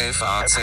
FAZ 0.00 0.60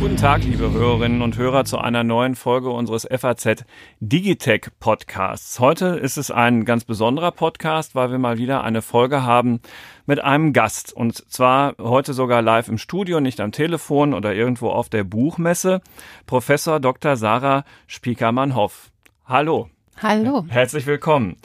Guten 0.00 0.16
Tag, 0.16 0.44
liebe 0.44 0.70
Hörerinnen 0.70 1.20
und 1.20 1.36
Hörer, 1.36 1.66
zu 1.66 1.76
einer 1.76 2.04
neuen 2.04 2.34
Folge 2.34 2.70
unseres 2.70 3.06
FAZ 3.06 3.66
Digitech 4.00 4.68
Podcasts. 4.80 5.60
Heute 5.60 5.88
ist 5.88 6.16
es 6.16 6.30
ein 6.30 6.64
ganz 6.64 6.84
besonderer 6.84 7.32
Podcast, 7.32 7.94
weil 7.94 8.10
wir 8.10 8.18
mal 8.18 8.38
wieder 8.38 8.64
eine 8.64 8.80
Folge 8.80 9.24
haben 9.24 9.60
mit 10.06 10.24
einem 10.24 10.54
Gast. 10.54 10.94
Und 10.94 11.30
zwar 11.30 11.74
heute 11.78 12.14
sogar 12.14 12.40
live 12.40 12.68
im 12.68 12.78
Studio, 12.78 13.20
nicht 13.20 13.40
am 13.40 13.52
Telefon 13.52 14.14
oder 14.14 14.34
irgendwo 14.34 14.70
auf 14.70 14.88
der 14.88 15.04
Buchmesse. 15.04 15.82
Professor 16.24 16.80
Dr. 16.80 17.16
Sarah 17.16 17.64
Spiekermann-Hoff. 17.88 18.90
Hallo. 19.26 19.68
Hallo. 20.00 20.46
Herzlich 20.48 20.86
willkommen. 20.86 21.36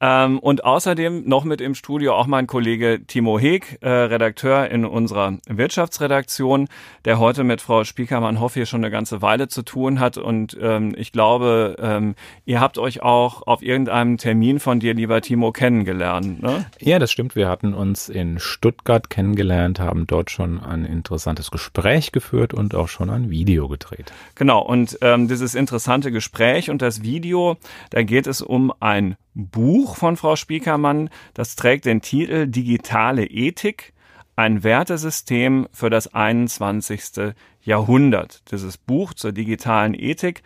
Ähm, 0.00 0.38
und 0.38 0.64
außerdem 0.64 1.24
noch 1.28 1.44
mit 1.44 1.60
im 1.60 1.74
Studio 1.74 2.14
auch 2.14 2.26
mein 2.26 2.46
Kollege 2.46 3.00
Timo 3.06 3.38
Heg, 3.38 3.78
äh, 3.82 3.88
Redakteur 3.88 4.70
in 4.70 4.86
unserer 4.86 5.38
Wirtschaftsredaktion, 5.46 6.68
der 7.04 7.18
heute 7.18 7.44
mit 7.44 7.60
Frau 7.60 7.84
Spiekermann-Hoff 7.84 8.54
hier 8.54 8.64
schon 8.64 8.82
eine 8.82 8.90
ganze 8.90 9.20
Weile 9.20 9.48
zu 9.48 9.62
tun 9.62 10.00
hat. 10.00 10.16
Und 10.16 10.56
ähm, 10.60 10.94
ich 10.96 11.12
glaube, 11.12 11.76
ähm, 11.78 12.14
ihr 12.46 12.60
habt 12.60 12.78
euch 12.78 13.02
auch 13.02 13.46
auf 13.46 13.62
irgendeinem 13.62 14.16
Termin 14.16 14.58
von 14.58 14.80
dir, 14.80 14.94
lieber 14.94 15.20
Timo, 15.20 15.52
kennengelernt. 15.52 16.42
Ne? 16.42 16.64
Ja, 16.80 16.98
das 16.98 17.12
stimmt. 17.12 17.36
Wir 17.36 17.48
hatten 17.48 17.74
uns 17.74 18.08
in 18.08 18.38
Stuttgart 18.38 19.10
kennengelernt, 19.10 19.80
haben 19.80 20.06
dort 20.06 20.30
schon 20.30 20.60
ein 20.60 20.86
interessantes 20.86 21.50
Gespräch 21.50 22.10
geführt 22.10 22.54
und 22.54 22.74
auch 22.74 22.88
schon 22.88 23.10
ein 23.10 23.30
Video 23.30 23.68
gedreht. 23.68 24.12
Genau. 24.34 24.62
Und 24.62 24.98
ähm, 25.02 25.28
dieses 25.28 25.54
interessante 25.54 26.10
Gespräch 26.10 26.70
und 26.70 26.80
das 26.80 27.02
Video, 27.02 27.58
da 27.90 28.02
geht 28.02 28.26
es 28.26 28.40
um 28.40 28.72
ein 28.80 29.16
Buch 29.34 29.96
von 29.96 30.16
Frau 30.16 30.36
Spiekermann, 30.36 31.10
das 31.34 31.56
trägt 31.56 31.84
den 31.84 32.00
Titel 32.02 32.46
Digitale 32.46 33.26
Ethik, 33.26 33.92
ein 34.36 34.62
Wertesystem 34.64 35.68
für 35.72 35.90
das 35.90 36.14
21. 36.14 37.34
Jahrhundert. 37.62 38.50
Dieses 38.50 38.78
Buch 38.78 39.14
zur 39.14 39.32
digitalen 39.32 39.94
Ethik 39.94 40.42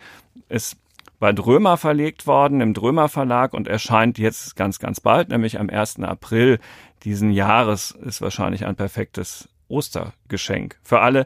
ist 0.49 0.77
bei 1.19 1.31
Drömer 1.31 1.77
verlegt 1.77 2.27
worden, 2.27 2.61
im 2.61 2.73
Drömer 2.73 3.09
Verlag 3.09 3.53
und 3.53 3.67
erscheint 3.67 4.17
jetzt 4.17 4.55
ganz, 4.55 4.79
ganz 4.79 4.99
bald, 4.99 5.29
nämlich 5.29 5.59
am 5.59 5.69
1. 5.69 5.99
April 5.99 6.59
diesen 7.03 7.31
Jahres, 7.31 7.91
ist 7.91 8.21
wahrscheinlich 8.21 8.65
ein 8.65 8.75
perfektes 8.75 9.47
Ostergeschenk 9.67 10.77
für 10.83 10.99
alle, 10.99 11.25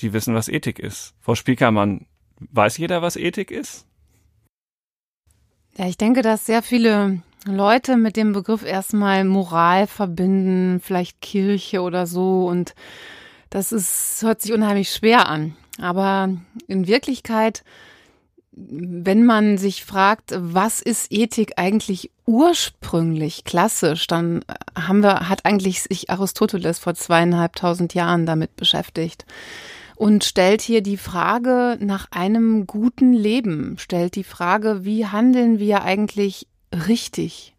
die 0.00 0.12
wissen, 0.12 0.34
was 0.34 0.48
Ethik 0.48 0.78
ist. 0.78 1.14
Frau 1.20 1.34
Spiekermann, 1.34 2.06
weiß 2.38 2.76
jeder, 2.78 3.00
was 3.00 3.16
Ethik 3.16 3.50
ist? 3.50 3.86
Ja, 5.76 5.86
ich 5.86 5.96
denke, 5.96 6.22
dass 6.22 6.46
sehr 6.46 6.62
viele 6.62 7.20
Leute 7.46 7.96
mit 7.96 8.16
dem 8.16 8.32
Begriff 8.32 8.64
erstmal 8.64 9.24
Moral 9.24 9.86
verbinden, 9.86 10.80
vielleicht 10.80 11.20
Kirche 11.20 11.82
oder 11.82 12.06
so. 12.06 12.46
Und 12.46 12.74
das 13.50 13.72
ist, 13.72 14.22
hört 14.22 14.40
sich 14.40 14.52
unheimlich 14.52 14.90
schwer 14.90 15.28
an. 15.28 15.56
Aber 15.80 16.28
in 16.68 16.86
Wirklichkeit, 16.86 17.64
wenn 18.52 19.24
man 19.24 19.58
sich 19.58 19.84
fragt, 19.84 20.32
was 20.36 20.80
ist 20.80 21.10
Ethik 21.10 21.54
eigentlich 21.56 22.12
ursprünglich, 22.24 23.42
klassisch, 23.44 24.06
dann 24.06 24.44
haben 24.78 25.02
wir, 25.02 25.28
hat 25.28 25.44
eigentlich 25.44 25.82
sich 25.82 26.08
Aristoteles 26.08 26.78
vor 26.78 26.94
zweieinhalbtausend 26.94 27.94
Jahren 27.94 28.26
damit 28.26 28.54
beschäftigt 28.54 29.26
und 29.96 30.24
stellt 30.24 30.62
hier 30.62 30.82
die 30.82 30.96
Frage 30.96 31.78
nach 31.80 32.08
einem 32.10 32.66
guten 32.66 33.12
Leben, 33.12 33.76
stellt 33.78 34.16
die 34.16 34.24
Frage, 34.24 34.84
wie 34.84 35.06
handeln 35.06 35.58
wir 35.58 35.82
eigentlich 35.82 36.46
richtig? 36.72 37.54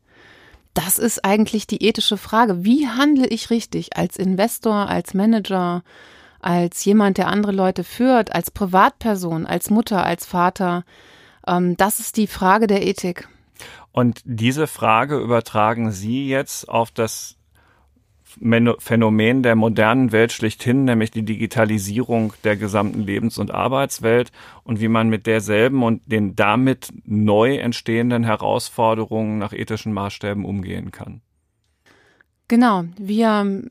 Das 0.73 0.99
ist 0.99 1.23
eigentlich 1.23 1.67
die 1.67 1.83
ethische 1.83 2.17
Frage. 2.17 2.65
Wie 2.65 2.87
handle 2.87 3.27
ich 3.27 3.49
richtig 3.49 3.95
als 3.95 4.17
Investor, 4.17 4.89
als 4.89 5.13
Manager, 5.13 5.83
als 6.41 6.83
jemand, 6.83 7.17
der 7.17 7.27
andere 7.27 7.53
Leute 7.53 7.85
führt, 7.85 8.35
als 8.35 8.51
Privatperson, 8.51 9.45
als 9.45 9.69
Mutter, 9.69 10.05
als 10.05 10.25
Vater? 10.25 10.83
Ähm, 11.47 11.77
das 11.77 12.01
ist 12.01 12.17
die 12.17 12.27
Frage 12.27 12.67
der 12.67 12.85
Ethik. 12.85 13.29
Und 13.93 14.19
diese 14.25 14.67
Frage 14.67 15.17
übertragen 15.17 15.91
Sie 15.91 16.27
jetzt 16.27 16.67
auf 16.67 16.91
das 16.91 17.34
Phänomen 18.79 19.43
der 19.43 19.55
modernen 19.55 20.11
Welt 20.11 20.31
schlichthin, 20.31 20.85
nämlich 20.85 21.11
die 21.11 21.23
Digitalisierung 21.23 22.33
der 22.43 22.55
gesamten 22.55 23.01
Lebens- 23.01 23.37
und 23.37 23.51
Arbeitswelt 23.51 24.31
und 24.63 24.81
wie 24.81 24.87
man 24.87 25.09
mit 25.09 25.25
derselben 25.25 25.83
und 25.83 26.01
den 26.11 26.35
damit 26.35 26.89
neu 27.05 27.55
entstehenden 27.55 28.23
Herausforderungen 28.23 29.37
nach 29.37 29.53
ethischen 29.53 29.93
Maßstäben 29.93 30.45
umgehen 30.45 30.91
kann. 30.91 31.21
Genau, 32.47 32.83
wir 32.97 33.63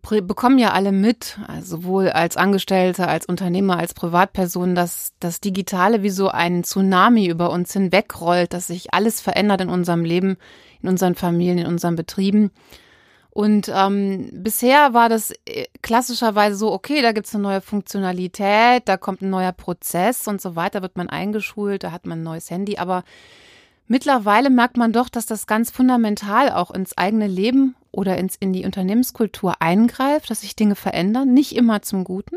bekommen 0.00 0.58
ja 0.58 0.72
alle 0.72 0.90
mit, 0.90 1.38
also 1.46 1.76
sowohl 1.76 2.08
als 2.08 2.38
Angestellte, 2.38 3.08
als 3.08 3.26
Unternehmer, 3.26 3.78
als 3.78 3.92
Privatperson, 3.92 4.74
dass 4.74 5.12
das 5.20 5.40
Digitale 5.40 6.02
wie 6.02 6.08
so 6.08 6.28
ein 6.28 6.64
Tsunami 6.64 7.26
über 7.26 7.50
uns 7.50 7.74
hinwegrollt, 7.74 8.54
dass 8.54 8.68
sich 8.68 8.94
alles 8.94 9.20
verändert 9.20 9.60
in 9.60 9.68
unserem 9.68 10.02
Leben, 10.02 10.38
in 10.80 10.88
unseren 10.88 11.14
Familien, 11.14 11.58
in 11.58 11.66
unseren 11.66 11.94
Betrieben. 11.94 12.52
Und 13.36 13.70
ähm, 13.70 14.30
bisher 14.32 14.94
war 14.94 15.10
das 15.10 15.30
äh, 15.44 15.66
klassischerweise 15.82 16.56
so, 16.56 16.72
okay, 16.72 17.02
da 17.02 17.12
gibt's 17.12 17.34
eine 17.34 17.42
neue 17.42 17.60
Funktionalität, 17.60 18.84
da 18.86 18.96
kommt 18.96 19.20
ein 19.20 19.28
neuer 19.28 19.52
Prozess 19.52 20.26
und 20.26 20.40
so 20.40 20.56
weiter, 20.56 20.80
wird 20.80 20.96
man 20.96 21.10
eingeschult, 21.10 21.84
da 21.84 21.92
hat 21.92 22.06
man 22.06 22.20
ein 22.20 22.22
neues 22.22 22.50
Handy. 22.50 22.78
Aber 22.78 23.04
mittlerweile 23.88 24.48
merkt 24.48 24.78
man 24.78 24.94
doch, 24.94 25.10
dass 25.10 25.26
das 25.26 25.46
ganz 25.46 25.70
fundamental 25.70 26.50
auch 26.50 26.70
ins 26.70 26.96
eigene 26.96 27.26
Leben 27.26 27.74
oder 27.92 28.16
ins, 28.16 28.36
in 28.36 28.54
die 28.54 28.64
Unternehmenskultur 28.64 29.60
eingreift, 29.60 30.30
dass 30.30 30.40
sich 30.40 30.56
Dinge 30.56 30.74
verändern, 30.74 31.34
nicht 31.34 31.54
immer 31.54 31.82
zum 31.82 32.04
Guten 32.04 32.36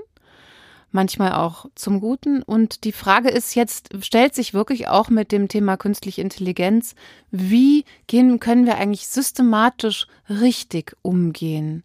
manchmal 0.91 1.33
auch 1.33 1.66
zum 1.75 2.00
Guten. 2.00 2.41
Und 2.41 2.83
die 2.83 2.91
Frage 2.91 3.29
ist 3.29 3.55
jetzt, 3.55 3.89
stellt 4.01 4.35
sich 4.35 4.53
wirklich 4.53 4.88
auch 4.88 5.09
mit 5.09 5.31
dem 5.31 5.47
Thema 5.47 5.77
künstliche 5.77 6.22
Intelligenz, 6.22 6.95
wie 7.31 7.85
gehen, 8.07 8.39
können 8.39 8.66
wir 8.66 8.77
eigentlich 8.77 9.07
systematisch 9.07 10.07
richtig 10.29 10.95
umgehen 11.01 11.83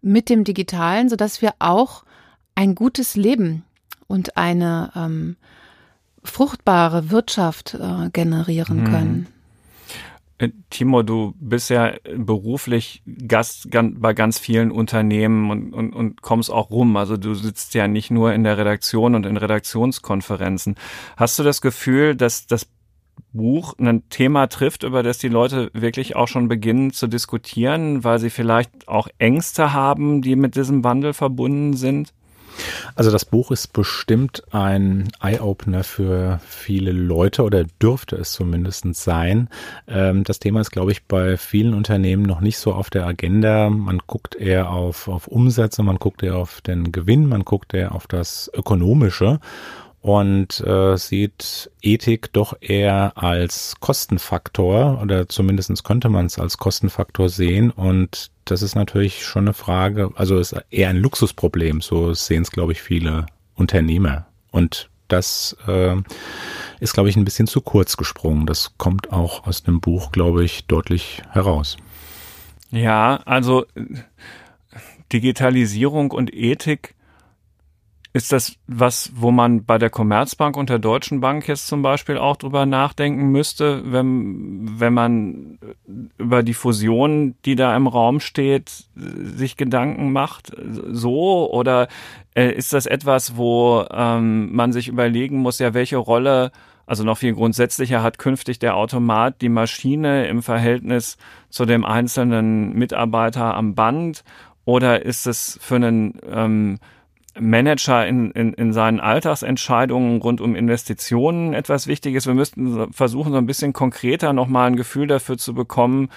mit 0.00 0.28
dem 0.28 0.44
Digitalen, 0.44 1.08
sodass 1.08 1.42
wir 1.42 1.54
auch 1.58 2.04
ein 2.54 2.74
gutes 2.74 3.16
Leben 3.16 3.64
und 4.06 4.36
eine 4.36 4.92
ähm, 4.94 5.36
fruchtbare 6.22 7.10
Wirtschaft 7.10 7.74
äh, 7.74 8.10
generieren 8.10 8.86
hm. 8.86 8.92
können. 8.92 9.35
Äh, 10.38 10.50
Timo, 10.70 11.02
du 11.02 11.34
bist 11.38 11.70
ja 11.70 11.94
beruflich 12.16 13.02
Gast 13.26 13.68
bei 13.70 14.12
ganz 14.12 14.38
vielen 14.38 14.70
Unternehmen 14.70 15.50
und, 15.50 15.72
und, 15.72 15.92
und 15.94 16.22
kommst 16.22 16.50
auch 16.50 16.70
rum. 16.70 16.96
Also 16.96 17.16
du 17.16 17.34
sitzt 17.34 17.74
ja 17.74 17.88
nicht 17.88 18.10
nur 18.10 18.32
in 18.32 18.44
der 18.44 18.58
Redaktion 18.58 19.14
und 19.14 19.26
in 19.26 19.36
Redaktionskonferenzen. 19.36 20.76
Hast 21.16 21.38
du 21.38 21.42
das 21.42 21.60
Gefühl, 21.60 22.14
dass 22.14 22.46
das 22.46 22.68
Buch 23.32 23.74
ein 23.78 24.08
Thema 24.08 24.46
trifft, 24.46 24.82
über 24.82 25.02
das 25.02 25.18
die 25.18 25.28
Leute 25.28 25.70
wirklich 25.72 26.16
auch 26.16 26.28
schon 26.28 26.48
beginnen 26.48 26.92
zu 26.92 27.06
diskutieren, 27.06 28.04
weil 28.04 28.18
sie 28.18 28.30
vielleicht 28.30 28.88
auch 28.88 29.08
Ängste 29.18 29.72
haben, 29.72 30.22
die 30.22 30.36
mit 30.36 30.56
diesem 30.56 30.84
Wandel 30.84 31.12
verbunden 31.12 31.74
sind? 31.74 32.12
Also 32.94 33.10
das 33.10 33.24
Buch 33.24 33.50
ist 33.50 33.72
bestimmt 33.72 34.42
ein 34.52 35.08
Eye-Opener 35.20 35.84
für 35.84 36.40
viele 36.46 36.92
Leute 36.92 37.42
oder 37.42 37.64
dürfte 37.64 38.16
es 38.16 38.32
zumindest 38.32 38.94
sein. 38.94 39.48
Ähm, 39.88 40.24
das 40.24 40.38
Thema 40.38 40.60
ist, 40.60 40.70
glaube 40.70 40.92
ich, 40.92 41.04
bei 41.04 41.36
vielen 41.36 41.74
Unternehmen 41.74 42.22
noch 42.22 42.40
nicht 42.40 42.58
so 42.58 42.72
auf 42.72 42.90
der 42.90 43.06
Agenda. 43.06 43.70
Man 43.70 44.00
guckt 44.06 44.34
eher 44.34 44.70
auf, 44.70 45.08
auf 45.08 45.26
Umsätze, 45.26 45.82
man 45.82 45.96
guckt 45.96 46.22
eher 46.22 46.36
auf 46.36 46.60
den 46.60 46.92
Gewinn, 46.92 47.28
man 47.28 47.44
guckt 47.44 47.74
eher 47.74 47.94
auf 47.94 48.06
das 48.06 48.50
Ökonomische 48.54 49.40
und 50.06 50.60
äh, 50.60 50.96
sieht 50.96 51.68
Ethik 51.82 52.32
doch 52.32 52.56
eher 52.60 53.12
als 53.16 53.74
Kostenfaktor 53.80 55.02
oder 55.02 55.28
zumindestens 55.28 55.82
könnte 55.82 56.08
man 56.08 56.26
es 56.26 56.38
als 56.38 56.58
Kostenfaktor 56.58 57.28
sehen 57.28 57.72
und 57.72 58.30
das 58.44 58.62
ist 58.62 58.76
natürlich 58.76 59.24
schon 59.26 59.46
eine 59.46 59.52
Frage, 59.52 60.12
also 60.14 60.38
ist 60.38 60.54
eher 60.70 60.90
ein 60.90 60.98
Luxusproblem, 60.98 61.80
so 61.80 62.14
sehen 62.14 62.42
es 62.42 62.52
glaube 62.52 62.70
ich 62.70 62.82
viele 62.82 63.26
Unternehmer 63.56 64.28
und 64.52 64.90
das 65.08 65.56
äh, 65.66 65.96
ist 66.78 66.94
glaube 66.94 67.08
ich 67.08 67.16
ein 67.16 67.24
bisschen 67.24 67.48
zu 67.48 67.60
kurz 67.60 67.96
gesprungen. 67.96 68.46
Das 68.46 68.74
kommt 68.78 69.12
auch 69.12 69.48
aus 69.48 69.64
dem 69.64 69.80
Buch 69.80 70.12
glaube 70.12 70.44
ich 70.44 70.66
deutlich 70.66 71.22
heraus. 71.32 71.78
Ja, 72.70 73.22
also 73.24 73.66
Digitalisierung 75.12 76.12
und 76.12 76.32
Ethik 76.32 76.95
ist 78.16 78.32
das 78.32 78.56
was, 78.66 79.12
wo 79.14 79.30
man 79.30 79.66
bei 79.66 79.76
der 79.76 79.90
Commerzbank 79.90 80.56
und 80.56 80.70
der 80.70 80.78
Deutschen 80.78 81.20
Bank 81.20 81.46
jetzt 81.46 81.66
zum 81.66 81.82
Beispiel 81.82 82.16
auch 82.16 82.36
drüber 82.36 82.64
nachdenken 82.64 83.28
müsste, 83.28 83.82
wenn, 83.92 84.80
wenn 84.80 84.94
man 84.94 85.58
über 86.16 86.42
die 86.42 86.54
Fusion, 86.54 87.34
die 87.44 87.56
da 87.56 87.76
im 87.76 87.86
Raum 87.86 88.20
steht, 88.20 88.86
sich 88.94 89.58
Gedanken 89.58 90.12
macht? 90.12 90.50
So? 90.90 91.52
Oder 91.52 91.88
äh, 92.34 92.50
ist 92.52 92.72
das 92.72 92.86
etwas, 92.86 93.36
wo 93.36 93.84
ähm, 93.92 94.50
man 94.56 94.72
sich 94.72 94.88
überlegen 94.88 95.36
muss, 95.36 95.58
ja, 95.58 95.74
welche 95.74 95.98
Rolle 95.98 96.52
Also 96.86 97.04
noch 97.04 97.18
viel 97.18 97.34
grundsätzlicher 97.34 98.02
hat 98.02 98.18
künftig 98.18 98.58
der 98.60 98.76
Automat 98.76 99.42
die 99.42 99.50
Maschine 99.50 100.26
im 100.28 100.42
Verhältnis 100.42 101.18
zu 101.50 101.66
dem 101.66 101.84
einzelnen 101.84 102.72
Mitarbeiter 102.72 103.54
am 103.54 103.74
Band 103.74 104.24
oder 104.64 105.04
ist 105.04 105.26
es 105.26 105.58
für 105.60 105.76
einen 105.76 106.18
ähm, 106.32 106.78
Manager 107.38 108.06
in, 108.06 108.30
in, 108.32 108.52
in 108.54 108.72
seinen 108.72 109.00
Alltagsentscheidungen 109.00 110.20
rund 110.20 110.40
um 110.40 110.54
Investitionen 110.54 111.52
etwas 111.54 111.86
Wichtiges? 111.86 112.26
Wir 112.26 112.34
müssten 112.34 112.92
versuchen, 112.92 113.32
so 113.32 113.38
ein 113.38 113.46
bisschen 113.46 113.72
konkreter 113.72 114.32
nochmal 114.32 114.68
ein 114.68 114.76
Gefühl 114.76 115.06
dafür 115.06 115.38
zu 115.38 115.54
bekommen, 115.54 116.08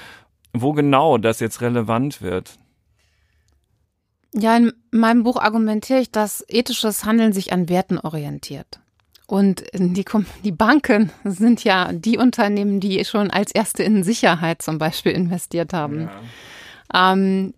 wo 0.53 0.73
genau 0.73 1.17
das 1.17 1.39
jetzt 1.39 1.61
relevant 1.61 2.21
wird. 2.21 2.57
Ja, 4.33 4.55
in 4.55 4.71
meinem 4.91 5.23
Buch 5.23 5.37
argumentiere 5.37 5.99
ich, 5.99 6.11
dass 6.11 6.45
ethisches 6.47 7.05
Handeln 7.05 7.33
sich 7.33 7.51
an 7.51 7.67
Werten 7.67 7.97
orientiert. 7.97 8.79
Und 9.25 9.63
die, 9.73 10.05
die 10.43 10.51
Banken 10.51 11.11
sind 11.23 11.63
ja 11.63 11.93
die 11.93 12.17
Unternehmen, 12.17 12.79
die 12.79 13.03
schon 13.05 13.29
als 13.29 13.51
erste 13.51 13.83
in 13.83 14.03
Sicherheit 14.03 14.61
zum 14.61 14.79
Beispiel 14.79 15.11
investiert 15.11 15.71
haben. 15.71 16.01
Ja. 16.01 16.11
Ähm, 16.93 17.53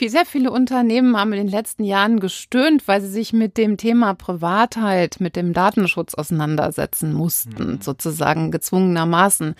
sehr 0.00 0.24
viele 0.24 0.50
Unternehmen 0.50 1.16
haben 1.16 1.32
in 1.32 1.38
den 1.38 1.48
letzten 1.48 1.84
Jahren 1.84 2.18
gestöhnt, 2.18 2.88
weil 2.88 3.00
sie 3.00 3.08
sich 3.08 3.32
mit 3.32 3.56
dem 3.56 3.76
Thema 3.76 4.14
Privatheit, 4.14 5.16
mit 5.20 5.36
dem 5.36 5.52
Datenschutz 5.52 6.14
auseinandersetzen 6.14 7.12
mussten, 7.12 7.72
mhm. 7.72 7.80
sozusagen 7.80 8.50
gezwungenermaßen. 8.50 9.54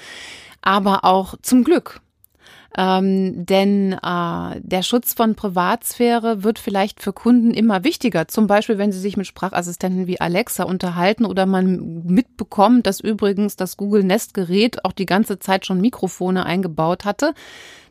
Aber 0.63 1.05
auch 1.05 1.35
zum 1.43 1.65
Glück 1.65 2.01
ähm, 2.77 3.47
denn 3.47 3.95
äh, 3.95 4.61
der 4.61 4.83
Schutz 4.83 5.15
von 5.15 5.35
Privatsphäre 5.35 6.45
wird 6.45 6.59
vielleicht 6.59 7.03
für 7.03 7.13
Kunden 7.13 7.53
immer 7.53 7.83
wichtiger. 7.83 8.29
Zum 8.29 8.47
Beispiel, 8.47 8.79
wenn 8.79 8.93
sie 8.93 9.01
sich 9.01 9.17
mit 9.17 9.27
Sprachassistenten 9.27 10.07
wie 10.07 10.21
Alexa 10.21 10.65
unterhalten 10.65 11.25
oder 11.25 11.47
man 11.47 12.05
mitbekommt, 12.05 12.87
dass 12.87 13.01
übrigens 13.01 13.57
das 13.57 13.77
Google 13.77 14.05
Nest 14.05 14.35
Gerät 14.35 14.85
auch 14.85 14.93
die 14.93 15.07
ganze 15.07 15.39
Zeit 15.39 15.67
schon 15.67 15.81
Mikrofone 15.81 16.45
eingebaut 16.45 17.05
hatte. 17.05 17.35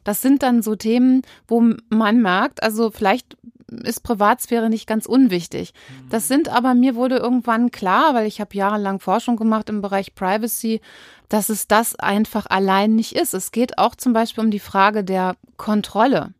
Das 0.07 0.21
sind 0.21 0.41
dann 0.41 0.61
so 0.61 0.77
Themen, 0.77 1.21
wo 1.49 1.61
man 1.89 2.21
merkt, 2.21 2.63
also 2.63 2.91
vielleicht 2.91 3.35
ist 3.83 4.03
Privatsphäre 4.03 4.69
nicht 4.69 4.87
ganz 4.87 5.05
unwichtig. 5.05 5.73
Das 6.09 6.23
mhm. 6.23 6.27
sind 6.27 6.49
aber 6.49 6.75
mir 6.75 6.95
wurde 6.95 7.17
irgendwann 7.17 7.71
klar, 7.71 8.13
weil 8.13 8.25
ich 8.25 8.39
habe 8.39 8.55
jahrelang 8.55 9.01
Forschung 9.01 9.35
gemacht 9.35 9.67
im 9.67 9.81
Bereich 9.81 10.15
Privacy, 10.15 10.79
dass 11.27 11.49
es 11.49 11.67
das 11.67 11.95
einfach 11.95 12.45
allein 12.45 12.95
nicht 12.95 13.17
ist. 13.17 13.33
Es 13.33 13.51
geht 13.51 13.77
auch 13.79 13.95
zum 13.95 14.13
Beispiel 14.13 14.45
um 14.45 14.49
die 14.49 14.61
Frage 14.61 15.03
der 15.03 15.35
Kontrolle. 15.57 16.33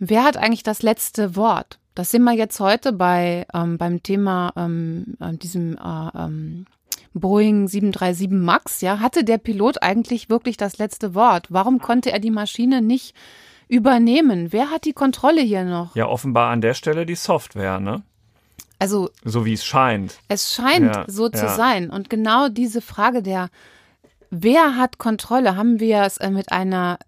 Wer 0.00 0.24
hat 0.24 0.36
eigentlich 0.36 0.64
das 0.64 0.82
letzte 0.82 1.36
Wort? 1.36 1.78
Das 1.94 2.10
sehen 2.10 2.24
wir 2.24 2.32
jetzt 2.34 2.58
heute 2.58 2.92
bei 2.92 3.46
ähm, 3.54 3.78
beim 3.78 4.02
Thema 4.02 4.52
ähm, 4.56 5.16
äh, 5.20 5.32
diesem 5.36 5.76
äh, 5.76 6.08
ähm, 6.18 6.66
Boeing 7.20 7.68
737 7.68 8.30
Max. 8.30 8.80
Ja, 8.80 9.00
hatte 9.00 9.24
der 9.24 9.38
Pilot 9.38 9.82
eigentlich 9.82 10.28
wirklich 10.28 10.56
das 10.56 10.78
letzte 10.78 11.14
Wort? 11.14 11.46
Warum 11.50 11.80
konnte 11.80 12.12
er 12.12 12.18
die 12.18 12.30
Maschine 12.30 12.82
nicht 12.82 13.14
übernehmen? 13.68 14.52
Wer 14.52 14.70
hat 14.70 14.84
die 14.84 14.92
Kontrolle 14.92 15.40
hier 15.40 15.64
noch? 15.64 15.96
Ja, 15.96 16.06
offenbar 16.06 16.50
an 16.50 16.60
der 16.60 16.74
Stelle 16.74 17.06
die 17.06 17.14
Software, 17.14 17.80
ne? 17.80 18.02
Also 18.78 19.10
so 19.24 19.46
wie 19.46 19.54
es 19.54 19.64
scheint. 19.64 20.18
Es 20.28 20.54
scheint 20.54 20.94
ja, 20.94 21.04
so 21.08 21.28
zu 21.28 21.46
ja. 21.46 21.54
sein. 21.54 21.90
Und 21.90 22.10
genau 22.10 22.48
diese 22.48 22.82
Frage 22.82 23.22
der 23.22 23.48
Wer 24.30 24.76
hat 24.76 24.98
Kontrolle? 24.98 25.56
Haben 25.56 25.80
wir 25.80 26.02
es 26.02 26.16
äh, 26.18 26.30
mit 26.30 26.52
einer 26.52 26.98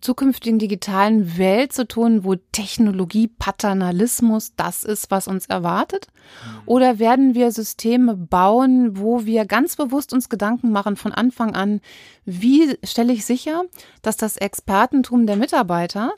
zukünftigen 0.00 0.58
digitalen 0.58 1.36
Welt 1.36 1.72
zu 1.72 1.86
tun, 1.86 2.24
wo 2.24 2.36
Technologie, 2.52 3.28
Paternalismus 3.28 4.54
das 4.56 4.84
ist, 4.84 5.10
was 5.10 5.28
uns 5.28 5.46
erwartet? 5.46 6.06
Mhm. 6.06 6.62
Oder 6.66 6.98
werden 6.98 7.34
wir 7.34 7.50
Systeme 7.50 8.16
bauen, 8.16 8.98
wo 8.98 9.24
wir 9.24 9.44
ganz 9.44 9.76
bewusst 9.76 10.12
uns 10.12 10.28
Gedanken 10.28 10.70
machen 10.70 10.96
von 10.96 11.12
Anfang 11.12 11.54
an, 11.54 11.80
wie 12.24 12.78
stelle 12.84 13.12
ich 13.12 13.24
sicher, 13.24 13.64
dass 14.02 14.16
das 14.16 14.36
Expertentum 14.36 15.26
der 15.26 15.36
Mitarbeiter 15.36 16.12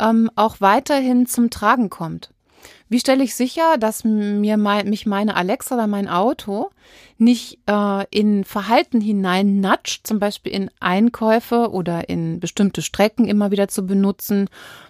ähm, 0.00 0.30
auch 0.36 0.60
weiterhin 0.60 1.26
zum 1.26 1.50
Tragen 1.50 1.90
kommt? 1.90 2.30
Wie 2.88 3.00
stelle 3.00 3.24
ich 3.24 3.34
sicher, 3.34 3.78
dass 3.78 4.04
mir 4.04 4.56
mein, 4.56 4.88
mich 4.88 5.06
meine 5.06 5.34
Alexa 5.34 5.74
oder 5.74 5.86
mein 5.86 6.08
Auto 6.08 6.70
nicht 7.18 7.58
äh, 7.66 8.04
in 8.10 8.44
Verhalten 8.44 9.00
hinein 9.00 9.60
natscht, 9.60 10.06
zum 10.06 10.20
Beispiel 10.20 10.52
in 10.52 10.70
Einkäufe 10.78 11.70
oder 11.70 12.08
in 12.08 12.38
bestimmte 12.38 12.82
Strecken 12.82 13.26
immer 13.26 13.50
wieder 13.50 13.66
zu 13.68 13.86
benutzen, 13.86 14.48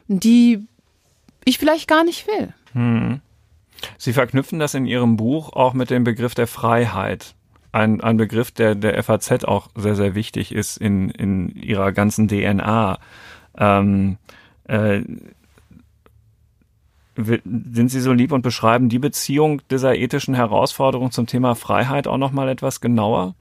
die 0.08 0.66
ich 1.44 1.58
vielleicht 1.58 1.88
gar 1.88 2.04
nicht 2.04 2.26
will? 2.26 2.52
Hm. 2.72 3.20
Sie 3.98 4.12
verknüpfen 4.12 4.58
das 4.58 4.74
in 4.74 4.86
Ihrem 4.86 5.16
Buch 5.16 5.52
auch 5.52 5.72
mit 5.72 5.90
dem 5.90 6.04
Begriff 6.04 6.34
der 6.34 6.46
Freiheit. 6.46 7.34
Ein, 7.72 8.00
ein 8.00 8.16
Begriff, 8.16 8.50
der 8.50 8.74
der 8.74 9.02
FAZ 9.02 9.44
auch 9.44 9.68
sehr, 9.74 9.96
sehr 9.96 10.14
wichtig 10.14 10.52
ist 10.52 10.76
in, 10.76 11.10
in 11.10 11.50
ihrer 11.50 11.92
ganzen 11.92 12.26
DNA. 12.28 12.98
Ähm, 13.58 14.16
äh, 14.64 15.02
sind 17.16 17.88
Sie 17.88 18.00
so 18.00 18.12
lieb 18.12 18.32
und 18.32 18.42
beschreiben 18.42 18.88
die 18.88 18.98
Beziehung 18.98 19.62
dieser 19.70 19.96
ethischen 19.96 20.34
Herausforderung 20.34 21.10
zum 21.10 21.26
Thema 21.26 21.54
Freiheit 21.54 22.06
auch 22.06 22.18
noch 22.18 22.32
mal 22.32 22.48
etwas 22.48 22.80
genauer? 22.80 23.34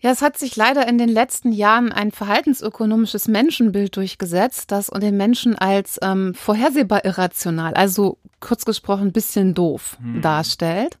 Ja, 0.00 0.10
es 0.10 0.22
hat 0.22 0.38
sich 0.38 0.56
leider 0.56 0.88
in 0.88 0.96
den 0.96 1.10
letzten 1.10 1.52
Jahren 1.52 1.92
ein 1.92 2.10
verhaltensökonomisches 2.10 3.28
Menschenbild 3.28 3.96
durchgesetzt, 3.96 4.72
das 4.72 4.88
den 4.88 5.16
Menschen 5.16 5.56
als 5.56 5.98
ähm, 6.02 6.34
vorhersehbar 6.34 7.04
irrational, 7.04 7.74
also 7.74 8.16
kurz 8.40 8.64
gesprochen 8.64 9.08
ein 9.08 9.12
bisschen 9.12 9.54
doof 9.54 9.98
hm. 10.00 10.22
darstellt. 10.22 10.98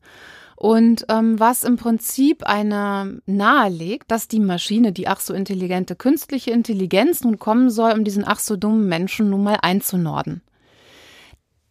Und 0.54 1.06
ähm, 1.08 1.40
was 1.40 1.64
im 1.64 1.76
Prinzip 1.76 2.42
eine 2.42 3.22
nahelegt, 3.24 4.10
dass 4.10 4.28
die 4.28 4.40
Maschine, 4.40 4.92
die 4.92 5.08
ach 5.08 5.20
so 5.20 5.32
intelligente 5.32 5.96
künstliche 5.96 6.50
Intelligenz 6.50 7.24
nun 7.24 7.38
kommen 7.38 7.70
soll, 7.70 7.92
um 7.92 8.04
diesen 8.04 8.28
ach 8.28 8.38
so 8.38 8.56
dummen 8.56 8.86
Menschen 8.86 9.30
nun 9.30 9.42
mal 9.42 9.56
einzunorden. 9.62 10.42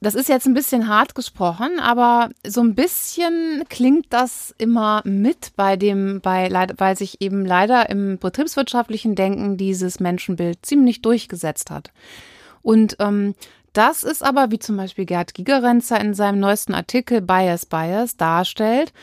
Das 0.01 0.15
ist 0.15 0.29
jetzt 0.29 0.45
ein 0.45 0.53
bisschen 0.53 0.87
hart 0.87 1.13
gesprochen, 1.13 1.79
aber 1.81 2.29
so 2.47 2.61
ein 2.61 2.73
bisschen 2.73 3.65
klingt 3.67 4.05
das 4.11 4.55
immer 4.57 5.01
mit 5.03 5.51
bei 5.57 5.75
dem, 5.75 6.21
bei, 6.21 6.49
weil 6.77 6.97
sich 6.97 7.19
eben 7.21 7.45
leider 7.45 7.89
im 7.89 8.17
betriebswirtschaftlichen 8.17 9.15
Denken 9.15 9.57
dieses 9.57 9.99
Menschenbild 9.99 10.65
ziemlich 10.65 11.01
durchgesetzt 11.01 11.69
hat. 11.69 11.91
Und 12.61 12.95
ähm, 12.99 13.35
das 13.73 14.03
ist 14.03 14.23
aber, 14.23 14.51
wie 14.51 14.59
zum 14.59 14.77
Beispiel 14.77 15.05
Gerd 15.05 15.33
Gigerenzer 15.33 15.99
in 15.99 16.13
seinem 16.13 16.39
neuesten 16.39 16.73
Artikel 16.73 17.21
Bias 17.21 17.65
Bias 17.65 18.15
darstellt, 18.15 18.93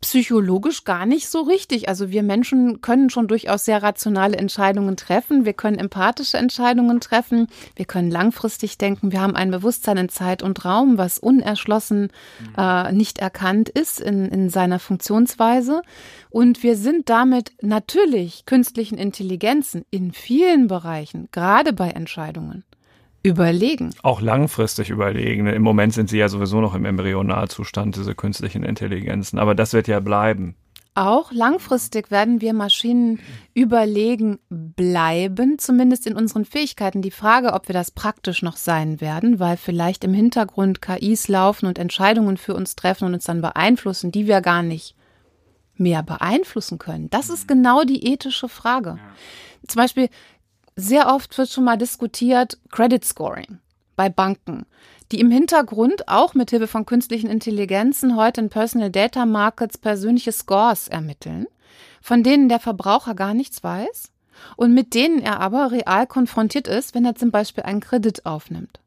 psychologisch 0.00 0.84
gar 0.84 1.06
nicht 1.06 1.28
so 1.28 1.42
richtig. 1.42 1.88
Also 1.88 2.10
wir 2.10 2.22
Menschen 2.22 2.80
können 2.80 3.10
schon 3.10 3.28
durchaus 3.28 3.64
sehr 3.64 3.82
rationale 3.82 4.36
Entscheidungen 4.36 4.96
treffen. 4.96 5.44
Wir 5.44 5.52
können 5.52 5.78
empathische 5.78 6.36
Entscheidungen 6.36 7.00
treffen. 7.00 7.48
Wir 7.74 7.86
können 7.86 8.10
langfristig 8.10 8.78
denken. 8.78 9.12
Wir 9.12 9.20
haben 9.20 9.36
ein 9.36 9.50
Bewusstsein 9.50 9.96
in 9.96 10.08
Zeit 10.08 10.42
und 10.42 10.64
Raum, 10.64 10.98
was 10.98 11.18
unerschlossen 11.18 12.02
mhm. 12.40 12.54
äh, 12.56 12.92
nicht 12.92 13.18
erkannt 13.18 13.68
ist 13.68 14.00
in, 14.00 14.26
in 14.26 14.50
seiner 14.50 14.78
Funktionsweise. 14.78 15.82
Und 16.30 16.62
wir 16.62 16.76
sind 16.76 17.08
damit 17.08 17.52
natürlich 17.62 18.46
künstlichen 18.46 18.98
Intelligenzen 18.98 19.84
in 19.90 20.12
vielen 20.12 20.66
Bereichen, 20.66 21.28
gerade 21.32 21.72
bei 21.72 21.90
Entscheidungen, 21.90 22.64
überlegen. 23.26 23.90
Auch 24.02 24.20
langfristig 24.20 24.90
überlegen. 24.90 25.46
Im 25.46 25.62
Moment 25.62 25.92
sind 25.92 26.08
sie 26.08 26.18
ja 26.18 26.28
sowieso 26.28 26.60
noch 26.60 26.74
im 26.74 26.84
Embryonalzustand, 26.84 27.96
diese 27.96 28.14
künstlichen 28.14 28.62
Intelligenzen. 28.62 29.38
Aber 29.38 29.54
das 29.54 29.72
wird 29.72 29.88
ja 29.88 30.00
bleiben. 30.00 30.54
Auch 30.94 31.30
langfristig 31.30 32.10
werden 32.10 32.40
wir 32.40 32.54
Maschinen 32.54 33.18
überlegen 33.52 34.38
bleiben, 34.48 35.58
zumindest 35.58 36.06
in 36.06 36.14
unseren 36.16 36.46
Fähigkeiten. 36.46 37.02
Die 37.02 37.10
Frage, 37.10 37.52
ob 37.52 37.68
wir 37.68 37.74
das 37.74 37.90
praktisch 37.90 38.42
noch 38.42 38.56
sein 38.56 39.00
werden, 39.00 39.38
weil 39.38 39.58
vielleicht 39.58 40.04
im 40.04 40.14
Hintergrund 40.14 40.80
KIs 40.80 41.28
laufen 41.28 41.66
und 41.66 41.78
Entscheidungen 41.78 42.38
für 42.38 42.54
uns 42.54 42.76
treffen 42.76 43.04
und 43.06 43.14
uns 43.14 43.24
dann 43.24 43.42
beeinflussen, 43.42 44.10
die 44.10 44.26
wir 44.26 44.40
gar 44.40 44.62
nicht 44.62 44.96
mehr 45.74 46.02
beeinflussen 46.02 46.78
können. 46.78 47.10
Das 47.10 47.28
ist 47.28 47.46
genau 47.46 47.82
die 47.82 48.10
ethische 48.10 48.48
Frage. 48.48 48.98
Zum 49.68 49.82
Beispiel 49.82 50.08
sehr 50.76 51.08
oft 51.08 51.36
wird 51.38 51.48
schon 51.48 51.64
mal 51.64 51.76
diskutiert 51.76 52.58
Credit 52.70 53.04
Scoring 53.04 53.58
bei 53.96 54.10
Banken, 54.10 54.66
die 55.10 55.20
im 55.20 55.30
Hintergrund 55.30 56.06
auch 56.06 56.34
mit 56.34 56.50
Hilfe 56.50 56.66
von 56.66 56.84
künstlichen 56.84 57.30
Intelligenzen 57.30 58.14
heute 58.14 58.42
in 58.42 58.50
Personal 58.50 58.90
Data 58.90 59.24
Markets 59.24 59.78
persönliche 59.78 60.32
Scores 60.32 60.88
ermitteln, 60.88 61.46
von 62.02 62.22
denen 62.22 62.50
der 62.50 62.60
Verbraucher 62.60 63.14
gar 63.14 63.32
nichts 63.32 63.64
weiß 63.64 64.12
und 64.56 64.74
mit 64.74 64.94
denen 64.94 65.20
er 65.22 65.40
aber 65.40 65.72
real 65.72 66.06
konfrontiert 66.06 66.68
ist, 66.68 66.94
wenn 66.94 67.06
er 67.06 67.14
zum 67.14 67.30
Beispiel 67.30 67.64
einen 67.64 67.80
Kredit 67.80 68.26
aufnimmt. 68.26 68.80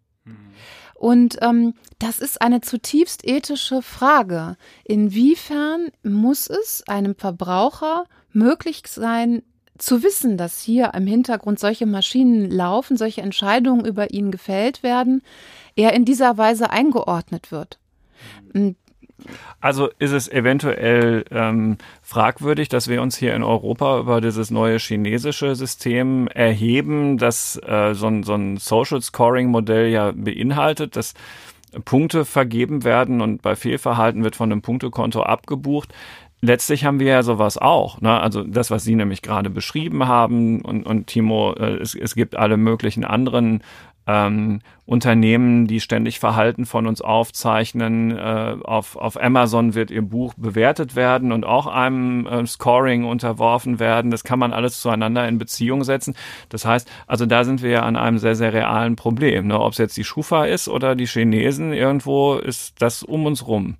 Und 0.93 1.37
ähm, 1.41 1.75
das 1.97 2.19
ist 2.19 2.41
eine 2.41 2.59
zutiefst 2.59 3.25
ethische 3.25 3.81
Frage. 3.81 4.57
Inwiefern 4.83 5.91
muss 6.03 6.49
es 6.49 6.83
einem 6.89 7.15
Verbraucher 7.15 8.03
möglich 8.33 8.83
sein, 8.85 9.41
zu 9.79 10.03
wissen, 10.03 10.37
dass 10.37 10.61
hier 10.61 10.93
im 10.93 11.07
Hintergrund 11.07 11.59
solche 11.59 11.85
Maschinen 11.85 12.51
laufen, 12.51 12.97
solche 12.97 13.21
Entscheidungen 13.21 13.85
über 13.85 14.11
ihn 14.11 14.31
gefällt 14.31 14.83
werden, 14.83 15.21
er 15.75 15.93
in 15.93 16.05
dieser 16.05 16.37
Weise 16.37 16.69
eingeordnet 16.69 17.51
wird. 17.51 17.79
Also 19.59 19.89
ist 19.99 20.11
es 20.11 20.29
eventuell 20.29 21.25
ähm, 21.31 21.77
fragwürdig, 22.01 22.69
dass 22.69 22.87
wir 22.87 23.01
uns 23.01 23.17
hier 23.17 23.33
in 23.33 23.43
Europa 23.43 23.99
über 23.99 24.21
dieses 24.21 24.51
neue 24.51 24.77
chinesische 24.77 25.55
System 25.55 26.27
erheben, 26.27 27.17
das 27.17 27.59
äh, 27.65 27.93
so 27.93 28.07
ein, 28.07 28.23
so 28.23 28.35
ein 28.35 28.57
Social 28.57 29.01
Scoring 29.01 29.47
Modell 29.47 29.89
ja 29.89 30.11
beinhaltet, 30.15 30.95
dass 30.95 31.13
Punkte 31.85 32.25
vergeben 32.25 32.83
werden 32.83 33.21
und 33.21 33.41
bei 33.41 33.55
Fehlverhalten 33.55 34.23
wird 34.23 34.35
von 34.35 34.51
einem 34.51 34.61
Punktekonto 34.61 35.21
abgebucht 35.21 35.93
letztlich 36.41 36.85
haben 36.85 36.99
wir 36.99 37.07
ja 37.07 37.23
sowas 37.23 37.57
auch. 37.57 38.01
Ne? 38.01 38.19
Also 38.19 38.43
das, 38.43 38.71
was 38.71 38.83
Sie 38.83 38.95
nämlich 38.95 39.21
gerade 39.21 39.49
beschrieben 39.49 40.07
haben 40.07 40.61
und, 40.61 40.85
und 40.85 41.07
Timo, 41.07 41.53
äh, 41.53 41.77
es, 41.77 41.95
es 41.95 42.15
gibt 42.15 42.35
alle 42.35 42.57
möglichen 42.57 43.05
anderen 43.05 43.61
ähm, 44.07 44.61
Unternehmen, 44.85 45.67
die 45.67 45.79
ständig 45.79 46.19
Verhalten 46.19 46.65
von 46.65 46.87
uns 46.87 47.01
aufzeichnen. 47.01 48.17
Äh, 48.17 48.57
auf, 48.63 48.95
auf 48.95 49.21
Amazon 49.21 49.75
wird 49.75 49.91
ihr 49.91 50.01
Buch 50.01 50.33
bewertet 50.35 50.95
werden 50.95 51.31
und 51.31 51.45
auch 51.45 51.67
einem 51.67 52.25
äh, 52.25 52.45
Scoring 52.47 53.05
unterworfen 53.05 53.79
werden. 53.79 54.09
Das 54.09 54.23
kann 54.23 54.39
man 54.39 54.51
alles 54.51 54.81
zueinander 54.81 55.27
in 55.27 55.37
Beziehung 55.37 55.83
setzen. 55.83 56.15
Das 56.49 56.65
heißt, 56.65 56.89
also 57.05 57.27
da 57.27 57.43
sind 57.43 57.61
wir 57.61 57.69
ja 57.69 57.81
an 57.83 57.95
einem 57.95 58.17
sehr, 58.17 58.35
sehr 58.35 58.51
realen 58.51 58.95
Problem. 58.95 59.47
Ne? 59.47 59.59
Ob 59.59 59.73
es 59.73 59.77
jetzt 59.77 59.97
die 59.97 60.03
Schufa 60.03 60.45
ist 60.45 60.69
oder 60.69 60.95
die 60.95 61.05
Chinesen, 61.05 61.71
irgendwo 61.71 62.35
ist 62.35 62.81
das 62.81 63.03
um 63.03 63.27
uns 63.27 63.47
rum. 63.47 63.77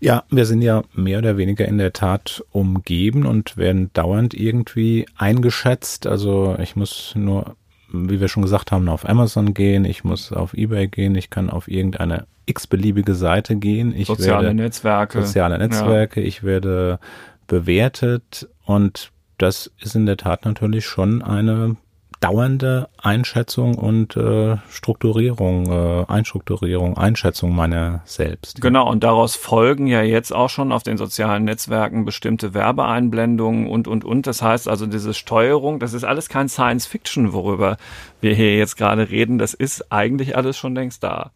Ja, 0.00 0.24
wir 0.30 0.46
sind 0.46 0.62
ja 0.62 0.82
mehr 0.94 1.18
oder 1.18 1.36
weniger 1.36 1.66
in 1.66 1.78
der 1.78 1.92
Tat 1.92 2.44
umgeben 2.50 3.26
und 3.26 3.56
werden 3.56 3.90
dauernd 3.92 4.34
irgendwie 4.34 5.06
eingeschätzt. 5.16 6.06
Also 6.06 6.56
ich 6.60 6.76
muss 6.76 7.12
nur, 7.14 7.56
wie 7.92 8.20
wir 8.20 8.28
schon 8.28 8.42
gesagt 8.42 8.72
haben, 8.72 8.88
auf 8.88 9.08
Amazon 9.08 9.54
gehen, 9.54 9.84
ich 9.84 10.04
muss 10.04 10.32
auf 10.32 10.54
eBay 10.54 10.88
gehen, 10.88 11.14
ich 11.14 11.30
kann 11.30 11.50
auf 11.50 11.68
irgendeine 11.68 12.26
x-beliebige 12.46 13.14
Seite 13.14 13.56
gehen. 13.56 13.94
Ich 13.96 14.08
soziale 14.08 14.48
werde, 14.48 14.56
Netzwerke. 14.56 15.22
Soziale 15.22 15.58
Netzwerke, 15.58 16.20
ja. 16.20 16.26
ich 16.26 16.42
werde 16.42 16.98
bewertet 17.46 18.48
und 18.64 19.12
das 19.38 19.70
ist 19.80 19.94
in 19.94 20.06
der 20.06 20.16
Tat 20.16 20.44
natürlich 20.44 20.86
schon 20.86 21.22
eine 21.22 21.76
dauernde 22.22 22.88
Einschätzung 22.98 23.74
und 23.76 24.16
äh, 24.16 24.56
Strukturierung, 24.70 25.66
äh, 25.66 26.04
Einstrukturierung, 26.06 26.96
Einschätzung 26.96 27.54
meiner 27.54 28.02
selbst. 28.04 28.60
Genau, 28.60 28.88
und 28.88 29.02
daraus 29.02 29.34
folgen 29.34 29.88
ja 29.88 30.02
jetzt 30.02 30.32
auch 30.32 30.48
schon 30.48 30.70
auf 30.70 30.84
den 30.84 30.96
sozialen 30.96 31.44
Netzwerken 31.44 32.04
bestimmte 32.04 32.54
Werbeeinblendungen 32.54 33.66
und, 33.66 33.88
und, 33.88 34.04
und. 34.04 34.28
Das 34.28 34.40
heißt 34.40 34.68
also, 34.68 34.86
diese 34.86 35.14
Steuerung, 35.14 35.80
das 35.80 35.94
ist 35.94 36.04
alles 36.04 36.28
kein 36.28 36.48
Science 36.48 36.86
Fiction, 36.86 37.32
worüber 37.32 37.76
wir 38.20 38.34
hier 38.34 38.56
jetzt 38.56 38.76
gerade 38.76 39.10
reden. 39.10 39.38
Das 39.38 39.52
ist 39.52 39.90
eigentlich 39.90 40.36
alles 40.36 40.56
schon 40.56 40.76
längst 40.76 41.02
da. 41.02 41.32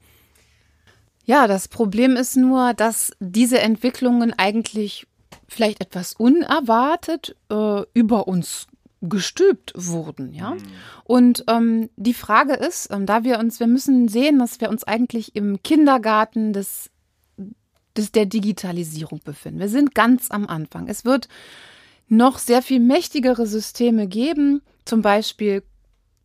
Ja, 1.25 1.49
das 1.49 1.67
Problem 1.67 2.15
ist 2.15 2.37
nur, 2.37 2.75
dass 2.75 3.11
diese 3.19 3.59
Entwicklungen 3.59 4.33
eigentlich 4.39 5.09
vielleicht 5.49 5.81
etwas 5.81 6.15
unerwartet 6.15 7.35
äh, 7.51 7.83
über 7.93 8.29
uns 8.29 8.69
gestülpt 9.09 9.73
wurden, 9.75 10.33
ja. 10.33 10.57
Und 11.05 11.45
ähm, 11.49 11.91
die 11.97 12.15
Frage 12.15 12.55
ist, 12.55 12.91
ähm, 12.91 13.07
da 13.07 13.25
wir 13.25 13.39
uns, 13.39 13.61
wir 13.61 13.67
müssen 13.67 14.09
sehen, 14.09 14.39
dass 14.39 14.61
wir 14.61 14.71
uns 14.71 14.85
eigentlich 14.85 15.37
im 15.37 15.63
Kindergarten 15.63 16.53
des, 16.53 16.91
des 17.97 18.13
der 18.13 18.27
Digitalisierung 18.27 19.21
befinden. 19.25 19.61
Wir 19.61 19.69
sind 19.69 19.95
ganz 19.95 20.31
am 20.31 20.47
Anfang. 20.47 20.89
Es 20.89 21.05
wird 21.05 21.29
noch 22.09 22.39
sehr 22.39 22.63
viel 22.63 22.81
mächtigere 22.81 23.47
Systeme 23.47 24.07
geben, 24.07 24.63
zum 24.85 25.03
Beispiel 25.03 25.63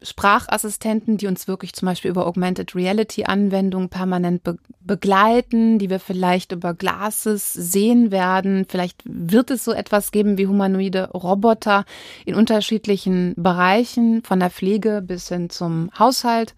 Sprachassistenten, 0.02 1.18
die 1.18 1.28
uns 1.28 1.48
wirklich 1.48 1.74
zum 1.74 1.86
Beispiel 1.86 2.10
über 2.12 2.26
Augmented 2.26 2.76
Reality 2.76 3.26
Anwendungen 3.26 3.90
permanent 3.90 4.44
be 4.44 4.58
begleiten, 4.84 5.78
die 5.78 5.92
wir 5.92 6.00
vielleicht 6.00 6.52
über 6.52 6.74
Glasses 6.74 7.54
sehen 7.54 8.12
werden. 8.12 8.66
Vielleicht 8.68 9.04
wird 9.06 9.52
es 9.52 9.64
so 9.64 9.72
etwas 9.72 10.12
geben 10.12 10.40
wie 10.40 10.48
humanoide 10.48 11.12
Roboter 11.12 11.86
in 12.26 12.34
unterschiedlichen 12.34 13.36
Bereichen, 13.38 14.24
von 14.24 14.40
der 14.40 14.50
Pflege 14.50 15.04
bis 15.06 15.30
hin 15.30 15.52
zum 15.52 15.92
Haushalt. 15.98 16.56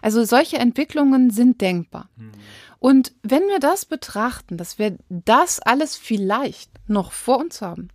Also 0.00 0.24
solche 0.24 0.56
Entwicklungen 0.56 1.30
sind 1.30 1.60
denkbar. 1.60 2.08
Mhm. 2.16 2.32
Und 2.78 3.12
wenn 3.22 3.46
wir 3.48 3.58
das 3.58 3.84
betrachten, 3.84 4.56
dass 4.56 4.78
wir 4.78 4.96
das 5.08 5.60
alles 5.60 5.96
vielleicht 5.96 6.70
noch 6.86 7.12
vor 7.12 7.38
uns 7.38 7.60
haben, 7.60 7.88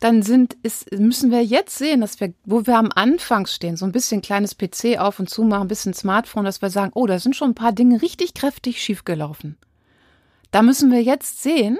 dann 0.00 0.22
sind, 0.22 0.56
ist, 0.62 0.92
müssen 0.92 1.30
wir 1.30 1.44
jetzt 1.44 1.76
sehen, 1.76 2.00
dass 2.00 2.20
wir, 2.20 2.32
wo 2.44 2.66
wir 2.66 2.76
am 2.76 2.90
Anfang 2.94 3.46
stehen, 3.46 3.76
so 3.76 3.84
ein 3.84 3.92
bisschen 3.92 4.22
kleines 4.22 4.56
PC 4.56 4.98
auf 4.98 5.18
und 5.18 5.30
zu 5.30 5.42
machen, 5.42 5.62
ein 5.62 5.68
bisschen 5.68 5.94
Smartphone, 5.94 6.44
dass 6.44 6.62
wir 6.62 6.70
sagen, 6.70 6.92
oh, 6.94 7.06
da 7.06 7.18
sind 7.18 7.36
schon 7.36 7.50
ein 7.50 7.54
paar 7.54 7.72
Dinge 7.72 8.02
richtig 8.02 8.34
kräftig 8.34 8.82
schiefgelaufen. 8.82 9.56
Da 10.50 10.62
müssen 10.62 10.90
wir 10.90 11.02
jetzt 11.02 11.42
sehen, 11.42 11.78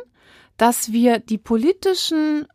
dass 0.56 0.92
wir 0.92 1.18
die 1.18 1.38
politischen 1.38 2.46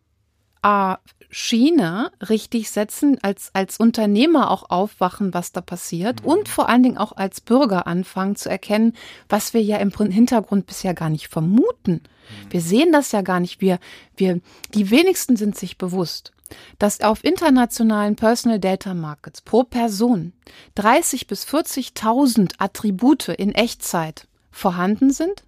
äh, 0.64 0.96
Schiene 1.34 2.12
richtig 2.30 2.70
setzen, 2.70 3.18
als, 3.24 3.50
als 3.54 3.78
Unternehmer 3.78 4.52
auch 4.52 4.70
aufwachen, 4.70 5.34
was 5.34 5.52
da 5.52 5.62
passiert 5.62 6.22
mhm. 6.22 6.30
und 6.30 6.48
vor 6.48 6.70
allen 6.70 6.84
Dingen 6.84 6.98
auch 6.98 7.14
als 7.14 7.42
Bürger 7.42 7.88
anfangen 7.88 8.36
zu 8.36 8.50
erkennen, 8.50 8.94
was 9.30 9.54
wir 9.54 9.62
ja 9.62 9.78
im 9.78 9.92
Hintergrund 9.92 10.68
bisher 10.68 10.94
gar 10.94 11.10
nicht 11.10 11.30
vermuten. 11.30 11.94
Mhm. 11.94 12.52
Wir 12.52 12.62
sehen 12.62 12.92
das 12.92 13.12
ja 13.12 13.22
gar 13.22 13.40
nicht. 13.40 13.62
Wir, 13.62 13.80
wir, 14.16 14.42
die 14.76 14.92
wenigsten 14.92 15.36
sind 15.36 15.58
sich 15.58 15.80
bewusst, 15.80 16.34
dass 16.78 17.02
auf 17.02 17.24
internationalen 17.24 18.16
Personal 18.16 18.60
Data 18.60 18.94
Markets 18.94 19.42
pro 19.42 19.64
Person 19.64 20.34
30 20.76 21.26
bis 21.26 21.48
40.000 21.48 22.54
Attribute 22.60 23.30
in 23.30 23.56
Echtzeit 23.56 24.28
vorhanden 24.52 25.12
sind, 25.12 25.44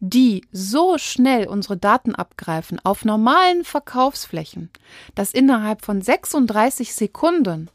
die 0.00 0.44
so 0.52 0.98
schnell 0.98 1.46
unsere 1.48 1.76
Daten 1.76 2.14
abgreifen 2.14 2.80
auf 2.84 3.04
normalen 3.04 3.64
Verkaufsflächen, 3.64 4.70
dass 5.14 5.32
innerhalb 5.32 5.84
von 5.84 6.00
36 6.02 6.94
Sekunden 6.94 7.70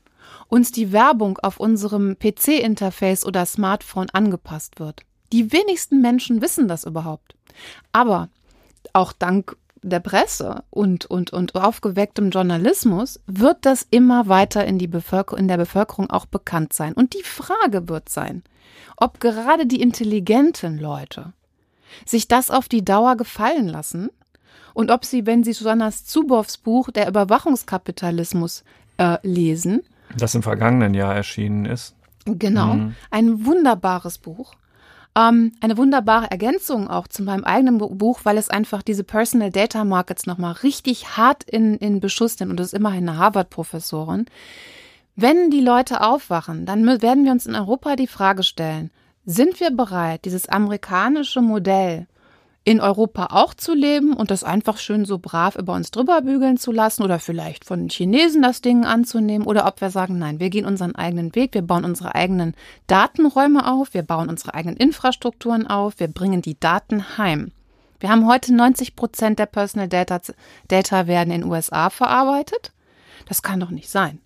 uns 0.47 0.71
die 0.71 0.91
Werbung 0.91 1.37
auf 1.39 1.59
unserem 1.59 2.17
PC-Interface 2.19 3.25
oder 3.25 3.45
Smartphone 3.45 4.09
angepasst 4.11 4.79
wird. 4.79 5.01
Die 5.31 5.51
wenigsten 5.51 6.01
Menschen 6.01 6.41
wissen 6.41 6.67
das 6.67 6.83
überhaupt. 6.83 7.35
Aber 7.91 8.29
auch 8.93 9.13
dank 9.13 9.55
der 9.83 9.99
Presse 9.99 10.63
und, 10.69 11.05
und, 11.05 11.31
und 11.31 11.55
aufgewecktem 11.55 12.29
Journalismus 12.29 13.19
wird 13.25 13.65
das 13.65 13.87
immer 13.89 14.27
weiter 14.27 14.65
in, 14.65 14.77
die 14.77 14.87
Bevölker 14.87 15.37
in 15.37 15.47
der 15.47 15.57
Bevölkerung 15.57 16.09
auch 16.09 16.25
bekannt 16.25 16.73
sein. 16.73 16.93
Und 16.93 17.13
die 17.13 17.23
Frage 17.23 17.87
wird 17.89 18.09
sein, 18.09 18.43
ob 18.97 19.19
gerade 19.19 19.65
die 19.65 19.81
intelligenten 19.81 20.77
Leute 20.77 21.33
sich 22.05 22.27
das 22.27 22.51
auf 22.51 22.67
die 22.67 22.83
Dauer 22.83 23.15
gefallen 23.15 23.67
lassen 23.67 24.09
und 24.73 24.91
ob 24.91 25.05
sie, 25.05 25.25
wenn 25.25 25.43
sie 25.43 25.53
Susannas 25.53 26.05
Zuboffs 26.05 26.57
Buch 26.57 26.89
Der 26.91 27.07
Überwachungskapitalismus 27.07 28.63
äh, 28.97 29.17
lesen, 29.23 29.81
das 30.17 30.35
im 30.35 30.43
vergangenen 30.43 30.93
Jahr 30.93 31.15
erschienen 31.15 31.65
ist. 31.65 31.95
Genau, 32.25 32.73
mhm. 32.75 32.95
ein 33.09 33.45
wunderbares 33.45 34.17
Buch. 34.17 34.53
Ähm, 35.15 35.53
eine 35.59 35.77
wunderbare 35.77 36.31
Ergänzung 36.31 36.87
auch 36.87 37.07
zu 37.07 37.23
meinem 37.23 37.43
eigenen 37.43 37.77
Buch, 37.77 38.21
weil 38.23 38.37
es 38.37 38.49
einfach 38.49 38.81
diese 38.81 39.03
Personal 39.03 39.51
Data 39.51 39.83
Markets 39.83 40.25
nochmal 40.25 40.53
richtig 40.53 41.17
hart 41.17 41.43
in, 41.43 41.75
in 41.77 41.99
Beschuss 41.99 42.39
nimmt 42.39 42.51
und 42.51 42.59
das 42.59 42.67
ist 42.67 42.73
immerhin 42.73 43.09
eine 43.09 43.17
Harvard-Professorin. 43.17 44.25
Wenn 45.17 45.51
die 45.51 45.59
Leute 45.59 46.01
aufwachen, 46.01 46.65
dann 46.65 46.85
werden 47.01 47.25
wir 47.25 47.31
uns 47.33 47.45
in 47.45 47.55
Europa 47.55 47.97
die 47.97 48.07
Frage 48.07 48.43
stellen, 48.43 48.89
sind 49.31 49.59
wir 49.59 49.71
bereit, 49.71 50.25
dieses 50.25 50.49
amerikanische 50.49 51.41
Modell 51.41 52.07
in 52.63 52.79
Europa 52.79 53.29
auch 53.31 53.55
zu 53.55 53.73
leben 53.73 54.13
und 54.13 54.29
das 54.29 54.43
einfach 54.43 54.77
schön 54.77 55.03
so 55.03 55.17
brav 55.17 55.55
über 55.55 55.73
uns 55.73 55.89
drüber 55.89 56.21
bügeln 56.21 56.57
zu 56.57 56.71
lassen 56.71 57.01
oder 57.01 57.17
vielleicht 57.17 57.65
von 57.65 57.89
Chinesen 57.89 58.43
das 58.43 58.61
Ding 58.61 58.85
anzunehmen 58.85 59.47
oder 59.47 59.65
ob 59.65 59.81
wir 59.81 59.89
sagen, 59.89 60.19
nein, 60.19 60.39
wir 60.39 60.51
gehen 60.51 60.65
unseren 60.65 60.95
eigenen 60.95 61.33
Weg, 61.33 61.55
wir 61.55 61.63
bauen 61.63 61.85
unsere 61.85 62.13
eigenen 62.13 62.53
Datenräume 62.85 63.71
auf, 63.71 63.95
wir 63.95 64.03
bauen 64.03 64.29
unsere 64.29 64.53
eigenen 64.53 64.77
Infrastrukturen 64.77 65.65
auf, 65.65 65.99
wir 65.99 66.07
bringen 66.07 66.43
die 66.43 66.59
Daten 66.59 67.17
heim. 67.17 67.51
Wir 67.99 68.09
haben 68.09 68.27
heute 68.27 68.53
90 68.53 68.95
Prozent 68.95 69.39
der 69.39 69.47
Personal 69.47 69.87
Data, 69.87 70.21
Data 70.67 71.07
werden 71.07 71.31
in 71.31 71.41
den 71.41 71.49
USA 71.49 71.89
verarbeitet. 71.89 72.73
Das 73.27 73.41
kann 73.41 73.59
doch 73.59 73.69
nicht 73.71 73.89
sein. 73.89 74.19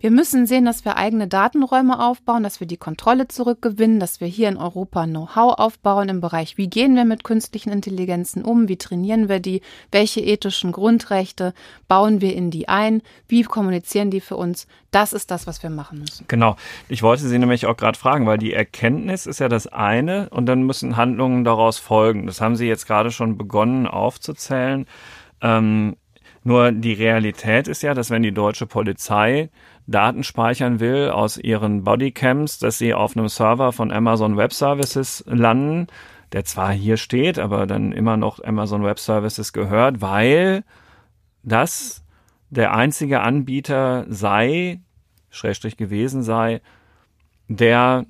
Wir 0.00 0.10
müssen 0.10 0.46
sehen, 0.46 0.64
dass 0.64 0.84
wir 0.84 0.96
eigene 0.96 1.28
Datenräume 1.28 2.00
aufbauen, 2.00 2.42
dass 2.42 2.60
wir 2.60 2.66
die 2.66 2.76
Kontrolle 2.76 3.28
zurückgewinnen, 3.28 4.00
dass 4.00 4.20
wir 4.20 4.28
hier 4.28 4.48
in 4.48 4.56
Europa 4.56 5.06
Know-how 5.06 5.58
aufbauen 5.58 6.08
im 6.08 6.20
Bereich, 6.20 6.56
wie 6.56 6.68
gehen 6.68 6.94
wir 6.94 7.04
mit 7.04 7.24
künstlichen 7.24 7.70
Intelligenzen 7.70 8.44
um, 8.44 8.68
wie 8.68 8.76
trainieren 8.76 9.28
wir 9.28 9.40
die, 9.40 9.60
welche 9.90 10.20
ethischen 10.20 10.72
Grundrechte 10.72 11.54
bauen 11.88 12.20
wir 12.20 12.34
in 12.34 12.50
die 12.50 12.68
ein, 12.68 13.02
wie 13.26 13.42
kommunizieren 13.42 14.10
die 14.10 14.20
für 14.20 14.36
uns. 14.36 14.66
Das 14.90 15.12
ist 15.12 15.30
das, 15.30 15.46
was 15.46 15.62
wir 15.62 15.70
machen 15.70 15.98
müssen. 16.00 16.24
Genau. 16.28 16.56
Ich 16.88 17.02
wollte 17.02 17.28
Sie 17.28 17.38
nämlich 17.38 17.66
auch 17.66 17.76
gerade 17.76 17.98
fragen, 17.98 18.26
weil 18.26 18.38
die 18.38 18.54
Erkenntnis 18.54 19.26
ist 19.26 19.38
ja 19.38 19.48
das 19.48 19.66
eine 19.66 20.30
und 20.30 20.46
dann 20.46 20.62
müssen 20.62 20.96
Handlungen 20.96 21.44
daraus 21.44 21.78
folgen. 21.78 22.26
Das 22.26 22.40
haben 22.40 22.56
Sie 22.56 22.66
jetzt 22.66 22.86
gerade 22.86 23.10
schon 23.10 23.36
begonnen 23.36 23.86
aufzuzählen. 23.86 24.86
Ähm, 25.40 25.96
nur 26.44 26.72
die 26.72 26.92
Realität 26.92 27.68
ist 27.68 27.82
ja, 27.82 27.94
dass 27.94 28.10
wenn 28.10 28.22
die 28.22 28.32
deutsche 28.32 28.66
Polizei 28.66 29.50
Daten 29.86 30.22
speichern 30.22 30.80
will 30.80 31.10
aus 31.10 31.38
ihren 31.38 31.84
Bodycams, 31.84 32.58
dass 32.58 32.78
sie 32.78 32.94
auf 32.94 33.16
einem 33.16 33.28
Server 33.28 33.72
von 33.72 33.90
Amazon 33.90 34.36
Web 34.36 34.52
Services 34.52 35.24
landen, 35.26 35.86
der 36.32 36.44
zwar 36.44 36.72
hier 36.72 36.96
steht, 36.98 37.38
aber 37.38 37.66
dann 37.66 37.92
immer 37.92 38.16
noch 38.16 38.42
Amazon 38.44 38.84
Web 38.84 38.98
Services 38.98 39.52
gehört, 39.52 40.00
weil 40.00 40.62
das 41.42 42.04
der 42.50 42.74
einzige 42.74 43.20
Anbieter 43.20 44.06
sei, 44.08 44.80
schrägstrich 45.30 45.76
gewesen 45.76 46.22
sei, 46.22 46.60
der 47.48 48.04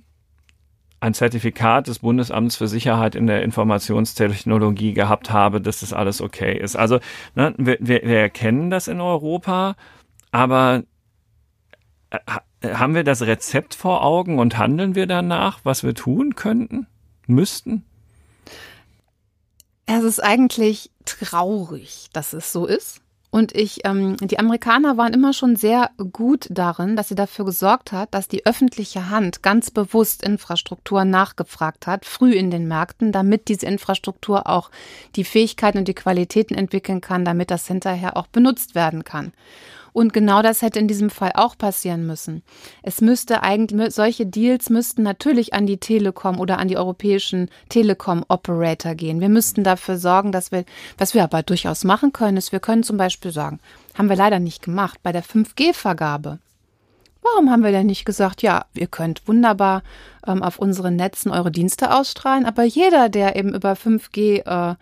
ein 1.01 1.15
Zertifikat 1.15 1.87
des 1.87 2.01
Bundesamts 2.01 2.57
für 2.57 2.69
Sicherheit 2.69 3.15
in 3.15 3.27
der 3.27 3.43
Informationstechnologie 3.43 4.95
gehabt 4.95 5.31
habe, 5.31 5.61
dass 5.61 5.81
das 5.81 5.93
alles 5.93 6.21
okay 6.21 6.59
ist. 6.59 6.77
Also 6.77 6.99
ne, 7.35 7.55
wir, 7.57 7.79
wir, 7.81 8.03
wir 8.03 8.19
erkennen 8.19 8.71
das 8.71 8.89
in 8.89 9.01
Europa, 9.01 9.77
aber 10.33 10.83
äh, 12.11 12.19
haben 12.65 12.95
wir 12.95 13.05
das 13.05 13.23
Rezept 13.23 13.75
vor 13.75 14.05
Augen 14.05 14.39
und 14.39 14.59
handeln 14.59 14.95
wir 14.95 15.07
danach, 15.07 15.61
was 15.63 15.85
wir 15.85 15.95
tun 15.95 16.35
könnten, 16.35 16.87
müssten? 17.27 17.85
Es 19.87 20.03
ist 20.03 20.23
eigentlich 20.23 20.91
traurig, 21.05 22.09
dass 22.13 22.33
es 22.33 22.53
so 22.53 22.67
ist. 22.67 23.01
Und 23.31 23.55
ich, 23.55 23.81
ähm, 23.85 24.17
die 24.17 24.39
Amerikaner 24.39 24.97
waren 24.97 25.13
immer 25.13 25.35
schon 25.35 25.55
sehr 25.55 25.91
gut 26.13 26.47
darin, 26.51 26.97
dass 26.97 27.09
sie 27.09 27.15
dafür 27.15 27.45
gesorgt 27.45 27.93
hat, 27.93 28.15
dass 28.15 28.27
die 28.27 28.47
öffentliche 28.47 29.11
Hand 29.11 29.43
ganz 29.43 29.71
bewusst 29.71 30.23
Infrastruktur 30.23 31.05
nachgefragt 31.05 31.87
hat, 31.87 32.07
früh 32.07 32.33
in 32.33 32.51
den 32.51 32.67
Märkten, 32.67 33.13
damit 33.13 33.49
diese 33.49 33.67
Infrastruktur 33.67 34.49
auch 34.49 34.71
die 35.15 35.25
Fähigkeiten 35.25 35.79
und 35.79 35.89
die 35.89 35.95
Qualitäten 35.95 36.55
entwickeln 36.55 37.03
kann, 37.03 37.27
damit 37.27 37.51
das 37.51 37.67
hinterher 37.67 38.17
auch 38.17 38.29
benutzt 38.29 38.75
werden 38.75 39.05
kann. 39.05 39.33
Und 39.93 40.13
genau 40.13 40.43
das 40.43 40.63
hätte 40.63 40.79
in 40.79 40.89
diesem 40.89 41.11
Fall 41.11 41.33
auch 41.35 41.57
passieren 41.57 42.07
müssen. 42.07 42.43
Es 42.83 43.01
müsste 43.01 43.43
eigentlich, 43.43 43.95
solche 43.95 44.27
Deals 44.27 44.71
müssten 44.71 45.03
natürlich 45.03 45.55
an 45.55 45.67
die 45.67 45.79
Telekom 45.79 46.39
oder 46.41 46.59
an 46.59 46.69
die 46.69 46.77
europäischen 46.77 47.49
Telekom-Operator 47.69 48.95
gehen. 48.95 49.21
Wir 49.21 49.29
müssten 49.29 49.65
dafür 49.65 49.99
sorgen, 49.99 50.33
dass 50.33 50.53
wir, 50.53 50.65
was 50.97 51.15
wir 51.15 51.25
aber 51.25 51.43
durchaus 51.43 51.85
machen 51.85 52.13
können, 52.13 52.37
ist, 52.37 52.53
wir 52.53 52.61
können 52.61 52.83
zum 52.83 52.97
Beispiel 52.97 53.33
sagen, 53.33 53.61
haben 53.95 54.09
wir 54.09 54.17
leider 54.17 54.39
nicht 54.39 54.63
gemacht, 54.63 55.01
bei 55.03 55.13
der 55.13 55.25
5G-Vergabe. 55.25 56.39
Warum 57.23 57.51
haben 57.51 57.65
wir 57.65 57.73
denn 57.73 57.87
nicht 57.87 58.05
gesagt, 58.05 58.43
ja, 58.43 58.65
ihr 58.75 58.87
könnt 58.87 59.27
wunderbar 59.27 59.83
ähm, 60.27 60.43
auf 60.43 60.59
unseren 60.59 60.97
Netzen 60.97 61.31
eure 61.31 61.51
Dienste 61.51 61.93
ausstrahlen, 61.95 62.47
aber 62.47 62.65
jeder, 62.65 63.09
der 63.09 63.37
eben 63.37 63.55
über 63.55 63.73
5G 63.73 64.45
äh, 64.47 64.77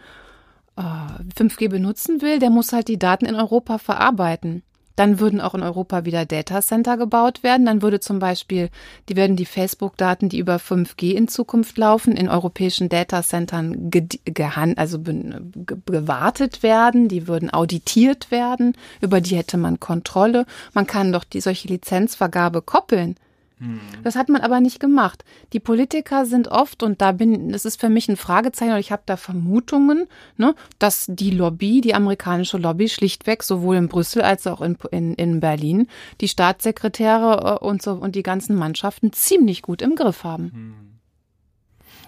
5G 0.77 1.65
äh, 1.65 1.69
benutzen 1.69 2.21
will, 2.21 2.39
der 2.39 2.51
muss 2.51 2.73
halt 2.73 2.89
die 2.89 2.99
Daten 2.99 3.25
in 3.25 3.35
Europa 3.35 3.79
verarbeiten. 3.79 4.63
Dann 4.97 5.21
würden 5.21 5.41
auch 5.41 5.55
in 5.55 5.63
Europa 5.63 6.05
wieder 6.05 6.25
Datacenter 6.25 6.97
gebaut 6.97 7.43
werden. 7.43 7.67
Dann 7.67 7.83
würde 7.83 8.01
zum 8.01 8.19
Beispiel, 8.19 8.71
die 9.09 9.17
werden 9.17 9.37
die 9.37 9.45
Facebook-Daten, 9.45 10.29
die 10.29 10.39
über 10.39 10.57
5G 10.57 11.13
in 11.13 11.29
Zukunft 11.29 11.79
laufen, 11.79 12.17
in 12.17 12.29
europäischen 12.29 12.89
Datacentern 12.89 13.91
gehan 13.91 14.75
also 14.77 14.99
gewartet 15.01 16.63
werden. 16.63 17.09
Die 17.09 17.29
würden 17.29 17.51
auditiert 17.51 18.31
werden. 18.31 18.73
Über 19.01 19.21
die 19.21 19.37
hätte 19.37 19.59
man 19.59 19.79
Kontrolle. 19.79 20.47
Man 20.73 20.87
kann 20.87 21.13
doch 21.13 21.25
die 21.25 21.41
solche 21.41 21.69
Lizenzvergabe 21.69 22.63
koppeln 22.63 23.17
hm. 23.59 23.81
Das 24.03 24.17
hat 24.17 24.29
man 24.29 24.43
aber 24.43 24.61
nicht 24.61 24.81
gemacht. 24.81 25.25
Die 25.55 25.61
Politiker 25.61 26.27
sind 26.27 26.49
oft, 26.49 26.83
und 26.83 27.01
da 27.01 27.13
bin, 27.13 27.51
das 27.53 27.65
ist 27.65 27.81
für 27.81 27.89
mich 27.89 28.09
ein 28.09 28.17
Fragezeichen, 28.17 28.73
oder 28.73 28.81
ich 28.81 28.93
habe 28.93 29.03
da 29.07 29.17
Vermutungen, 29.17 30.09
ne, 30.37 30.55
dass 30.79 31.07
die 31.09 31.31
Lobby, 31.31 31.81
die 31.81 31.95
amerikanische 31.95 32.59
Lobby, 32.59 32.89
schlichtweg 32.89 33.43
sowohl 33.43 33.77
in 33.77 33.89
Brüssel 33.89 34.23
als 34.23 34.47
auch 34.47 34.61
in, 34.61 34.77
in, 34.91 35.15
in 35.15 35.41
Berlin, 35.41 35.89
die 36.21 36.29
Staatssekretäre 36.29 37.59
äh, 37.61 37.65
und 37.65 37.81
so 37.81 37.93
und 37.93 38.15
die 38.15 38.23
ganzen 38.23 38.57
Mannschaften 38.57 39.13
ziemlich 39.13 39.63
gut 39.63 39.81
im 39.81 39.95
Griff 39.95 40.23
haben. 40.23 40.51
Hm. 40.53 40.75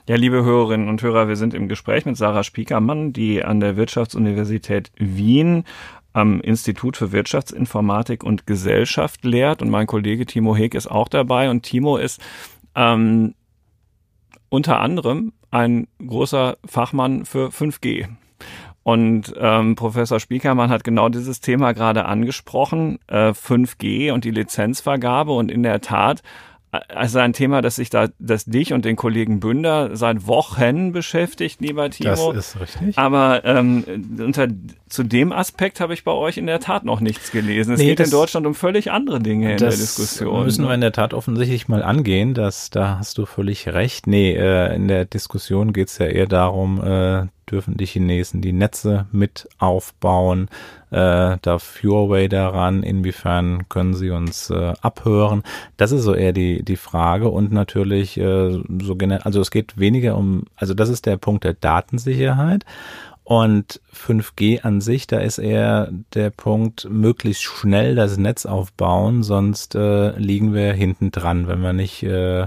Ja, 0.09 0.17
liebe 0.17 0.43
Hörerinnen 0.43 0.89
und 0.89 1.03
Hörer, 1.03 1.29
wir 1.29 1.37
sind 1.37 1.53
im 1.53 1.69
Gespräch 1.69 2.07
mit 2.07 2.17
Sarah 2.17 2.43
Spiekermann, 2.43 3.13
die 3.13 3.45
an 3.45 3.61
der 3.61 3.77
Wirtschaftsuniversität 3.77 4.91
Wien 4.97 5.65
am 6.19 6.41
Institut 6.41 6.97
für 6.97 7.13
Wirtschaftsinformatik 7.13 8.25
und 8.25 8.47
Gesellschaft 8.47 9.25
lehrt. 9.25 9.63
Und 9.63 9.71
mein 9.71 9.87
Kollege 9.87 10.27
Timo 10.27 10.57
Heg 10.57 10.75
ist 10.75 10.89
auch 10.89 11.09
dabei. 11.09 11.49
Und 11.49 11.63
Timo 11.63 11.97
ist 11.97 12.21
ähm, 12.75 13.35
unter 14.49 14.81
anderem 14.81 15.33
ein 15.51 15.87
großer 16.05 16.57
Fachmann 16.67 17.25
für 17.25 17.49
5G. 17.49 18.09
Und 18.83 19.35
ähm, 19.39 19.77
Professor 19.77 20.19
Spiekermann 20.19 20.71
hat 20.71 20.83
genau 20.83 21.09
dieses 21.09 21.41
Thema 21.41 21.73
gerade 21.73 22.07
angesprochen, 22.07 22.99
äh, 23.07 23.33
5G 23.33 24.13
und 24.13 24.25
die 24.25 24.31
Lizenzvergabe. 24.31 25.33
Und 25.33 25.51
in 25.51 25.63
der 25.63 25.81
Tat 25.81 26.23
also 26.71 27.19
ein 27.19 27.33
Thema, 27.33 27.63
das 27.63 27.77
sich 27.77 27.89
da, 27.89 28.09
das 28.19 28.45
dich 28.45 28.73
und 28.73 28.85
den 28.85 28.97
Kollegen 28.97 29.41
Bünder 29.41 29.97
seit 29.97 30.27
Wochen 30.27 30.93
beschäftigt, 30.93 31.61
lieber 31.61 31.89
Timo. 31.89 32.33
Das 32.33 32.55
ist 32.55 32.61
richtig. 32.61 32.99
Aber 32.99 33.45
ähm, 33.45 33.85
unter, 34.19 34.49
zu 34.89 35.03
dem 35.03 35.33
Aspekt 35.33 35.81
habe 35.81 35.95
ich 35.95 36.05
bei 36.05 36.13
euch 36.13 36.37
in 36.37 36.47
der 36.47 36.61
Tat 36.61 36.85
noch 36.85 37.01
nichts 37.01 37.33
gelesen. 37.33 37.75
Es 37.75 37.81
nee, 37.81 37.87
geht 37.87 38.01
das, 38.01 38.09
in 38.09 38.13
Deutschland 38.13 38.47
um 38.47 38.55
völlig 38.55 38.91
andere 38.91 39.21
Dinge 39.21 39.53
in 39.53 39.59
der 39.59 39.71
Diskussion. 39.71 40.45
müssen 40.45 40.67
wir 40.67 40.75
in 40.75 40.83
der 40.83 40.93
Tat 40.93 41.15
offensichtlich 41.15 41.69
mal 41.69 41.83
angehen. 41.83 42.35
Das, 42.35 42.69
da 42.69 42.99
hast 42.99 43.17
du 43.17 43.25
völlig 43.25 43.69
recht. 43.69 44.07
Nee, 44.07 44.33
äh, 44.33 44.75
in 44.75 44.89
der 44.89 45.07
Diskussion 45.07 45.73
geht 45.73 45.89
es 45.89 45.99
ja 45.99 46.07
eher 46.07 46.27
darum, 46.27 46.83
äh, 46.83 47.27
dürfen 47.51 47.79
die 47.79 47.87
Chinesen 47.87 48.43
die 48.43 48.53
Netze 48.53 49.07
mit 49.11 49.49
aufbauen? 49.59 50.49
Äh, 50.91 51.37
darf 51.43 51.83
Huawei 51.83 52.29
daran? 52.29 52.83
Inwiefern 52.83 53.69
können 53.69 53.95
sie 53.95 54.11
uns 54.11 54.51
äh, 54.51 54.75
abhören? 54.81 55.43
Das 55.77 55.93
ist 55.93 56.03
so 56.03 56.15
eher 56.15 56.33
die, 56.33 56.63
die 56.63 56.77
Frage 56.77 57.29
und 57.29 57.53
natürlich 57.53 58.17
äh, 58.19 58.63
so 58.83 58.97
generell, 58.97 59.23
also 59.23 59.41
es 59.41 59.51
geht 59.51 59.79
weniger 59.79 60.17
um, 60.17 60.45
also 60.57 60.75
das 60.75 60.89
ist 60.89 61.07
der 61.07 61.17
Punkt 61.17 61.45
der 61.45 61.55
Datensicherheit. 61.55 62.65
Und 63.25 63.83
5G 63.95 64.63
an 64.63 64.81
sich, 64.81 65.07
da 65.07 65.19
ist 65.19 65.37
eher 65.37 65.91
der 66.15 66.31
Punkt, 66.31 66.89
möglichst 66.91 67.43
schnell 67.43 67.95
das 67.95 68.17
Netz 68.17 68.47
aufbauen, 68.47 69.23
sonst 69.23 69.75
äh, 69.75 70.19
liegen 70.19 70.55
wir 70.55 70.73
hinten 70.73 71.11
dran, 71.11 71.47
wenn 71.47 71.61
wir 71.61 71.75
nicht 71.75 72.03
äh, 72.03 72.47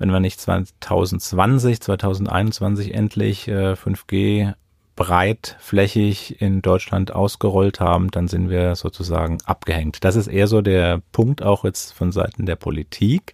wenn 0.00 0.10
wir 0.10 0.20
nicht 0.20 0.40
2020, 0.40 1.80
2021 1.80 2.94
endlich 2.94 3.48
äh, 3.48 3.74
5G 3.74 4.54
breitflächig 5.00 6.42
in 6.42 6.60
Deutschland 6.60 7.10
ausgerollt 7.10 7.80
haben, 7.80 8.10
dann 8.10 8.28
sind 8.28 8.50
wir 8.50 8.74
sozusagen 8.76 9.38
abgehängt. 9.46 10.04
Das 10.04 10.14
ist 10.14 10.26
eher 10.26 10.46
so 10.46 10.60
der 10.60 11.00
Punkt 11.12 11.42
auch 11.42 11.64
jetzt 11.64 11.94
von 11.94 12.12
Seiten 12.12 12.44
der 12.44 12.56
Politik, 12.56 13.32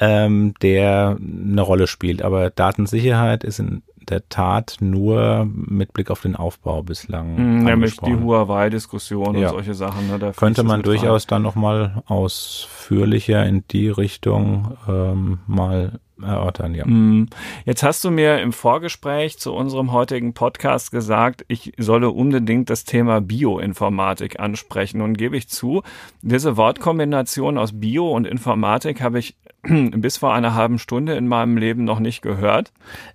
ähm, 0.00 0.52
der 0.62 1.16
eine 1.20 1.60
Rolle 1.60 1.86
spielt. 1.86 2.22
Aber 2.22 2.50
Datensicherheit 2.50 3.44
ist 3.44 3.60
in 3.60 3.84
der 4.00 4.28
Tat 4.30 4.78
nur 4.80 5.48
mit 5.48 5.92
Blick 5.92 6.10
auf 6.10 6.22
den 6.22 6.34
Aufbau 6.34 6.82
bislang. 6.82 7.36
Hm, 7.36 7.62
nämlich 7.62 7.96
die 7.98 8.16
Huawei-Diskussion 8.16 9.36
ja. 9.36 9.50
und 9.50 9.54
solche 9.54 9.74
Sachen. 9.74 10.08
Ne, 10.08 10.32
Könnte 10.34 10.64
man 10.64 10.82
durchaus 10.82 11.28
dann 11.28 11.42
nochmal 11.42 12.02
ausführlicher 12.06 13.46
in 13.46 13.62
die 13.70 13.90
Richtung 13.90 14.76
ähm, 14.88 15.38
mal 15.46 16.00
erörtern, 16.22 16.74
ja. 16.74 16.84
Hm. 16.84 17.28
Jetzt 17.64 17.82
hast 17.82 18.04
du 18.04 18.10
mir 18.10 18.40
im 18.40 18.52
Vorgespräch 18.52 19.38
zu 19.38 19.52
unserem 19.52 19.92
heutigen 19.92 20.34
Podcast 20.34 20.90
gesagt, 20.90 21.44
ich 21.48 21.72
solle 21.78 22.10
unbedingt 22.10 22.70
das 22.70 22.84
Thema 22.84 23.20
Bioinformatik 23.20 24.40
ansprechen. 24.40 25.00
Und 25.00 25.16
gebe 25.16 25.36
ich 25.36 25.48
zu, 25.48 25.82
diese 26.22 26.56
Wortkombination 26.56 27.58
aus 27.58 27.78
Bio 27.78 28.10
und 28.10 28.26
Informatik 28.26 29.00
habe 29.00 29.18
ich 29.18 29.36
bis 29.62 30.18
vor 30.18 30.34
einer 30.34 30.54
halben 30.54 30.78
Stunde 30.78 31.14
in 31.14 31.28
meinem 31.28 31.56
Leben 31.56 31.84
noch 31.84 32.00
nicht 32.00 32.22
gehört. 32.22 32.72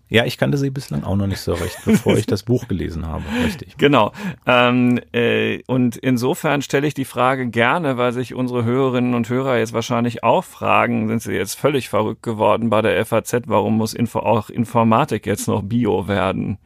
Ja, 0.08 0.24
ich 0.26 0.38
kannte 0.38 0.58
sie 0.58 0.70
bislang 0.70 1.04
auch 1.04 1.16
noch 1.16 1.26
nicht 1.26 1.40
so 1.40 1.54
recht, 1.54 1.78
bevor 1.84 2.16
ich 2.16 2.28
das 2.28 2.44
Buch 2.44 2.68
gelesen 2.68 3.08
habe. 3.08 3.24
Richtig. 3.44 3.76
Genau. 3.86 4.14
Ähm, 4.46 5.00
äh, 5.12 5.62
und 5.68 5.98
insofern 5.98 6.62
stelle 6.62 6.88
ich 6.88 6.94
die 6.94 7.06
Frage 7.06 7.48
gerne, 7.48 7.98
weil 7.98 8.14
sich 8.14 8.34
unsere 8.34 8.64
Hörerinnen 8.64 9.14
und 9.14 9.30
Hörer 9.30 9.58
jetzt 9.58 9.74
wahrscheinlich 9.74 10.24
auch 10.24 10.44
fragen, 10.44 11.08
sind 11.08 11.22
sie 11.22 11.34
jetzt 11.34 11.56
völlig 11.56 11.90
verrückt 11.90 12.24
geworden 12.24 12.70
bei 12.70 12.82
der 12.82 13.06
FAZ, 13.06 13.44
warum 13.48 13.78
muss 13.78 13.94
Info 13.94 14.20
auch 14.20 14.50
Informatik 14.50 15.26
jetzt 15.26 15.48
noch 15.48 15.62
Bio 15.62 16.08
werden? 16.08 16.58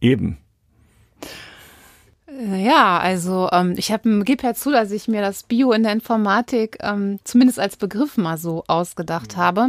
Eben. 0.00 0.38
Äh, 2.28 2.64
ja, 2.64 2.98
also 2.98 3.48
ähm, 3.52 3.74
ich 3.76 3.90
habe 3.92 4.24
gebe 4.24 4.42
ja 4.42 4.54
zu, 4.54 4.70
dass 4.70 4.90
ich 4.90 5.08
mir 5.08 5.20
das 5.20 5.42
Bio 5.42 5.72
in 5.72 5.82
der 5.82 5.92
Informatik 5.92 6.78
ähm, 6.80 7.18
zumindest 7.24 7.58
als 7.58 7.76
Begriff 7.76 8.16
mal 8.16 8.38
so 8.38 8.64
ausgedacht 8.68 9.36
mhm. 9.36 9.40
habe. 9.40 9.68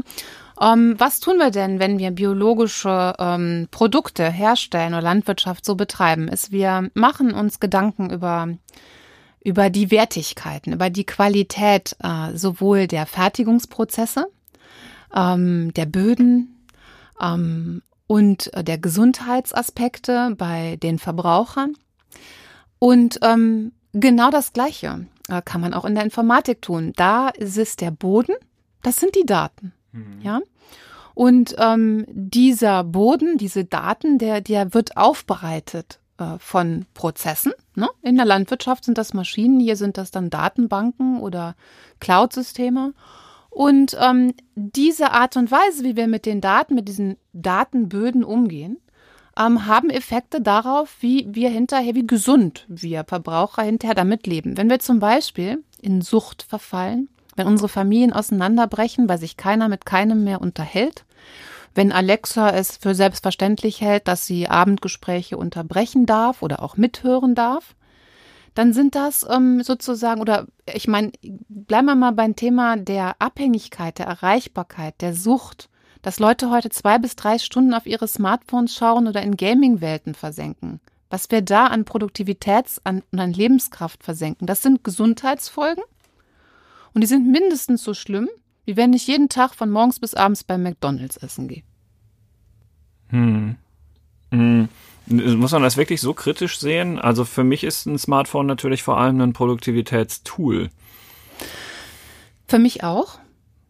Ähm, 0.60 0.96
was 0.98 1.20
tun 1.20 1.38
wir 1.38 1.52
denn, 1.52 1.80
wenn 1.80 2.00
wir 2.00 2.12
biologische 2.12 3.14
ähm, 3.20 3.68
Produkte 3.70 4.30
herstellen 4.30 4.94
oder 4.94 5.02
Landwirtschaft 5.02 5.64
so 5.66 5.76
betreiben? 5.76 6.28
Ist, 6.28 6.52
wir 6.52 6.90
machen 6.94 7.34
uns 7.34 7.60
Gedanken 7.60 8.10
über 8.10 8.48
über 9.48 9.70
die 9.70 9.92
Wertigkeiten, 9.92 10.74
über 10.74 10.90
die 10.90 11.06
Qualität 11.06 11.96
äh, 12.04 12.36
sowohl 12.36 12.86
der 12.86 13.06
Fertigungsprozesse, 13.06 14.28
ähm, 15.16 15.74
der 15.74 15.86
Böden 15.86 16.66
ähm, 17.22 17.82
und 18.08 18.54
äh, 18.54 18.64
der 18.64 18.78
Gesundheitsaspekte 18.78 20.36
bei 20.38 20.76
den 20.78 21.00
Verbrauchern. 21.00 21.76
Und 22.78 23.20
ähm, 23.22 23.72
genau 23.94 24.32
das 24.32 24.52
Gleiche 24.52 25.06
äh, 25.30 25.42
kann 25.42 25.62
man 25.62 25.74
auch 25.74 25.86
in 25.86 25.96
der 25.96 26.04
Informatik 26.04 26.62
tun. 26.62 26.92
Da 26.98 27.30
ist 27.30 27.58
es 27.58 27.78
der 27.78 27.92
Boden, 27.92 28.36
das 28.84 28.98
sind 28.98 29.16
die 29.16 29.26
Daten. 29.26 29.72
Mhm. 29.98 30.22
Ja. 30.22 30.42
Und 31.14 31.56
ähm, 31.58 32.06
dieser 32.10 32.84
Boden, 32.84 33.38
diese 33.38 33.66
Daten, 33.66 34.20
der, 34.20 34.40
der 34.42 34.74
wird 34.74 34.98
aufbereitet 34.98 36.00
äh, 36.20 36.38
von 36.40 36.86
Prozessen. 36.94 37.54
Ne? 37.76 37.90
In 38.04 38.18
der 38.18 38.26
Landwirtschaft 38.26 38.86
sind 38.86 38.98
das 38.98 39.14
Maschinen, 39.14 39.60
hier 39.60 39.76
sind 39.76 39.98
das 39.98 40.12
dann 40.12 40.30
Datenbanken 40.30 41.20
oder 41.20 41.56
Cloud-Systeme. 42.00 42.94
Und 43.50 43.98
ähm, 44.00 44.36
diese 44.54 45.12
Art 45.12 45.38
und 45.38 45.50
Weise, 45.50 45.84
wie 45.84 45.96
wir 45.96 46.08
mit 46.08 46.28
den 46.28 46.42
Daten, 46.42 46.76
mit 46.76 46.88
diesen 46.88 47.18
Datenböden 47.34 48.24
umgehen, 48.24 48.78
ähm, 49.40 49.66
haben 49.66 49.90
Effekte 49.90 50.42
darauf, 50.42 50.98
wie 51.00 51.28
wir 51.30 51.50
hinterher, 51.50 51.96
wie 51.96 52.06
gesund 52.06 52.66
wir 52.68 53.04
Verbraucher 53.04 53.64
hinterher 53.64 53.96
damit 53.96 54.28
leben. 54.28 54.58
Wenn 54.58 54.70
wir 54.70 54.78
zum 54.78 55.00
Beispiel 55.00 55.64
in 55.82 56.02
Sucht 56.02 56.44
verfallen, 56.44 57.10
wenn 57.38 57.48
unsere 57.48 57.70
Familien 57.70 58.14
auseinanderbrechen, 58.14 59.08
weil 59.08 59.20
sich 59.20 59.38
keiner 59.38 59.70
mit 59.70 59.86
keinem 59.86 60.24
mehr 60.24 60.42
unterhält, 60.42 61.06
wenn 61.76 61.92
Alexa 61.92 62.50
es 62.50 62.78
für 62.78 62.96
selbstverständlich 62.96 63.82
hält, 63.82 64.08
dass 64.08 64.26
sie 64.26 64.48
Abendgespräche 64.50 65.38
unterbrechen 65.38 66.06
darf 66.08 66.42
oder 66.42 66.64
auch 66.64 66.76
mithören 66.76 67.36
darf, 67.36 67.76
dann 68.56 68.74
sind 68.74 68.96
das 68.96 69.24
ähm, 69.30 69.62
sozusagen, 69.62 70.20
oder 70.20 70.48
ich 70.74 70.88
meine, 70.88 71.12
bleiben 71.48 71.86
wir 71.86 71.96
mal 71.96 72.14
beim 72.14 72.36
Thema 72.36 72.76
der 72.76 73.16
Abhängigkeit, 73.20 74.00
der 74.00 74.08
Erreichbarkeit, 74.08 75.00
der 75.02 75.14
Sucht, 75.14 75.70
dass 76.02 76.18
Leute 76.18 76.50
heute 76.50 76.70
zwei 76.70 76.98
bis 76.98 77.16
drei 77.16 77.38
Stunden 77.38 77.76
auf 77.76 77.86
ihre 77.86 78.08
Smartphones 78.08 78.74
schauen 78.74 79.08
oder 79.08 79.22
in 79.22 79.38
Gaming-Welten 79.38 80.16
versenken. 80.16 80.80
Was 81.12 81.30
wir 81.30 81.42
da 81.42 81.68
an 81.68 81.86
Produktivitäts- 81.86 82.82
und 82.84 83.04
an 83.20 83.34
Lebenskraft 83.34 84.04
versenken, 84.04 84.48
das 84.48 84.64
sind 84.64 84.84
Gesundheitsfolgen. 84.84 85.84
Und 86.98 87.02
die 87.02 87.08
sind 87.08 87.32
mindestens 87.32 87.84
so 87.84 87.94
schlimm 87.94 88.28
wie 88.66 88.76
wenn 88.76 88.92
ich 88.92 89.06
jeden 89.06 89.30
Tag 89.30 89.54
von 89.54 89.70
morgens 89.70 90.00
bis 90.00 90.16
abends 90.16 90.44
bei 90.44 90.58
McDonalds 90.58 91.16
essen 91.18 91.48
gehe. 91.48 91.62
Hm. 93.10 93.56
hm. 94.32 94.68
Muss 95.06 95.52
man 95.52 95.62
das 95.62 95.78
wirklich 95.78 96.02
so 96.02 96.16
kritisch 96.16 96.58
sehen? 96.58 96.98
Also 96.98 97.24
für 97.24 97.44
mich 97.44 97.64
ist 97.64 97.86
ein 97.86 98.00
Smartphone 98.00 98.48
natürlich 98.48 98.82
vor 98.82 98.98
allem 98.98 99.22
ein 99.22 99.34
Produktivitätstool. 99.34 100.72
Für 102.48 102.58
mich 102.58 102.84
auch. 102.84 103.20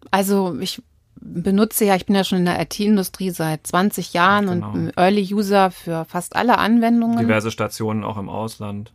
Also 0.09 0.57
ich 0.61 0.81
benutze 1.19 1.83
ja, 1.83 1.97
ich 1.97 2.05
bin 2.05 2.15
ja 2.15 2.23
schon 2.23 2.37
in 2.37 2.45
der 2.45 2.61
IT-Industrie 2.61 3.31
seit 3.31 3.67
20 3.67 4.13
Jahren 4.13 4.47
genau. 4.47 4.71
und 4.71 4.97
Early 4.97 5.33
User 5.33 5.69
für 5.69 6.05
fast 6.05 6.37
alle 6.37 6.59
Anwendungen. 6.59 7.19
Diverse 7.19 7.51
Stationen 7.51 8.05
auch 8.05 8.17
im 8.17 8.29
Ausland. 8.29 8.93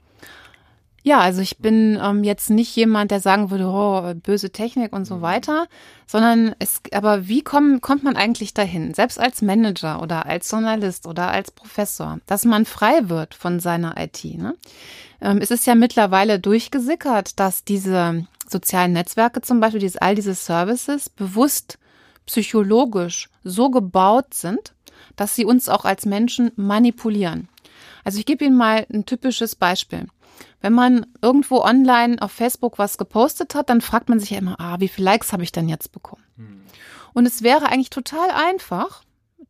Ja, 1.04 1.18
also 1.18 1.40
ich 1.40 1.58
bin 1.58 1.98
ähm, 2.00 2.22
jetzt 2.22 2.48
nicht 2.48 2.74
jemand, 2.76 3.10
der 3.10 3.20
sagen 3.20 3.50
würde, 3.50 3.66
oh, 3.66 4.14
böse 4.14 4.50
Technik 4.50 4.92
und 4.92 5.04
so 5.04 5.16
mhm. 5.16 5.22
weiter, 5.22 5.66
sondern 6.06 6.54
es, 6.60 6.80
aber 6.92 7.26
wie 7.26 7.42
komm, 7.42 7.80
kommt 7.80 8.04
man 8.04 8.16
eigentlich 8.16 8.54
dahin, 8.54 8.94
selbst 8.94 9.18
als 9.18 9.42
Manager 9.42 10.00
oder 10.00 10.26
als 10.26 10.48
Journalist 10.48 11.06
oder 11.06 11.28
als 11.28 11.50
Professor, 11.50 12.20
dass 12.26 12.44
man 12.44 12.66
frei 12.66 13.08
wird 13.08 13.34
von 13.34 13.58
seiner 13.58 13.96
IT? 13.98 14.24
Ne? 14.24 14.54
Ähm, 15.20 15.38
es 15.38 15.50
ist 15.50 15.66
ja 15.66 15.74
mittlerweile 15.74 16.38
durchgesickert, 16.38 17.40
dass 17.40 17.64
diese 17.64 18.26
sozialen 18.48 18.92
Netzwerke 18.92 19.40
zum 19.40 19.58
Beispiel, 19.58 19.80
diese, 19.80 20.00
all 20.02 20.14
diese 20.14 20.34
Services 20.34 21.10
bewusst 21.10 21.78
psychologisch 22.26 23.28
so 23.42 23.70
gebaut 23.70 24.34
sind, 24.34 24.72
dass 25.16 25.34
sie 25.34 25.44
uns 25.44 25.68
auch 25.68 25.84
als 25.84 26.06
Menschen 26.06 26.52
manipulieren. 26.54 27.48
Also 28.04 28.18
ich 28.18 28.26
gebe 28.26 28.44
Ihnen 28.44 28.56
mal 28.56 28.86
ein 28.92 29.06
typisches 29.06 29.56
Beispiel. 29.56 30.06
Wenn 30.60 30.72
man 30.72 31.06
irgendwo 31.20 31.60
online 31.60 32.20
auf 32.20 32.32
Facebook 32.32 32.78
was 32.78 32.98
gepostet 32.98 33.54
hat, 33.54 33.70
dann 33.70 33.80
fragt 33.80 34.08
man 34.08 34.20
sich 34.20 34.30
ja 34.30 34.38
immer, 34.38 34.58
ah, 34.58 34.76
wie 34.78 34.88
viele 34.88 35.06
Likes 35.06 35.32
habe 35.32 35.42
ich 35.42 35.52
denn 35.52 35.68
jetzt 35.68 35.92
bekommen? 35.92 36.24
Hm. 36.36 36.62
Und 37.14 37.26
es 37.26 37.42
wäre 37.42 37.66
eigentlich 37.66 37.90
total 37.90 38.30
einfach, 38.30 39.02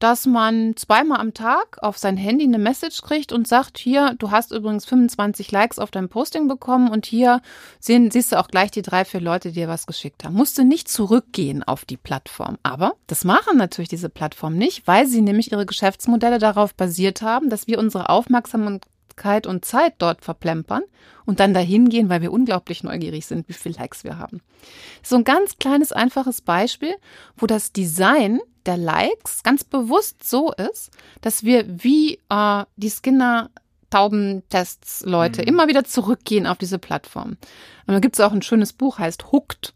dass 0.03 0.27
man 0.27 0.75
zweimal 0.77 1.21
am 1.21 1.33
Tag 1.33 1.79
auf 1.81 1.97
sein 1.97 2.17
Handy 2.17 2.45
eine 2.45 2.59
Message 2.59 3.03
kriegt 3.03 3.33
und 3.33 3.47
sagt, 3.47 3.79
hier, 3.79 4.17
du 4.19 4.33
hast 4.33 4.51
übrigens 4.51 4.85
25 4.85 5.53
Likes 5.53 5.79
auf 5.79 5.93
dein 5.93 6.09
Posting 6.09 6.49
bekommen 6.49 6.91
und 6.91 7.07
hier 7.07 7.41
sehen, 7.79 8.11
siehst 8.11 8.33
du 8.33 8.41
auch 8.41 8.49
gleich 8.49 8.73
die 8.73 8.83
drei, 8.83 9.05
vier 9.05 9.21
Leute, 9.21 9.51
die 9.51 9.61
dir 9.61 9.69
was 9.69 9.87
geschickt 9.87 10.25
haben. 10.25 10.35
Musst 10.35 10.59
du 10.59 10.65
nicht 10.65 10.89
zurückgehen 10.89 11.63
auf 11.63 11.85
die 11.85 11.97
Plattform. 11.97 12.59
Aber 12.65 12.95
das 13.07 13.25
machen 13.25 13.57
natürlich 13.57 13.91
diese 13.91 14.09
Plattformen 14.09 14.59
nicht, 14.59 14.89
weil 14.89 15.07
sie 15.07 15.21
nämlich 15.21 15.53
ihre 15.53 15.67
Geschäftsmodelle 15.67 16.39
darauf 16.39 16.75
basiert 16.75 17.23
haben, 17.23 17.49
dass 17.49 17.69
wir 17.69 17.79
unsere 17.79 18.09
Aufmerksamkeit 18.09 18.83
Aufmerksamkeit 19.13 19.47
und 19.47 19.65
Zeit 19.65 19.95
dort 19.99 20.23
verplempern 20.23 20.83
und 21.25 21.41
dann 21.41 21.55
dahin 21.55 21.89
gehen, 21.89 22.09
weil 22.09 22.23
wir 22.23 22.33
unglaublich 22.33 22.83
neugierig 22.83 23.27
sind, 23.27 23.49
wie 23.49 23.53
viele 23.53 23.77
Likes 23.77 24.05
wir 24.05 24.19
haben. 24.19 24.41
So 25.03 25.17
ein 25.17 25.25
ganz 25.25 25.57
kleines, 25.59 25.93
einfaches 25.93 26.41
Beispiel, 26.41 26.95
wo 27.37 27.47
das 27.47 27.73
Design 27.73 28.41
der 28.67 28.77
Likes 28.77 29.43
ganz 29.43 29.65
bewusst 29.65 30.29
so 30.29 30.53
ist, 30.53 30.91
dass 31.21 31.45
wir 31.45 31.65
wie 31.67 32.19
äh, 32.29 32.65
die 32.77 32.91
Skinner 32.91 33.51
Taubentests 33.91 35.05
Leute 35.05 35.43
mhm. 35.43 35.49
immer 35.49 35.69
wieder 35.69 35.85
zurückgehen 35.85 36.47
auf 36.47 36.57
diese 36.59 36.79
Plattform. 36.79 37.37
Und 37.87 37.95
da 37.95 37.99
gibt 37.99 38.17
es 38.17 38.21
auch 38.21 38.33
ein 38.33 38.43
schönes 38.43 38.73
Buch, 38.73 38.99
heißt 38.99 39.33
Hooked. 39.33 39.75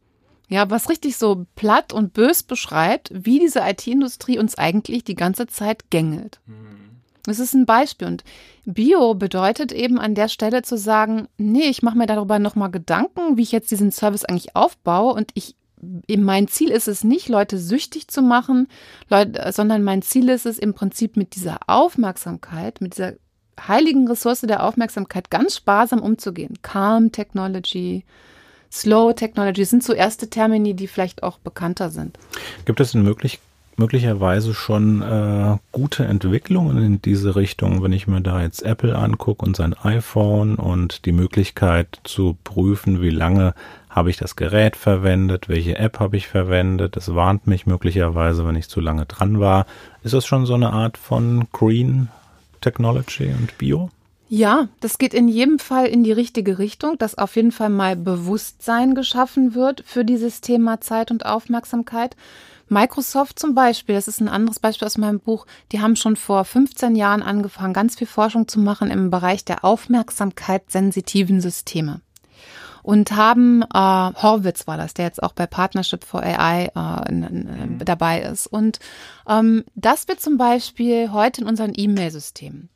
Ja, 0.49 0.71
was 0.71 0.89
richtig 0.89 1.17
so 1.17 1.45
platt 1.57 1.93
und 1.93 2.13
bös 2.13 2.45
beschreibt, 2.45 3.11
wie 3.13 3.41
diese 3.41 3.61
IT-Industrie 3.61 4.39
uns 4.39 4.57
eigentlich 4.57 5.03
die 5.03 5.17
ganze 5.17 5.49
Zeit 5.49 5.91
gängelt. 5.91 6.41
Mhm. 6.47 6.86
Das 7.27 7.39
ist 7.39 7.55
ein 7.55 7.67
Beispiel. 7.67 8.09
Und 8.09 8.25
Bio 8.65 9.15
bedeutet 9.15 9.73
eben 9.73 9.99
an 9.99 10.15
der 10.15 10.29
Stelle 10.29 10.63
zu 10.63 10.77
sagen, 10.77 11.29
nee, 11.37 11.69
ich 11.69 11.83
mache 11.83 11.99
mir 11.99 12.07
darüber 12.07 12.39
nochmal 12.39 12.71
Gedanken, 12.71 13.37
wie 13.37 13.43
ich 13.43 13.53
jetzt 13.53 13.71
diesen 13.71 13.91
Service 13.91 14.25
eigentlich 14.25 14.57
aufbaue. 14.57 15.13
Und 15.13 15.31
ich, 15.35 15.55
mein 16.17 16.49
Ziel 16.49 16.71
ist 16.71 16.89
es 16.89 17.05
nicht, 17.05 17.29
Leute 17.29 17.59
süchtig 17.59 18.09
zu 18.09 18.23
machen, 18.23 18.69
Leute, 19.09 19.53
sondern 19.53 19.85
mein 19.85 20.03
Ziel 20.03 20.29
ist 20.29 20.47
es 20.47 20.59
im 20.59 20.75
Prinzip 20.75 21.17
mit 21.17 21.35
dieser 21.35 21.59
Aufmerksamkeit, 21.67 22.81
mit 22.81 22.95
dieser 22.95 23.15
heiligen 23.69 24.09
Ressource 24.09 24.43
der 24.43 24.65
Aufmerksamkeit 24.65 25.31
ganz 25.31 25.57
sparsam 25.57 26.01
umzugehen. 26.01 26.59
Calm 26.63 27.13
Technology, 27.13 28.05
Slow 28.71 29.15
Technology 29.15 29.65
sind 29.65 29.83
so 29.83 29.93
erste 29.93 30.29
Termini, 30.29 30.75
die 30.75 30.87
vielleicht 30.87 31.23
auch 31.23 31.39
bekannter 31.39 31.91
sind. 31.91 32.19
Gibt 32.65 32.81
es 32.81 32.95
eine 32.95 33.05
Möglichkeit, 33.05 33.41
möglicherweise 33.77 34.55
schon 34.55 35.03
äh, 35.03 35.59
gute 35.73 36.05
Entwicklungen 36.05 36.79
in 36.79 37.03
diese 37.03 37.37
Richtung, 37.37 37.83
wenn 37.83 37.93
ich 37.93 38.07
mir 38.07 38.21
da 38.21 38.43
jetzt 38.43 38.63
Apple 38.63 38.97
angucke 38.97 39.45
und 39.45 39.57
sein 39.57 39.75
iPhone 39.75 40.57
und 40.57 41.05
die 41.05 41.13
Möglichkeit 41.13 42.01
zu 42.05 42.37
prüfen, 42.45 43.03
wie 43.03 43.11
lange 43.11 43.55
habe 43.89 44.11
ich 44.11 44.17
das 44.17 44.37
Gerät 44.37 44.77
verwendet, 44.77 45.49
welche 45.49 45.79
App 45.79 46.01
habe 46.01 46.17
ich 46.17 46.29
verwendet, 46.29 46.97
es 46.97 47.15
warnt 47.15 47.47
mich 47.47 47.67
möglicherweise, 47.67 48.47
wenn 48.47 48.57
ich 48.57 48.69
zu 48.69 48.81
lange 48.81 49.07
dran 49.07 49.41
war. 49.41 49.67
Ist 50.03 50.15
das 50.15 50.27
schon 50.27 50.45
so 50.47 50.55
eine 50.55 50.73
Art 50.73 50.99
von 50.99 51.49
Green 51.53 52.09
Technology 52.61 53.29
und 53.29 53.57
Bio? 53.59 53.91
Ja, 54.29 54.69
das 54.81 54.99
geht 54.99 55.15
in 55.15 55.29
jedem 55.29 55.61
Fall 55.61 55.87
in 55.87 56.03
die 56.03 56.13
richtige 56.13 56.59
Richtung, 56.59 56.99
dass 56.99 57.17
auf 57.17 57.37
jeden 57.37 57.53
Fall 57.53 57.71
mal 57.71 57.95
Bewusstsein 57.95 58.95
geschaffen 58.95 59.55
wird 59.55 59.85
für 59.87 60.05
dieses 60.05 60.41
Thema 60.41 60.81
Zeit 60.81 61.13
und 61.13 61.25
Aufmerksamkeit. 61.25 62.17
Microsoft 62.69 63.39
zum 63.39 63.55
Beispiel, 63.55 63.95
das 63.95 64.09
ist 64.09 64.21
ein 64.21 64.29
anderes 64.29 64.59
Beispiel 64.59 64.87
aus 64.87 64.99
meinem 64.99 65.21
Buch, 65.21 65.47
die 65.73 65.81
haben 65.81 65.97
schon 65.97 66.17
vor 66.17 66.45
15 66.45 66.97
Jahren 66.97 67.23
angefangen, 67.23 67.73
ganz 67.73 67.97
viel 67.97 68.07
Forschung 68.07 68.49
zu 68.49 68.59
machen 68.59 68.91
im 68.91 69.11
Bereich 69.11 69.45
der 69.45 69.65
aufmerksamkeitssensitiven 69.65 71.41
Systeme. 71.41 72.01
Und 72.83 73.13
haben, 73.13 73.63
äh, 73.63 73.67
Horwitz 73.75 74.69
war 74.69 74.77
das, 74.77 74.95
der 74.95 75.07
jetzt 75.07 75.21
auch 75.21 75.33
bei 75.33 75.47
Partnership 75.49 76.05
for 76.05 76.23
AI 76.23 76.71
äh, 76.75 77.13
mhm. 77.13 77.79
dabei 77.85 78.23
ist. 78.23 78.47
Und 78.47 78.79
ähm, 79.29 79.65
das 79.75 80.07
wird 80.07 80.21
zum 80.21 80.37
Beispiel 80.37 81.11
heute 81.11 81.41
in 81.41 81.49
unseren 81.49 81.73
E-Mail-Systemen. 81.75 82.69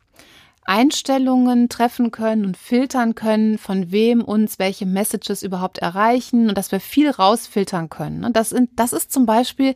Einstellungen 0.65 1.69
treffen 1.69 2.11
können 2.11 2.45
und 2.45 2.57
filtern 2.57 3.15
können, 3.15 3.59
von 3.59 3.91
wem 3.91 4.23
uns 4.23 4.59
welche 4.59 4.87
Messages 4.87 5.43
überhaupt 5.43 5.79
erreichen 5.79 6.49
und 6.49 6.57
dass 6.57 6.71
wir 6.73 6.81
viel 6.81 7.11
rausfiltern 7.11 7.89
können. 7.89 8.25
Und 8.25 8.37
das, 8.37 8.55
das 8.77 8.93
ist 8.93 9.13
zum 9.13 9.27
Beispiel, 9.27 9.75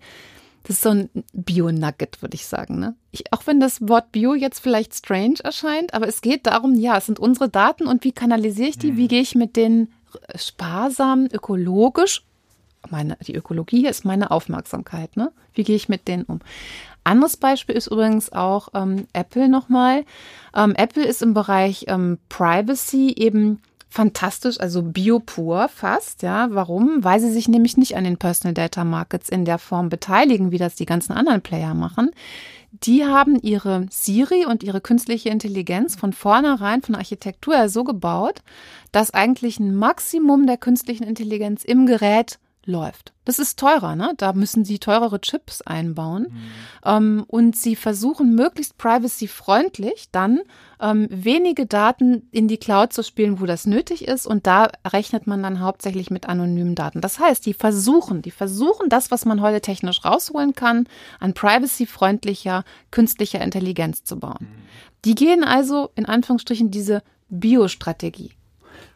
das 0.62 0.76
ist 0.76 0.82
so 0.82 0.90
ein 0.90 1.10
Bio-Nugget, 1.32 2.22
würde 2.22 2.34
ich 2.34 2.46
sagen. 2.46 2.78
Ne? 2.78 2.94
Ich, 3.10 3.32
auch 3.32 3.46
wenn 3.46 3.60
das 3.60 3.88
Wort 3.88 4.12
Bio 4.12 4.34
jetzt 4.34 4.60
vielleicht 4.60 4.94
strange 4.94 5.38
erscheint, 5.42 5.94
aber 5.94 6.06
es 6.06 6.20
geht 6.20 6.46
darum, 6.46 6.74
ja, 6.74 6.98
es 6.98 7.06
sind 7.06 7.18
unsere 7.18 7.48
Daten 7.48 7.86
und 7.86 8.04
wie 8.04 8.12
kanalisiere 8.12 8.68
ich 8.68 8.78
die, 8.78 8.96
wie 8.96 9.04
mhm. 9.04 9.08
gehe 9.08 9.22
ich 9.22 9.34
mit 9.34 9.56
denen 9.56 9.92
sparsam, 10.36 11.26
ökologisch 11.32 12.22
meine, 12.90 13.16
die 13.26 13.34
Ökologie 13.34 13.86
ist 13.86 14.04
meine 14.04 14.30
Aufmerksamkeit. 14.30 15.16
Ne? 15.16 15.32
Wie 15.54 15.64
gehe 15.64 15.76
ich 15.76 15.88
mit 15.88 16.08
denen 16.08 16.24
um? 16.24 16.40
Anderes 17.04 17.36
Beispiel 17.36 17.74
ist 17.74 17.88
übrigens 17.88 18.32
auch 18.32 18.68
ähm, 18.74 19.06
Apple 19.12 19.48
nochmal. 19.48 20.04
Ähm, 20.56 20.74
Apple 20.74 21.04
ist 21.04 21.22
im 21.22 21.34
Bereich 21.34 21.84
ähm, 21.88 22.18
Privacy 22.30 23.14
eben 23.16 23.60
fantastisch, 23.94 24.58
also 24.58 24.82
biopur 24.82 25.68
fast, 25.68 26.22
ja. 26.22 26.48
Warum? 26.50 27.04
Weil 27.04 27.20
sie 27.20 27.30
sich 27.30 27.46
nämlich 27.46 27.76
nicht 27.76 27.96
an 27.96 28.02
den 28.02 28.16
Personal 28.16 28.52
Data 28.52 28.82
Markets 28.82 29.28
in 29.28 29.44
der 29.44 29.58
Form 29.58 29.88
beteiligen, 29.88 30.50
wie 30.50 30.58
das 30.58 30.74
die 30.74 30.86
ganzen 30.86 31.12
anderen 31.12 31.42
Player 31.42 31.74
machen. 31.74 32.10
Die 32.72 33.04
haben 33.04 33.38
ihre 33.40 33.86
Siri 33.90 34.46
und 34.46 34.64
ihre 34.64 34.80
künstliche 34.80 35.28
Intelligenz 35.28 35.94
von 35.94 36.12
vornherein 36.12 36.82
von 36.82 36.94
der 36.94 37.00
Architektur 37.00 37.54
her 37.54 37.68
so 37.68 37.84
gebaut, 37.84 38.42
dass 38.90 39.14
eigentlich 39.14 39.60
ein 39.60 39.76
Maximum 39.76 40.48
der 40.48 40.56
künstlichen 40.56 41.04
Intelligenz 41.04 41.62
im 41.62 41.86
Gerät 41.86 42.40
läuft. 42.66 43.12
Das 43.24 43.38
ist 43.38 43.58
teurer, 43.58 43.96
ne? 43.96 44.14
Da 44.16 44.32
müssen 44.32 44.64
sie 44.64 44.78
teurere 44.78 45.20
Chips 45.20 45.62
einbauen. 45.62 46.28
Mhm. 46.30 46.40
Ähm, 46.84 47.24
und 47.26 47.56
sie 47.56 47.76
versuchen 47.76 48.34
möglichst 48.34 48.76
privacy-freundlich 48.78 50.08
dann 50.12 50.40
ähm, 50.80 51.08
wenige 51.10 51.66
Daten 51.66 52.28
in 52.32 52.48
die 52.48 52.58
Cloud 52.58 52.92
zu 52.92 53.02
spielen, 53.02 53.40
wo 53.40 53.46
das 53.46 53.66
nötig 53.66 54.06
ist. 54.06 54.26
Und 54.26 54.46
da 54.46 54.70
rechnet 54.86 55.26
man 55.26 55.42
dann 55.42 55.60
hauptsächlich 55.60 56.10
mit 56.10 56.28
anonymen 56.28 56.74
Daten. 56.74 57.00
Das 57.00 57.18
heißt, 57.18 57.46
die 57.46 57.54
versuchen, 57.54 58.22
die 58.22 58.30
versuchen 58.30 58.88
das, 58.88 59.10
was 59.10 59.24
man 59.24 59.40
heute 59.40 59.60
technisch 59.60 60.04
rausholen 60.04 60.54
kann, 60.54 60.86
an 61.20 61.34
privacy-freundlicher 61.34 62.64
künstlicher 62.90 63.40
Intelligenz 63.40 64.04
zu 64.04 64.18
bauen. 64.18 64.38
Mhm. 64.40 64.62
Die 65.04 65.14
gehen 65.14 65.44
also 65.44 65.90
in 65.94 66.06
Anführungsstrichen 66.06 66.70
diese 66.70 67.02
Biostrategie. 67.28 68.32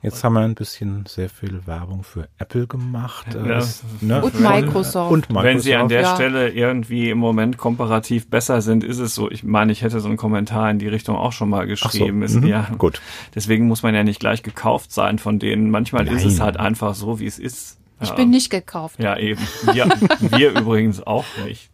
Jetzt 0.00 0.22
haben 0.22 0.34
wir 0.34 0.40
ein 0.42 0.54
bisschen 0.54 1.06
sehr 1.06 1.28
viel 1.28 1.66
Werbung 1.66 2.04
für 2.04 2.28
Apple 2.38 2.68
gemacht. 2.68 3.26
Ja. 3.34 3.64
ne? 4.00 4.22
Und 4.22 4.40
Microsoft. 4.40 5.10
Und 5.10 5.28
Microsoft. 5.28 5.44
Wenn 5.44 5.60
sie 5.60 5.74
an 5.74 5.88
der 5.88 6.02
ja. 6.02 6.14
Stelle 6.14 6.50
irgendwie 6.50 7.10
im 7.10 7.18
Moment 7.18 7.58
komparativ 7.58 8.30
besser 8.30 8.62
sind, 8.62 8.84
ist 8.84 8.98
es 8.98 9.16
so. 9.16 9.28
Ich 9.28 9.42
meine, 9.42 9.72
ich 9.72 9.82
hätte 9.82 9.98
so 9.98 10.06
einen 10.06 10.16
Kommentar 10.16 10.70
in 10.70 10.78
die 10.78 10.86
Richtung 10.86 11.16
auch 11.16 11.32
schon 11.32 11.48
mal 11.48 11.66
geschrieben. 11.66 12.26
So. 12.28 12.40
Mhm. 12.40 12.46
Ja, 12.46 12.68
Gut. 12.78 13.00
Deswegen 13.34 13.66
muss 13.66 13.82
man 13.82 13.92
ja 13.92 14.04
nicht 14.04 14.20
gleich 14.20 14.44
gekauft 14.44 14.92
sein 14.92 15.18
von 15.18 15.40
denen. 15.40 15.70
Manchmal 15.70 16.04
Nein. 16.04 16.16
ist 16.16 16.24
es 16.24 16.40
halt 16.40 16.58
einfach 16.58 16.94
so, 16.94 17.18
wie 17.18 17.26
es 17.26 17.40
ist. 17.40 17.78
Ich 18.00 18.12
bin 18.12 18.30
nicht 18.30 18.50
gekauft. 18.50 19.00
Ja, 19.00 19.18
eben. 19.18 19.40
Wir, 19.72 19.86
wir 20.20 20.50
übrigens 20.50 21.04
auch 21.04 21.24
nicht. 21.44 21.70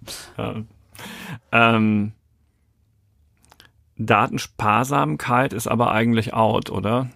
Ähm, 1.53 2.13
Datensparsamkeit 3.99 5.53
ist 5.53 5.69
aber 5.69 5.93
eigentlich 5.93 6.33
out, 6.33 6.71
oder? 6.71 7.11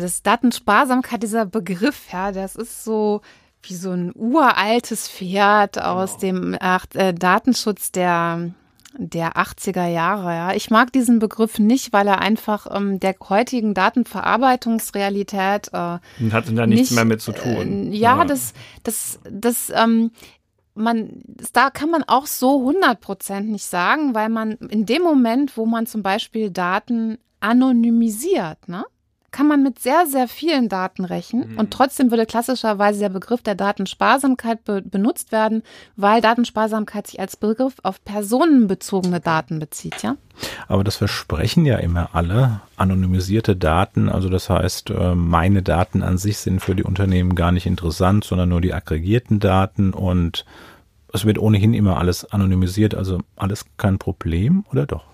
Das 0.00 0.22
Datensparsamkeit, 0.22 1.22
dieser 1.22 1.46
Begriff, 1.46 2.12
ja, 2.12 2.32
das 2.32 2.56
ist 2.56 2.84
so 2.84 3.20
wie 3.62 3.74
so 3.74 3.90
ein 3.90 4.12
uraltes 4.14 5.08
Pferd 5.08 5.80
aus 5.80 6.18
genau. 6.18 6.40
dem 6.40 6.58
äh, 6.94 7.14
Datenschutz 7.14 7.92
der 7.92 8.52
der 8.98 9.36
80er 9.36 9.86
Jahre. 9.86 10.34
Ja. 10.34 10.52
Ich 10.54 10.70
mag 10.70 10.92
diesen 10.92 11.18
Begriff 11.18 11.58
nicht, 11.58 11.92
weil 11.92 12.06
er 12.06 12.20
einfach 12.20 12.66
ähm, 12.70 13.00
der 13.00 13.14
heutigen 13.28 13.74
Datenverarbeitungsrealität 13.74 15.68
äh, 15.68 15.78
hat 15.78 16.02
da 16.20 16.66
nichts 16.66 16.90
nicht, 16.90 16.92
mehr 16.92 17.04
mit 17.04 17.20
zu 17.20 17.32
tun. 17.32 17.92
Äh, 17.92 17.96
ja, 17.96 18.18
ja, 18.18 18.24
das, 18.24 18.52
das, 18.82 19.18
das, 19.30 19.72
ähm, 19.74 20.10
man, 20.74 21.22
da 21.52 21.70
kann 21.70 21.90
man 21.90 22.02
auch 22.04 22.26
so 22.26 22.60
100 22.60 23.00
Prozent 23.00 23.50
nicht 23.50 23.64
sagen, 23.64 24.14
weil 24.14 24.28
man 24.28 24.52
in 24.52 24.86
dem 24.86 25.02
Moment, 25.02 25.56
wo 25.56 25.66
man 25.66 25.86
zum 25.86 26.02
Beispiel 26.02 26.50
Daten 26.50 27.18
anonymisiert, 27.40 28.68
ne? 28.68 28.84
Kann 29.32 29.48
man 29.48 29.62
mit 29.62 29.78
sehr, 29.78 30.06
sehr 30.06 30.28
vielen 30.28 30.68
Daten 30.68 31.04
rechnen. 31.04 31.52
Mhm. 31.52 31.58
Und 31.58 31.72
trotzdem 31.72 32.10
würde 32.10 32.26
klassischerweise 32.26 33.00
der 33.00 33.08
Begriff 33.08 33.42
der 33.42 33.54
Datensparsamkeit 33.54 34.64
be 34.64 34.82
benutzt 34.82 35.32
werden, 35.32 35.62
weil 35.96 36.20
Datensparsamkeit 36.20 37.06
sich 37.06 37.18
als 37.18 37.36
Begriff 37.36 37.76
auf 37.82 38.04
personenbezogene 38.04 39.20
Daten 39.20 39.58
bezieht, 39.58 40.02
ja? 40.02 40.16
Aber 40.68 40.84
das 40.84 40.96
versprechen 40.96 41.64
ja 41.66 41.78
immer 41.78 42.10
alle 42.12 42.60
anonymisierte 42.76 43.56
Daten. 43.56 44.08
Also 44.08 44.28
das 44.28 44.50
heißt, 44.50 44.90
äh, 44.90 45.14
meine 45.14 45.62
Daten 45.62 46.02
an 46.02 46.18
sich 46.18 46.38
sind 46.38 46.60
für 46.60 46.74
die 46.74 46.84
Unternehmen 46.84 47.34
gar 47.34 47.52
nicht 47.52 47.66
interessant, 47.66 48.24
sondern 48.24 48.50
nur 48.50 48.60
die 48.60 48.74
aggregierten 48.74 49.40
Daten 49.40 49.92
und 49.92 50.44
es 51.12 51.24
wird 51.24 51.38
ohnehin 51.38 51.74
immer 51.74 51.98
alles 51.98 52.24
anonymisiert, 52.24 52.94
also 52.94 53.18
alles 53.36 53.66
kein 53.76 53.98
Problem, 53.98 54.64
oder 54.70 54.86
doch? 54.86 55.11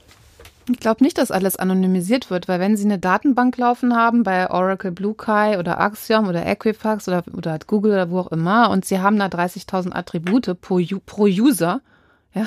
Ich 0.71 0.81
glaube 0.81 1.03
nicht, 1.03 1.17
dass 1.17 1.31
alles 1.31 1.57
anonymisiert 1.57 2.31
wird, 2.31 2.49
weil 2.49 2.61
wenn 2.61 2.77
Sie 2.77 2.85
eine 2.85 2.99
Datenbank 2.99 3.57
laufen 3.57 3.97
haben 3.97 4.23
bei 4.23 4.51
Oracle 4.51 4.93
Blue 4.93 5.15
Kai 5.15 5.59
oder 5.59 5.81
Axiom 5.81 6.29
oder 6.29 6.45
Equifax 6.47 7.09
oder, 7.09 7.25
oder 7.35 7.59
Google 7.67 7.93
oder 7.93 8.11
wo 8.11 8.19
auch 8.21 8.33
immer 8.33 8.71
und 8.71 8.85
Sie 8.85 9.01
haben 9.01 9.19
da 9.19 9.27
30.000 9.27 9.93
Attribute 9.93 10.61
pro, 10.61 10.81
pro 11.07 11.25
User, 11.25 11.81
ja, 12.35 12.47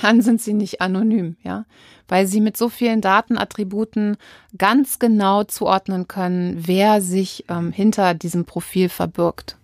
dann 0.00 0.22
sind 0.22 0.40
Sie 0.40 0.54
nicht 0.54 0.80
anonym, 0.80 1.36
ja, 1.42 1.64
weil 2.06 2.26
Sie 2.26 2.40
mit 2.40 2.56
so 2.56 2.68
vielen 2.68 3.00
Datenattributen 3.00 4.16
ganz 4.56 5.00
genau 5.00 5.42
zuordnen 5.42 6.06
können, 6.06 6.62
wer 6.66 7.00
sich 7.00 7.44
ähm, 7.48 7.72
hinter 7.72 8.14
diesem 8.14 8.44
Profil 8.44 8.88
verbirgt. 8.88 9.56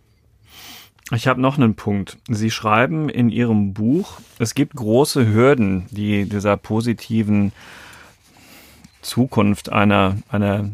Ich 1.15 1.27
habe 1.27 1.41
noch 1.41 1.59
einen 1.59 1.75
Punkt. 1.75 2.19
Sie 2.29 2.51
schreiben 2.51 3.09
in 3.09 3.29
Ihrem 3.29 3.75
Buch, 3.75 4.19
es 4.39 4.55
gibt 4.55 4.75
große 4.75 5.33
Hürden, 5.33 5.87
die 5.91 6.29
dieser 6.29 6.57
positiven 6.57 7.53
Zukunft 9.03 9.71
einer, 9.71 10.17
einer 10.29 10.71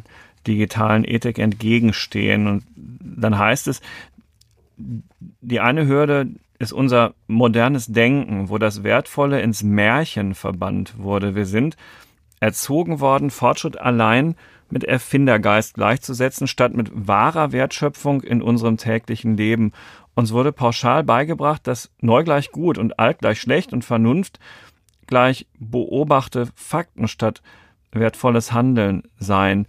digitalen 0.47 1.05
Ethik 1.05 1.39
entgegenstehen. 1.39 2.47
Und 2.47 2.65
dann 2.77 3.39
heißt 3.39 3.69
es, 3.69 3.81
die 4.77 5.61
eine 5.61 5.87
Hürde 5.87 6.29
ist 6.59 6.73
unser 6.73 7.15
modernes 7.27 7.87
Denken, 7.87 8.49
wo 8.49 8.59
das 8.59 8.83
Wertvolle 8.83 9.41
ins 9.41 9.63
Märchen 9.63 10.35
verbannt 10.35 10.95
wurde. 10.99 11.35
Wir 11.35 11.47
sind 11.47 11.77
erzogen 12.41 13.01
worden, 13.01 13.31
Fortschritt 13.31 13.79
allein 13.79 14.37
mit 14.71 14.85
Erfindergeist 14.85 15.75
gleichzusetzen, 15.75 16.47
statt 16.47 16.75
mit 16.75 16.91
wahrer 16.93 17.53
Wertschöpfung 17.53 18.23
in 18.23 18.43
unserem 18.43 18.77
täglichen 18.77 19.37
Leben. 19.37 19.73
Uns 20.15 20.33
wurde 20.33 20.53
pauschal 20.53 21.05
beigebracht, 21.05 21.67
dass 21.67 21.91
neu 22.01 22.25
gleich 22.25 22.51
gut 22.51 22.77
und 22.77 22.99
alt 22.99 23.21
gleich 23.21 23.41
schlecht 23.41 23.73
und 23.73 23.85
Vernunft 23.85 24.39
gleich 25.07 25.47
beobachte 25.59 26.49
Fakten 26.55 27.09
statt 27.09 27.41
wertvolles 27.93 28.53
Handeln 28.53 29.03
sein. 29.19 29.67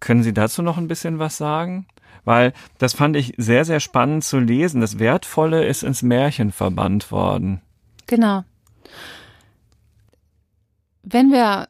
Können 0.00 0.22
Sie 0.22 0.32
dazu 0.32 0.62
noch 0.62 0.78
ein 0.78 0.88
bisschen 0.88 1.18
was 1.18 1.36
sagen? 1.36 1.86
Weil 2.24 2.52
das 2.78 2.92
fand 2.92 3.16
ich 3.16 3.34
sehr, 3.38 3.64
sehr 3.64 3.80
spannend 3.80 4.24
zu 4.24 4.38
lesen. 4.38 4.80
Das 4.80 4.98
Wertvolle 4.98 5.64
ist 5.64 5.82
ins 5.82 6.02
Märchen 6.02 6.52
verbannt 6.52 7.10
worden. 7.10 7.62
Genau. 8.06 8.44
Wenn 11.02 11.32
wir, 11.32 11.68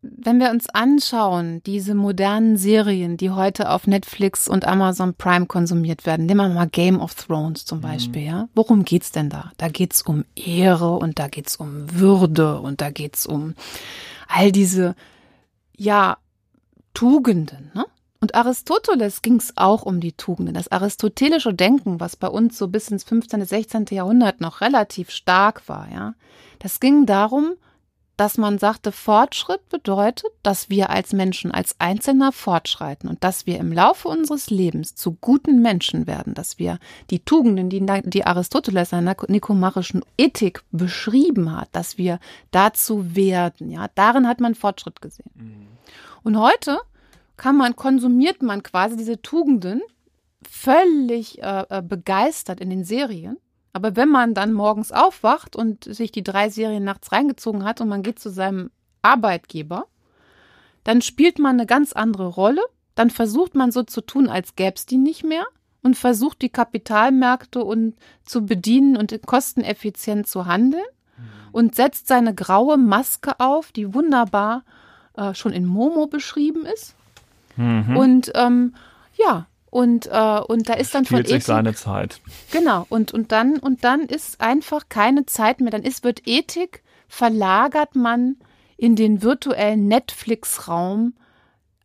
wenn 0.00 0.40
wir 0.40 0.50
uns 0.50 0.68
anschauen, 0.70 1.62
diese 1.64 1.94
modernen 1.94 2.56
Serien, 2.56 3.18
die 3.18 3.30
heute 3.30 3.70
auf 3.70 3.86
Netflix 3.86 4.48
und 4.48 4.66
Amazon 4.66 5.14
Prime 5.14 5.46
konsumiert 5.46 6.06
werden, 6.06 6.24
nehmen 6.24 6.52
wir 6.52 6.54
mal 6.54 6.68
Game 6.68 7.00
of 7.00 7.14
Thrones 7.14 7.66
zum 7.66 7.82
Beispiel, 7.82 8.22
mhm. 8.22 8.28
ja. 8.28 8.48
Worum 8.54 8.84
geht's 8.84 9.12
denn 9.12 9.28
da? 9.28 9.52
Da 9.58 9.68
geht's 9.68 10.00
um 10.02 10.24
Ehre 10.36 10.92
und 10.92 11.18
da 11.18 11.28
geht's 11.28 11.56
um 11.56 11.84
Würde 11.92 12.60
und 12.60 12.80
da 12.80 12.90
geht's 12.90 13.26
um 13.26 13.54
all 14.28 14.52
diese, 14.52 14.94
ja, 15.76 16.18
Tugenden, 16.94 17.70
ne? 17.74 17.86
Und 18.20 18.34
Aristoteles 18.34 19.22
ging 19.22 19.36
es 19.36 19.52
auch 19.56 19.82
um 19.82 20.00
die 20.00 20.12
Tugenden. 20.12 20.54
Das 20.54 20.72
aristotelische 20.72 21.54
Denken, 21.54 22.00
was 22.00 22.16
bei 22.16 22.26
uns 22.26 22.58
so 22.58 22.66
bis 22.66 22.88
ins 22.88 23.04
15., 23.04 23.44
16. 23.44 23.86
Jahrhundert 23.90 24.40
noch 24.40 24.60
relativ 24.60 25.10
stark 25.10 25.68
war, 25.68 25.88
ja, 25.92 26.14
das 26.58 26.80
ging 26.80 27.06
darum, 27.06 27.52
dass 28.18 28.36
man 28.36 28.58
sagte, 28.58 28.90
Fortschritt 28.90 29.68
bedeutet, 29.68 30.32
dass 30.42 30.68
wir 30.68 30.90
als 30.90 31.12
Menschen, 31.12 31.52
als 31.52 31.76
Einzelner 31.78 32.32
fortschreiten 32.32 33.08
und 33.08 33.22
dass 33.22 33.46
wir 33.46 33.58
im 33.58 33.72
Laufe 33.72 34.08
unseres 34.08 34.50
Lebens 34.50 34.96
zu 34.96 35.12
guten 35.12 35.62
Menschen 35.62 36.08
werden, 36.08 36.34
dass 36.34 36.58
wir 36.58 36.80
die 37.10 37.20
Tugenden, 37.20 37.70
die, 37.70 37.86
die 38.10 38.26
Aristoteles 38.26 38.90
in 38.90 39.04
der 39.04 39.16
nikomachischen 39.28 40.04
Ethik 40.18 40.62
beschrieben 40.72 41.56
hat, 41.56 41.68
dass 41.70 41.96
wir 41.96 42.18
dazu 42.50 43.14
werden. 43.14 43.70
Ja, 43.70 43.86
darin 43.94 44.26
hat 44.26 44.40
man 44.40 44.56
Fortschritt 44.56 45.00
gesehen. 45.00 45.30
Mhm. 45.36 45.68
Und 46.24 46.40
heute 46.40 46.80
kann 47.36 47.56
man, 47.56 47.76
konsumiert 47.76 48.42
man 48.42 48.64
quasi 48.64 48.96
diese 48.96 49.22
Tugenden 49.22 49.80
völlig 50.42 51.40
äh, 51.40 51.66
äh 51.68 51.82
begeistert 51.82 52.60
in 52.60 52.70
den 52.70 52.82
Serien 52.82 53.36
aber 53.78 53.94
wenn 53.94 54.08
man 54.08 54.34
dann 54.34 54.54
morgens 54.54 54.90
aufwacht 54.90 55.54
und 55.54 55.84
sich 55.84 56.10
die 56.10 56.24
drei 56.24 56.50
Serien 56.50 56.82
nachts 56.82 57.12
reingezogen 57.12 57.62
hat 57.62 57.80
und 57.80 57.88
man 57.88 58.02
geht 58.02 58.18
zu 58.18 58.28
seinem 58.28 58.72
Arbeitgeber, 59.02 59.86
dann 60.82 61.00
spielt 61.00 61.38
man 61.38 61.52
eine 61.52 61.66
ganz 61.66 61.92
andere 61.92 62.26
Rolle. 62.26 62.60
Dann 62.96 63.08
versucht 63.08 63.54
man 63.54 63.70
so 63.70 63.84
zu 63.84 64.00
tun, 64.00 64.28
als 64.28 64.56
gäbe 64.56 64.74
es 64.74 64.84
die 64.84 64.96
nicht 64.96 65.22
mehr 65.22 65.46
und 65.84 65.96
versucht 65.96 66.42
die 66.42 66.48
Kapitalmärkte 66.48 67.62
und 67.62 67.94
zu 68.24 68.44
bedienen 68.44 68.96
und 68.96 69.16
kosteneffizient 69.24 70.26
zu 70.26 70.46
handeln 70.46 70.82
mhm. 71.16 71.24
und 71.52 71.76
setzt 71.76 72.08
seine 72.08 72.34
graue 72.34 72.78
Maske 72.78 73.38
auf, 73.38 73.70
die 73.70 73.94
wunderbar 73.94 74.64
äh, 75.16 75.34
schon 75.34 75.52
in 75.52 75.66
Momo 75.66 76.08
beschrieben 76.08 76.66
ist. 76.66 76.96
Mhm. 77.56 77.96
Und 77.96 78.32
ähm, 78.34 78.74
ja, 79.14 79.46
und, 79.70 80.06
äh, 80.06 80.40
und 80.40 80.68
da 80.68 80.74
ist 80.74 80.94
dann 80.94 81.04
Spielt 81.04 81.26
von 81.26 81.36
Ethik. 81.36 81.46
seine 81.46 81.74
Zeit. 81.74 82.20
Genau. 82.50 82.86
Und, 82.88 83.12
und 83.12 83.32
dann, 83.32 83.58
und 83.58 83.84
dann 83.84 84.02
ist 84.02 84.40
einfach 84.40 84.88
keine 84.88 85.26
Zeit 85.26 85.60
mehr. 85.60 85.70
Dann 85.70 85.82
ist, 85.82 86.04
wird 86.04 86.26
Ethik, 86.26 86.82
verlagert 87.06 87.94
man 87.94 88.36
in 88.76 88.96
den 88.96 89.22
virtuellen 89.22 89.88
Netflix-Raum 89.88 91.14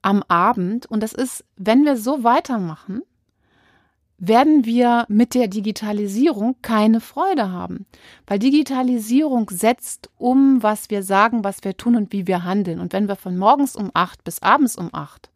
am 0.02 0.24
Abend. 0.28 0.86
Und 0.86 1.04
das 1.04 1.14
ist, 1.14 1.44
wenn 1.58 1.84
wir 1.84 1.98
so 1.98 2.24
weitermachen, 2.24 3.02
werden 4.18 4.64
wir 4.64 5.06
mit 5.10 5.34
der 5.34 5.50
Digitalisierung 5.50 6.56
keine 6.62 7.02
Freude 7.02 7.52
haben. 7.52 7.86
Weil 8.26 8.40
Digitalisierung 8.40 9.50
setzt 9.50 10.10
um, 10.18 10.64
was 10.64 10.90
wir 10.90 11.04
sagen, 11.04 11.44
was 11.44 11.64
wir 11.66 11.76
tun 11.76 11.98
und 11.98 12.14
wie 12.14 12.28
wir 12.28 12.46
handeln. 12.46 12.80
Und 12.80 12.94
wenn 12.94 13.10
wir 13.10 13.18
von 13.18 13.38
morgens 13.38 13.76
um 13.76 13.92
acht 13.94 14.24
bis 14.24 14.42
abends 14.42 14.78
um 14.78 14.90
acht 14.94 15.33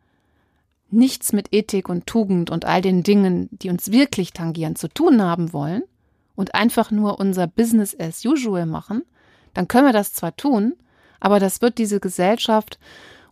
nichts 0.89 1.33
mit 1.33 1.53
Ethik 1.53 1.89
und 1.89 2.07
Tugend 2.07 2.49
und 2.49 2.65
all 2.65 2.81
den 2.81 3.03
Dingen, 3.03 3.49
die 3.51 3.69
uns 3.69 3.91
wirklich 3.91 4.33
tangieren, 4.33 4.75
zu 4.75 4.87
tun 4.87 5.21
haben 5.21 5.53
wollen 5.53 5.83
und 6.35 6.55
einfach 6.55 6.91
nur 6.91 7.19
unser 7.19 7.47
Business 7.47 7.95
as 7.99 8.23
usual 8.25 8.65
machen, 8.65 9.03
dann 9.53 9.67
können 9.67 9.87
wir 9.87 9.93
das 9.93 10.13
zwar 10.13 10.35
tun, 10.35 10.73
aber 11.19 11.39
das 11.39 11.61
wird 11.61 11.77
diese 11.77 11.99
Gesellschaft 11.99 12.79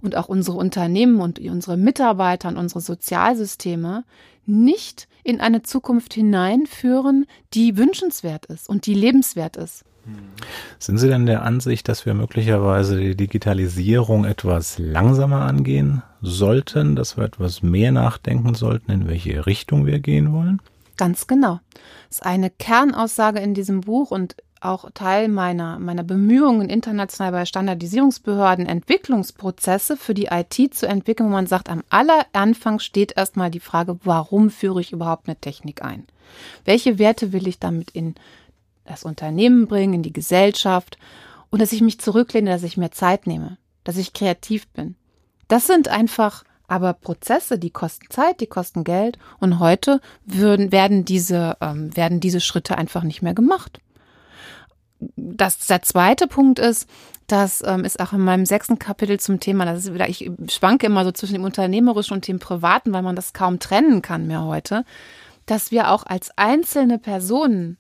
und 0.02 0.16
auch 0.16 0.28
unsere 0.28 0.58
Unternehmen 0.58 1.22
und 1.22 1.40
unsere 1.40 1.78
Mitarbeiter 1.78 2.50
und 2.50 2.58
unsere 2.58 2.82
Sozialsysteme 2.82 4.04
nicht 4.46 5.08
in 5.24 5.40
eine 5.40 5.64
Zukunft 5.64 6.14
hineinführen, 6.14 7.26
die 7.54 7.78
wünschenswert 7.78 8.46
ist 8.46 8.70
und 8.70 8.86
die 8.86 8.94
lebenswert 8.94 9.58
ist. 9.58 9.84
Sind 10.80 10.98
Sie 10.98 11.08
denn 11.08 11.26
der 11.26 11.44
Ansicht, 11.44 11.88
dass 11.88 12.06
wir 12.06 12.14
möglicherweise 12.14 13.00
die 13.00 13.16
Digitalisierung 13.16 14.26
etwas 14.26 14.78
langsamer 14.78 15.42
angehen 15.42 16.04
sollten, 16.22 16.96
dass 16.96 17.18
wir 17.18 17.24
etwas 17.24 17.64
mehr 17.64 17.92
nachdenken 17.92 18.54
sollten, 18.54 18.92
in 18.92 19.08
welche 19.08 19.46
Richtung 19.46 19.86
wir 19.86 20.00
gehen 20.00 20.32
wollen? 20.34 20.62
Ganz 20.98 21.28
genau. 21.28 21.60
Das 22.10 22.20
ist 22.20 22.26
eine 22.26 22.50
Kernaussage 22.50 23.40
in 23.40 23.54
diesem 23.54 23.82
Buch 23.82 24.12
und 24.12 24.36
auch 24.62 24.90
Teil 24.94 25.28
meiner, 25.28 25.80
meiner 25.80 26.04
Bemühungen 26.04 26.70
international 26.70 27.32
bei 27.32 27.46
Standardisierungsbehörden, 27.46 28.66
Entwicklungsprozesse 28.66 29.96
für 29.96 30.14
die 30.14 30.30
IT 30.32 30.74
zu 30.74 30.88
entwickeln, 30.88 31.30
wo 31.30 31.34
man 31.34 31.48
sagt, 31.48 31.70
am 31.70 31.84
aller 31.90 32.26
Anfang 32.34 32.80
steht 32.80 33.16
erstmal 33.16 33.52
die 33.52 33.60
Frage, 33.60 34.00
warum 34.04 34.50
führe 34.50 34.82
ich 34.82 34.92
überhaupt 34.92 35.28
eine 35.28 35.36
Technik 35.38 35.84
ein? 35.84 36.06
Welche 36.64 36.98
Werte 36.98 37.32
will 37.32 37.48
ich 37.48 37.60
damit 37.60 37.92
in 37.92 38.16
das 38.86 39.04
Unternehmen 39.04 39.68
bringen, 39.68 39.96
in 39.96 40.04
die 40.04 40.14
Gesellschaft? 40.14 40.98
Und 41.50 41.62
dass 41.62 41.74
ich 41.74 41.82
mich 41.82 42.00
zurücklehne, 42.00 42.50
dass 42.50 42.64
ich 42.64 42.78
mehr 42.78 42.92
Zeit 42.92 43.28
nehme, 43.28 43.58
dass 43.84 43.98
ich 43.98 44.14
kreativ 44.14 44.68
bin. 44.70 44.96
Das 45.48 45.68
sind 45.68 45.88
einfach 45.88 46.44
aber 46.68 46.94
Prozesse, 46.94 47.60
die 47.60 47.70
kosten 47.70 48.10
Zeit, 48.10 48.42
die 48.42 48.48
kosten 48.48 48.84
Geld 48.84 49.20
und 49.40 49.60
heute 49.60 50.02
würden, 50.26 50.72
werden, 50.72 51.06
diese, 51.06 51.58
ähm, 51.62 51.96
werden 51.96 52.20
diese 52.20 52.42
Schritte 52.42 52.78
einfach 52.78 53.04
nicht 53.04 53.22
mehr 53.22 53.36
gemacht 53.36 53.80
das, 55.16 55.60
der 55.60 55.82
zweite 55.82 56.28
Punkt 56.28 56.60
ist, 56.60 56.90
das 57.28 57.64
ähm, 57.66 57.84
ist 57.84 58.00
auch 58.00 58.14
in 58.14 58.22
meinem 58.22 58.46
sechsten 58.46 58.80
Kapitel 58.80 59.20
zum 59.20 59.40
Thema, 59.40 59.66
das 59.66 59.80
ist 59.80 59.94
wieder, 59.94 60.08
ich 60.08 60.30
schwanke 60.50 60.86
immer 60.86 61.04
so 61.04 61.12
zwischen 61.12 61.34
dem 61.34 61.44
Unternehmerischen 61.44 62.14
und 62.14 62.28
dem 62.28 62.40
Privaten, 62.40 62.94
weil 62.94 63.02
man 63.02 63.16
das 63.16 63.34
kaum 63.34 63.60
trennen 63.60 64.02
kann 64.02 64.28
mehr 64.28 64.44
heute, 64.44 64.86
dass 65.46 65.72
wir 65.72 65.92
auch 65.92 66.06
als 66.06 66.32
einzelne 66.38 67.00
Personen 67.00 67.78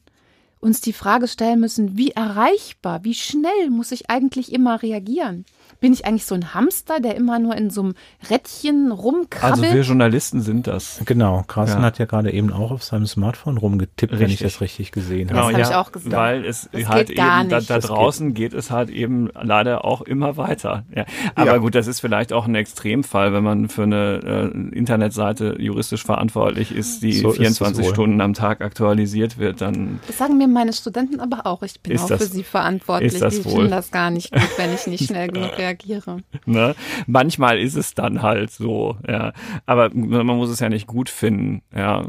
uns 0.66 0.82
die 0.82 0.94
Frage 0.94 1.28
stellen 1.28 1.60
müssen, 1.60 1.96
wie 1.96 2.10
erreichbar, 2.10 3.04
wie 3.04 3.14
schnell 3.14 3.70
muss 3.70 3.92
ich 3.92 4.10
eigentlich 4.10 4.52
immer 4.52 4.82
reagieren? 4.82 5.46
Bin 5.80 5.94
ich 5.94 6.06
eigentlich 6.06 6.26
so 6.26 6.36
ein 6.36 6.54
Hamster, 6.54 7.00
der 7.00 7.16
immer 7.16 7.40
nur 7.40 7.56
in 7.56 7.70
so 7.70 7.82
einem 7.82 7.96
Rädchen 8.30 8.92
rumkrabbelt? 8.92 9.64
Also 9.64 9.76
wir 9.76 9.82
Journalisten 9.82 10.42
sind 10.42 10.68
das. 10.68 11.02
Genau, 11.06 11.44
Carsten 11.48 11.82
ja. 11.82 11.86
hat 11.86 12.00
ja 12.00 12.06
gerade 12.06 12.32
eben 12.32 12.52
auch 12.52 12.72
auf 12.72 12.84
seinem 12.84 13.06
Smartphone 13.06 13.58
rumgetippt, 13.58 14.14
richtig. 14.14 14.20
wenn 14.20 14.34
ich 14.34 14.40
das 14.40 14.62
richtig 14.62 14.92
gesehen 14.92 15.30
habe. 15.30 15.40
Genau, 15.40 15.50
das 15.50 15.54
habe 15.54 15.62
ja, 15.62 15.70
ich 15.70 15.76
auch 15.76 15.92
gesagt. 15.92 16.16
Weil 16.16 16.46
es 16.46 16.70
das 16.72 16.88
halt 16.88 17.10
eben, 17.10 17.50
da, 17.50 17.60
da 17.60 17.80
draußen 17.80 18.34
geht. 18.34 18.52
geht. 18.52 18.60
es 18.60 18.72
halt 18.72 18.90
eben 18.90 19.30
leider 19.40 19.86
auch 19.86 20.02
immer 20.02 20.38
weiter. 20.38 20.86
Ja. 20.96 21.06
Aber 21.36 21.52
ja. 21.52 21.58
gut, 21.58 21.76
das 21.76 21.88
ist 21.88 22.00
vielleicht 22.00 22.34
auch 22.34 22.48
ein 22.48 22.56
Extremfall, 22.56 23.34
wenn 23.34 23.44
man 23.44 23.70
für 23.70 23.84
eine 23.84 24.52
äh, 24.54 24.76
Internetseite 24.76 25.58
juristisch 25.60 26.04
verantwortlich 26.04 26.72
ist, 26.72 27.04
die 27.04 27.14
so 27.14 27.32
24 27.32 27.88
Stunden 27.88 28.22
am 28.22 28.34
Tag 28.34 28.62
aktualisiert 28.62 29.38
wird, 29.38 29.62
dann... 29.62 30.00
Das 30.08 30.18
sagen 30.18 30.38
mir 30.38 30.48
meine 30.48 30.74
Studenten 30.74 31.20
aber 31.20 31.46
auch. 31.46 31.64
Ich 31.64 31.80
bin 31.82 32.00
auch 32.00 32.08
das, 32.08 32.22
für 32.22 32.28
sie 32.28 32.44
verantwortlich. 32.44 33.14
Ist 33.14 33.22
das 33.22 33.36
die 33.36 33.46
wohl? 33.46 33.52
finden 33.52 33.72
das 33.72 33.92
gar 33.92 34.10
nicht 34.10 34.32
gut, 34.32 34.50
wenn 34.58 34.74
ich 34.74 34.88
nicht 34.88 35.06
schnell 35.06 35.28
genug 35.28 35.52
reagiere 35.58 35.65
reagiere. 35.66 36.18
Ne? 36.46 36.76
Manchmal 37.08 37.60
ist 37.60 37.76
es 37.76 37.94
dann 37.94 38.22
halt 38.22 38.52
so, 38.52 38.98
ja. 39.08 39.34
Aber 39.66 39.90
man 39.94 40.26
muss 40.26 40.50
es 40.50 40.60
ja 40.60 40.70
nicht 40.70 40.88
gut 40.88 41.10
finden, 41.10 41.62
ja. 41.76 42.08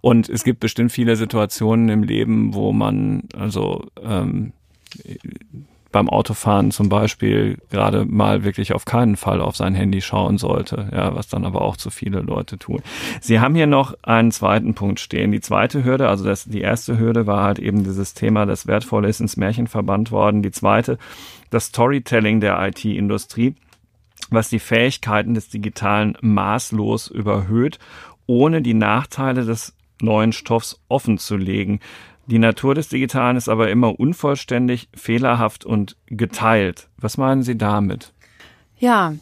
Und 0.00 0.28
es 0.28 0.44
gibt 0.44 0.60
bestimmt 0.60 0.92
viele 0.92 1.16
Situationen 1.16 1.88
im 1.88 2.04
Leben, 2.04 2.54
wo 2.54 2.72
man 2.72 3.24
also 3.36 3.84
ähm, 4.00 4.52
beim 5.92 6.08
Autofahren 6.08 6.70
zum 6.70 6.88
Beispiel 6.88 7.58
gerade 7.70 8.04
mal 8.04 8.44
wirklich 8.44 8.72
auf 8.72 8.84
keinen 8.84 9.16
Fall 9.16 9.40
auf 9.40 9.56
sein 9.56 9.74
Handy 9.74 10.00
schauen 10.00 10.38
sollte, 10.38 10.88
ja, 10.92 11.14
was 11.14 11.28
dann 11.28 11.44
aber 11.44 11.62
auch 11.62 11.76
zu 11.76 11.90
viele 11.90 12.20
Leute 12.20 12.58
tun. 12.58 12.82
Sie 13.20 13.40
haben 13.40 13.54
hier 13.54 13.66
noch 13.66 13.94
einen 14.02 14.32
zweiten 14.32 14.74
Punkt 14.74 15.00
stehen. 15.00 15.30
Die 15.30 15.40
zweite 15.40 15.84
Hürde, 15.84 16.08
also 16.08 16.24
das, 16.24 16.44
die 16.44 16.62
erste 16.62 16.98
Hürde 16.98 17.26
war 17.26 17.44
halt 17.44 17.58
eben 17.58 17.84
dieses 17.84 18.14
Thema, 18.14 18.46
das 18.46 18.66
wertvoll 18.66 19.04
ist 19.04 19.20
ins 19.20 19.36
Märchen 19.36 19.66
verbannt 19.66 20.10
worden. 20.10 20.42
Die 20.42 20.50
zweite, 20.50 20.98
das 21.50 21.66
Storytelling 21.66 22.40
der 22.40 22.58
IT-Industrie 22.66 23.54
was 24.30 24.48
die 24.48 24.60
Fähigkeiten 24.60 25.34
des 25.34 25.48
Digitalen 25.50 26.16
maßlos 26.22 27.08
überhöht, 27.08 27.78
ohne 28.26 28.62
die 28.62 28.72
Nachteile 28.72 29.44
des 29.44 29.74
neuen 30.00 30.32
Stoffs 30.32 30.80
offen 30.88 31.18
zu 31.18 31.36
legen. 31.36 31.80
Die 32.26 32.38
Natur 32.38 32.74
des 32.74 32.88
Digitalen 32.88 33.36
ist 33.36 33.48
aber 33.48 33.70
immer 33.70 33.98
unvollständig, 33.98 34.88
fehlerhaft 34.94 35.64
und 35.64 35.96
geteilt. 36.06 36.88
Was 36.96 37.18
meinen 37.18 37.42
Sie 37.42 37.58
damit? 37.58 38.12
Ja, 38.78 39.14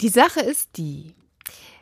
die 0.00 0.08
Sache 0.08 0.40
ist 0.40 0.76
die, 0.76 1.14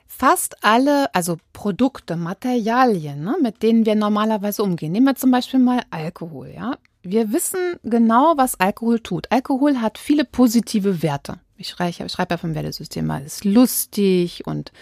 fast 0.06 0.62
alle, 0.62 1.12
also 1.14 1.38
Produkte, 1.54 2.16
Materialien, 2.16 3.24
ne, 3.24 3.36
mit 3.40 3.62
denen 3.62 3.86
wir 3.86 3.94
normalerweise 3.94 4.62
umgehen. 4.62 4.92
Nehmen 4.92 5.06
wir 5.06 5.16
zum 5.16 5.30
Beispiel 5.30 5.58
mal 5.58 5.82
Alkohol, 5.90 6.52
ja. 6.54 6.76
Wir 7.02 7.32
wissen 7.32 7.76
genau, 7.82 8.34
was 8.36 8.60
Alkohol 8.60 9.00
tut. 9.00 9.32
Alkohol 9.32 9.80
hat 9.80 9.96
viele 9.96 10.26
positive 10.26 11.02
Werte. 11.02 11.40
Ich 11.56 11.68
schreibe, 11.68 11.90
ich 11.90 11.98
ja 11.98 12.36
vom 12.36 12.54
Wertesystem 12.54 13.06
mal, 13.06 13.22
ist 13.22 13.46
lustig 13.46 14.46
und 14.46 14.72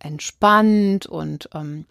entspannt 0.00 1.06
und 1.06 1.48
ähm, 1.54 1.86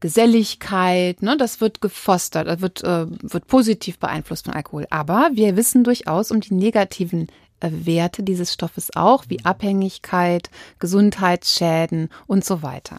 Geselligkeit, 0.00 1.22
ne, 1.22 1.36
das 1.36 1.60
wird 1.60 1.80
gefostert, 1.80 2.46
das 2.46 2.60
wird, 2.60 2.84
äh, 2.84 3.06
wird 3.08 3.46
positiv 3.46 3.98
beeinflusst 3.98 4.44
von 4.44 4.54
Alkohol. 4.54 4.86
Aber 4.90 5.30
wir 5.32 5.56
wissen 5.56 5.84
durchaus 5.84 6.30
um 6.30 6.40
die 6.40 6.54
negativen 6.54 7.28
äh, 7.60 7.70
Werte 7.70 8.22
dieses 8.22 8.52
Stoffes 8.52 8.94
auch, 8.94 9.24
wie 9.28 9.44
Abhängigkeit, 9.44 10.50
Gesundheitsschäden 10.78 12.10
und 12.26 12.44
so 12.44 12.62
weiter. 12.62 12.98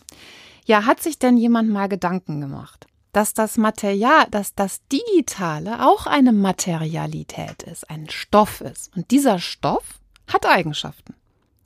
Ja, 0.66 0.86
hat 0.86 1.02
sich 1.02 1.20
denn 1.20 1.38
jemand 1.38 1.70
mal 1.70 1.88
Gedanken 1.88 2.42
gemacht, 2.42 2.88
dass 3.14 3.34
das 3.34 3.58
Material, 3.58 4.26
dass 4.32 4.54
das 4.54 4.82
Digitale 4.92 5.86
auch 5.86 6.08
eine 6.08 6.34
Materialität 6.34 7.64
ist, 7.64 7.90
ein 7.90 8.10
Stoff 8.10 8.62
ist. 8.62 8.96
Und 8.96 9.12
dieser 9.12 9.40
Stoff 9.40 10.00
hat 10.28 10.46
Eigenschaften. 10.46 11.16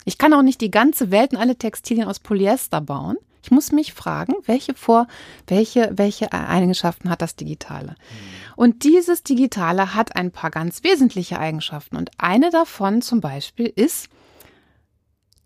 Ich 0.05 0.17
kann 0.17 0.33
auch 0.33 0.41
nicht 0.41 0.61
die 0.61 0.71
ganze 0.71 1.11
Welt 1.11 1.31
und 1.31 1.37
alle 1.37 1.55
Textilien 1.55 2.07
aus 2.07 2.19
Polyester 2.19 2.81
bauen. 2.81 3.17
Ich 3.43 3.51
muss 3.51 3.71
mich 3.71 3.93
fragen, 3.93 4.33
welche 4.45 4.73
vor, 4.73 5.07
welche, 5.47 5.91
welche 5.93 6.31
Eigenschaften 6.31 7.09
hat 7.09 7.21
das 7.21 7.35
Digitale? 7.35 7.91
Mhm. 7.91 8.53
Und 8.55 8.83
dieses 8.83 9.23
Digitale 9.23 9.95
hat 9.95 10.15
ein 10.15 10.31
paar 10.31 10.51
ganz 10.51 10.83
wesentliche 10.83 11.39
Eigenschaften. 11.39 11.97
Und 11.97 12.11
eine 12.17 12.49
davon 12.51 13.01
zum 13.01 13.21
Beispiel 13.21 13.71
ist, 13.75 14.09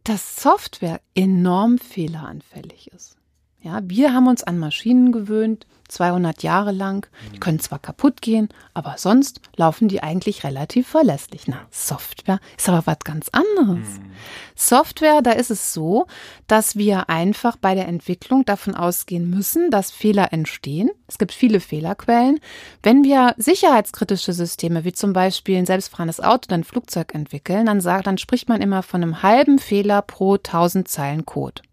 dass 0.03 0.35
Software 0.35 1.01
enorm 1.15 1.77
fehleranfällig 1.77 2.91
ist. 2.93 3.17
Ja, 3.65 3.81
wir 3.83 4.13
haben 4.13 4.27
uns 4.27 4.43
an 4.43 4.59
Maschinen 4.59 5.11
gewöhnt, 5.11 5.65
200 5.87 6.43
Jahre 6.43 6.71
lang. 6.71 7.07
Die 7.33 7.39
können 7.39 7.59
zwar 7.59 7.79
kaputt 7.79 8.21
gehen, 8.21 8.49
aber 8.75 8.93
sonst 8.99 9.41
laufen 9.55 9.87
die 9.87 10.03
eigentlich 10.03 10.43
relativ 10.43 10.87
verlässlich. 10.87 11.47
Na, 11.47 11.61
Software 11.71 12.39
ist 12.59 12.69
aber 12.69 12.85
was 12.85 12.99
ganz 12.99 13.29
anderes. 13.29 13.87
Mhm. 13.97 14.11
Software, 14.53 15.23
da 15.23 15.31
ist 15.31 15.49
es 15.49 15.73
so, 15.73 16.05
dass 16.45 16.75
wir 16.75 17.09
einfach 17.09 17.57
bei 17.57 17.73
der 17.73 17.87
Entwicklung 17.87 18.45
davon 18.45 18.75
ausgehen 18.75 19.31
müssen, 19.31 19.71
dass 19.71 19.89
Fehler 19.89 20.31
entstehen. 20.31 20.91
Es 21.07 21.17
gibt 21.17 21.31
viele 21.31 21.59
Fehlerquellen. 21.59 22.39
Wenn 22.83 23.03
wir 23.03 23.33
sicherheitskritische 23.37 24.33
Systeme, 24.33 24.83
wie 24.83 24.93
zum 24.93 25.11
Beispiel 25.11 25.57
ein 25.57 25.65
selbstfahrendes 25.65 26.19
Auto 26.19 26.49
oder 26.49 26.57
ein 26.57 26.63
Flugzeug 26.65 27.15
entwickeln, 27.15 27.65
dann 27.65 27.81
sagt, 27.81 28.05
dann 28.05 28.19
spricht 28.19 28.47
man 28.47 28.61
immer 28.61 28.83
von 28.83 29.01
einem 29.01 29.23
halben 29.23 29.57
Fehler 29.57 30.03
pro 30.03 30.35
1000 30.35 30.87
Zeilen 30.87 31.25
Code. 31.25 31.63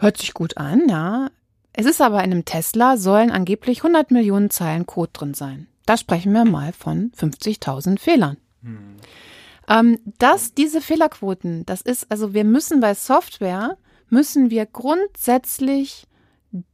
Hört 0.00 0.16
sich 0.16 0.32
gut 0.32 0.56
an, 0.56 0.88
ja. 0.88 1.30
Es 1.72 1.86
ist 1.86 2.00
aber 2.00 2.24
in 2.24 2.32
einem 2.32 2.44
Tesla 2.44 2.96
sollen 2.96 3.30
angeblich 3.30 3.78
100 3.84 4.10
Millionen 4.10 4.50
Zeilen 4.50 4.86
Code 4.86 5.10
drin 5.12 5.34
sein. 5.34 5.66
Da 5.86 5.96
sprechen 5.96 6.32
wir 6.32 6.44
mal 6.44 6.72
von 6.72 7.12
50.000 7.12 7.98
Fehlern. 7.98 8.38
Hm. 8.62 8.96
Ähm, 9.68 9.98
dass 10.18 10.54
diese 10.54 10.80
Fehlerquoten, 10.80 11.66
das 11.66 11.82
ist, 11.82 12.10
also 12.10 12.34
wir 12.34 12.44
müssen 12.44 12.80
bei 12.80 12.94
Software, 12.94 13.76
müssen 14.08 14.50
wir 14.50 14.66
grundsätzlich 14.66 16.06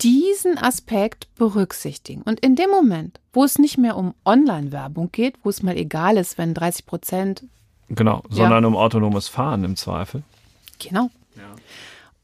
diesen 0.00 0.56
Aspekt 0.56 1.34
berücksichtigen. 1.34 2.22
Und 2.22 2.40
in 2.40 2.56
dem 2.56 2.70
Moment, 2.70 3.20
wo 3.32 3.44
es 3.44 3.58
nicht 3.58 3.76
mehr 3.76 3.96
um 3.96 4.14
Online-Werbung 4.24 5.10
geht, 5.12 5.34
wo 5.42 5.50
es 5.50 5.62
mal 5.62 5.76
egal 5.76 6.16
ist, 6.16 6.38
wenn 6.38 6.54
30 6.54 6.86
Prozent. 6.86 7.44
Genau, 7.88 8.22
sondern 8.30 8.64
ja. 8.64 8.68
um 8.68 8.76
autonomes 8.76 9.28
Fahren 9.28 9.64
im 9.64 9.76
Zweifel. 9.76 10.22
Genau. 10.78 11.10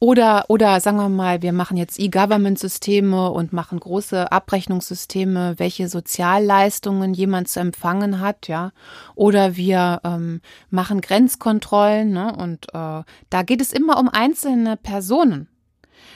Oder, 0.03 0.47
oder 0.49 0.81
sagen 0.81 0.97
wir 0.97 1.09
mal, 1.09 1.43
wir 1.43 1.53
machen 1.53 1.77
jetzt 1.77 2.01
E-Government-Systeme 2.01 3.31
und 3.31 3.53
machen 3.53 3.79
große 3.79 4.33
Abrechnungssysteme, 4.33 5.61
welche 5.61 5.89
Sozialleistungen 5.89 7.15
jemand 7.15 7.47
zu 7.47 7.61
empfangen 7.61 8.19
hat, 8.19 8.49
ja. 8.49 8.73
Oder 9.15 9.55
wir 9.55 10.01
ähm, 10.03 10.41
machen 10.71 11.03
Grenzkontrollen, 11.03 12.11
ne? 12.11 12.35
Und 12.35 12.67
äh, 12.75 13.05
da 13.31 13.43
geht 13.45 13.61
es 13.61 13.73
immer 13.73 14.01
um 14.01 14.09
einzelne 14.09 14.77
Personen. 14.77 15.47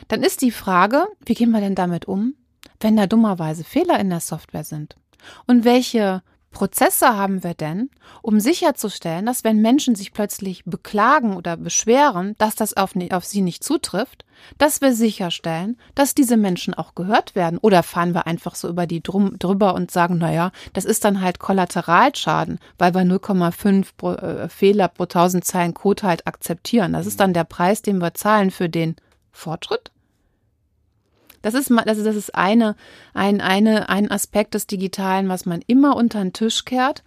Dann 0.09 0.24
ist 0.24 0.43
die 0.43 0.51
Frage, 0.51 1.07
wie 1.24 1.34
gehen 1.34 1.53
wir 1.53 1.61
denn 1.61 1.76
damit 1.76 2.07
um, 2.07 2.34
wenn 2.80 2.97
da 2.97 3.07
dummerweise 3.07 3.62
Fehler 3.62 4.01
in 4.01 4.11
der 4.11 4.18
Software 4.18 4.64
sind? 4.64 4.97
Und 5.47 5.64
welche 5.64 6.24
Prozesse 6.57 7.15
haben 7.19 7.45
wir 7.45 7.53
denn, 7.53 7.91
um 8.23 8.41
sicherzustellen, 8.41 9.27
dass 9.27 9.45
wenn 9.45 9.61
Menschen 9.61 9.95
sich 9.95 10.15
plötzlich 10.15 10.65
beklagen 10.65 11.37
oder 11.37 11.59
beschweren, 11.59 12.35
dass 12.39 12.55
das 12.55 12.75
auf, 12.75 12.93
auf, 13.11 13.27
sie 13.27 13.43
nicht 13.43 13.63
zutrifft, 13.63 14.25
dass 14.57 14.81
wir 14.81 14.95
sicherstellen, 14.95 15.77
dass 15.95 16.15
diese 16.15 16.39
Menschen 16.39 16.73
auch 16.73 16.95
gehört 16.95 17.35
werden? 17.35 17.59
Oder 17.59 17.83
fahren 17.83 18.15
wir 18.15 18.27
einfach 18.27 18.55
so 18.55 18.71
über 18.71 18.87
die 18.87 19.03
drum, 19.03 19.39
drüber 19.39 19.75
und 19.75 19.91
sagen, 19.91 20.17
naja, 20.17 20.51
das 20.73 20.87
ist 20.87 21.05
dann 21.05 21.21
halt 21.21 21.41
Kollateralschaden, 21.41 22.59
weil 22.79 22.95
wir 22.95 23.03
0,5 23.03 23.89
pro, 23.95 24.13
äh, 24.15 24.49
Fehler 24.49 24.89
pro 24.89 25.03
1000 25.03 25.45
Zeilen 25.45 25.75
Code 25.75 26.05
halt 26.05 26.27
akzeptieren. 26.27 26.95
Das 26.95 27.05
ist 27.05 27.21
dann 27.21 27.35
der 27.35 27.45
Preis, 27.45 27.83
den 27.83 27.99
wir 27.99 28.15
zahlen 28.15 28.51
für 28.51 28.71
den 28.71 28.97
Fortschritt? 29.31 29.91
Das 31.47 31.55
ist, 31.55 31.71
also 31.71 32.03
das 32.03 32.17
ist 32.17 32.35
eine, 32.35 32.75
ein, 33.15 33.41
eine, 33.41 33.89
ein 33.89 34.11
Aspekt 34.11 34.55
des 34.55 34.67
Digitalen, 34.67 35.29
was 35.29 35.47
man 35.47 35.63
immer 35.69 35.95
unter 35.95 36.19
den 36.19 36.33
Tisch 36.33 36.65
kehrt. 36.65 37.05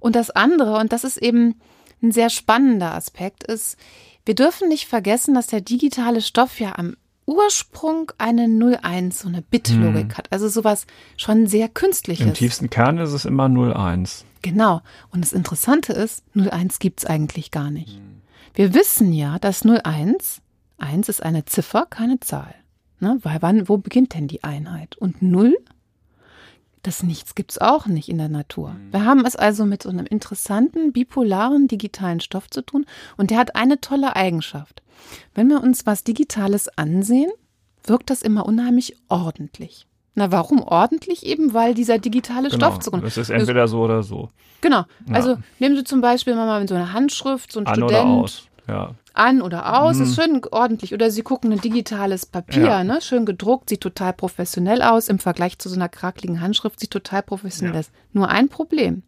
Und 0.00 0.16
das 0.16 0.30
andere, 0.30 0.78
und 0.78 0.92
das 0.92 1.04
ist 1.04 1.18
eben 1.18 1.60
ein 2.02 2.10
sehr 2.10 2.28
spannender 2.28 2.94
Aspekt, 2.94 3.44
ist, 3.44 3.76
wir 4.24 4.34
dürfen 4.34 4.68
nicht 4.68 4.88
vergessen, 4.88 5.34
dass 5.34 5.46
der 5.46 5.60
digitale 5.60 6.20
Stoff 6.20 6.58
ja 6.58 6.76
am 6.76 6.96
Ursprung 7.26 8.10
eine 8.18 8.48
01, 8.82 9.20
so 9.20 9.28
eine 9.28 9.40
Bit-Logik 9.40 10.10
hm. 10.10 10.18
hat. 10.18 10.32
Also 10.32 10.48
sowas 10.48 10.88
schon 11.16 11.46
sehr 11.46 11.68
künstliches. 11.68 12.26
Im 12.26 12.34
tiefsten 12.34 12.68
Kern 12.68 12.98
ist 12.98 13.12
es 13.12 13.24
immer 13.24 13.48
01. 13.48 14.24
Genau. 14.42 14.80
Und 15.12 15.20
das 15.24 15.32
Interessante 15.32 15.92
ist, 15.92 16.24
01 16.34 16.80
gibt 16.80 16.98
es 16.98 17.06
eigentlich 17.06 17.52
gar 17.52 17.70
nicht. 17.70 17.94
Hm. 17.94 18.22
Wir 18.54 18.74
wissen 18.74 19.12
ja, 19.12 19.38
dass 19.38 19.64
01, 19.64 20.42
1 20.78 21.08
ist 21.08 21.22
eine 21.22 21.44
Ziffer, 21.44 21.86
keine 21.88 22.18
Zahl. 22.18 22.52
Ne? 23.00 23.18
Weil 23.22 23.42
wann, 23.42 23.68
wo 23.68 23.76
beginnt 23.78 24.14
denn 24.14 24.28
die 24.28 24.44
Einheit? 24.44 24.96
Und 24.96 25.22
null? 25.22 25.56
Das 26.82 27.02
Nichts 27.02 27.34
gibt 27.34 27.50
es 27.50 27.58
auch 27.58 27.86
nicht 27.86 28.08
in 28.08 28.18
der 28.18 28.28
Natur. 28.28 28.70
Mhm. 28.70 28.92
Wir 28.92 29.04
haben 29.04 29.26
es 29.26 29.34
also 29.34 29.64
mit 29.64 29.82
so 29.82 29.88
einem 29.88 30.06
interessanten, 30.06 30.92
bipolaren, 30.92 31.66
digitalen 31.66 32.20
Stoff 32.20 32.48
zu 32.48 32.62
tun 32.62 32.86
und 33.16 33.30
der 33.30 33.38
hat 33.38 33.56
eine 33.56 33.80
tolle 33.80 34.14
Eigenschaft. 34.14 34.82
Wenn 35.34 35.48
wir 35.48 35.62
uns 35.62 35.84
was 35.84 36.04
Digitales 36.04 36.68
ansehen, 36.78 37.30
wirkt 37.84 38.08
das 38.08 38.22
immer 38.22 38.46
unheimlich 38.46 38.96
ordentlich. 39.08 39.86
Na, 40.14 40.30
warum 40.30 40.62
ordentlich? 40.62 41.26
Eben, 41.26 41.52
weil 41.54 41.74
dieser 41.74 41.98
digitale 41.98 42.50
genau, 42.50 42.70
Stoff 42.70 42.78
zu 42.78 42.92
Es 43.04 43.16
ist 43.16 43.30
entweder 43.30 43.66
so 43.66 43.80
oder 43.80 44.04
so. 44.04 44.30
Genau. 44.60 44.84
Also 45.10 45.30
ja. 45.30 45.38
nehmen 45.58 45.76
Sie 45.76 45.84
zum 45.84 46.00
Beispiel 46.00 46.36
mal 46.36 46.66
so 46.68 46.74
eine 46.74 46.92
Handschrift, 46.92 47.50
so 47.50 47.60
ein 47.60 47.66
An 47.66 47.74
Student. 47.74 48.00
Oder 48.00 48.04
aus. 48.04 48.44
Ja 48.68 48.94
an 49.18 49.42
oder 49.42 49.80
aus, 49.80 49.96
mhm. 49.96 50.02
ist 50.02 50.14
schön 50.14 50.42
ordentlich. 50.50 50.94
Oder 50.94 51.10
sie 51.10 51.22
gucken 51.22 51.52
ein 51.52 51.60
digitales 51.60 52.26
Papier, 52.26 52.66
ja. 52.66 52.84
ne? 52.84 53.00
schön 53.00 53.26
gedruckt, 53.26 53.70
sieht 53.70 53.80
total 53.80 54.12
professionell 54.12 54.82
aus. 54.82 55.08
Im 55.08 55.18
Vergleich 55.18 55.58
zu 55.58 55.68
so 55.68 55.76
einer 55.76 55.88
krakeligen 55.88 56.40
Handschrift 56.40 56.80
sieht 56.80 56.90
total 56.90 57.22
professionell 57.22 57.74
ja. 57.74 57.80
aus. 57.80 57.90
Nur 58.12 58.28
ein 58.28 58.48
Problem. 58.48 59.02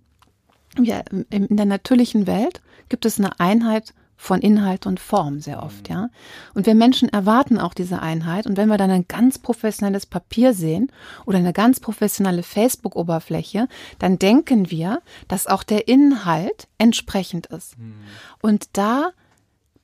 Ja, 0.78 1.02
in 1.30 1.56
der 1.56 1.66
natürlichen 1.66 2.26
Welt 2.26 2.61
gibt 2.88 3.04
es 3.04 3.18
eine 3.18 3.40
Einheit 3.40 3.94
von 4.20 4.40
Inhalt 4.40 4.84
und 4.84 4.98
Form 4.98 5.40
sehr 5.40 5.62
oft, 5.62 5.88
mhm. 5.88 5.94
ja. 5.94 6.11
Und 6.52 6.66
wir 6.66 6.74
Menschen 6.74 7.09
erwarten 7.09 7.59
auch 7.59 7.72
diese 7.72 8.02
Einheit. 8.02 8.46
Und 8.46 8.56
wenn 8.56 8.68
wir 8.68 8.76
dann 8.76 8.90
ein 8.90 9.06
ganz 9.06 9.38
professionelles 9.38 10.06
Papier 10.06 10.54
sehen 10.54 10.90
oder 11.24 11.38
eine 11.38 11.52
ganz 11.52 11.78
professionelle 11.78 12.42
Facebook-Oberfläche, 12.42 13.68
dann 14.00 14.18
denken 14.18 14.72
wir, 14.72 15.02
dass 15.28 15.46
auch 15.46 15.62
der 15.62 15.86
Inhalt 15.86 16.66
entsprechend 16.78 17.46
ist. 17.46 17.78
Mhm. 17.78 17.94
Und 18.42 18.76
da 18.76 19.12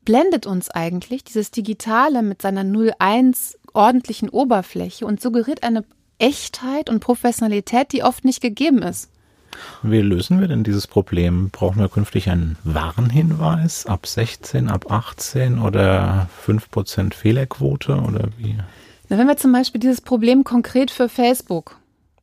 blendet 0.05 0.47
uns 0.47 0.71
eigentlich 0.71 1.25
dieses 1.25 1.51
Digitale 1.51 2.23
mit 2.23 2.43
seiner 2.43 2.65
01 2.65 3.59
ordentlichen 3.73 4.29
Oberfläche 4.29 5.07
und 5.07 5.21
suggeriert 5.21 5.63
eine 5.63 5.85
Echtheit 6.19 6.89
und 6.89 7.01
Professionalität, 7.01 7.93
die 7.93 8.03
oft 8.03 8.25
nicht 8.25 8.41
gegeben 8.41 8.83
ist. 8.83 9.11
Wie 9.83 10.01
lösen 10.01 10.41
wir 10.41 10.49
denn 10.49 10.65
dieses 10.65 10.87
Problem? 10.87 11.51
Brauchen 11.51 11.81
wir 11.81 11.89
künftig 11.89 12.29
einen 12.29 12.57
Warnhinweis 12.65 13.87
ab 13.87 14.07
16, 14.07 14.69
ab 14.69 14.91
18 14.91 15.61
oder 15.61 16.29
5% 16.45 17.15
Fehlerquote 17.15 17.97
oder 17.97 18.29
wie? 18.37 18.57
Na, 19.09 19.19
wenn 19.19 19.29
wir 19.29 19.37
zum 19.37 19.53
Beispiel 19.53 19.81
dieses 19.81 20.01
Problem 20.01 20.45
konkret 20.45 20.91
für 20.91 21.09
Facebook 21.09 21.77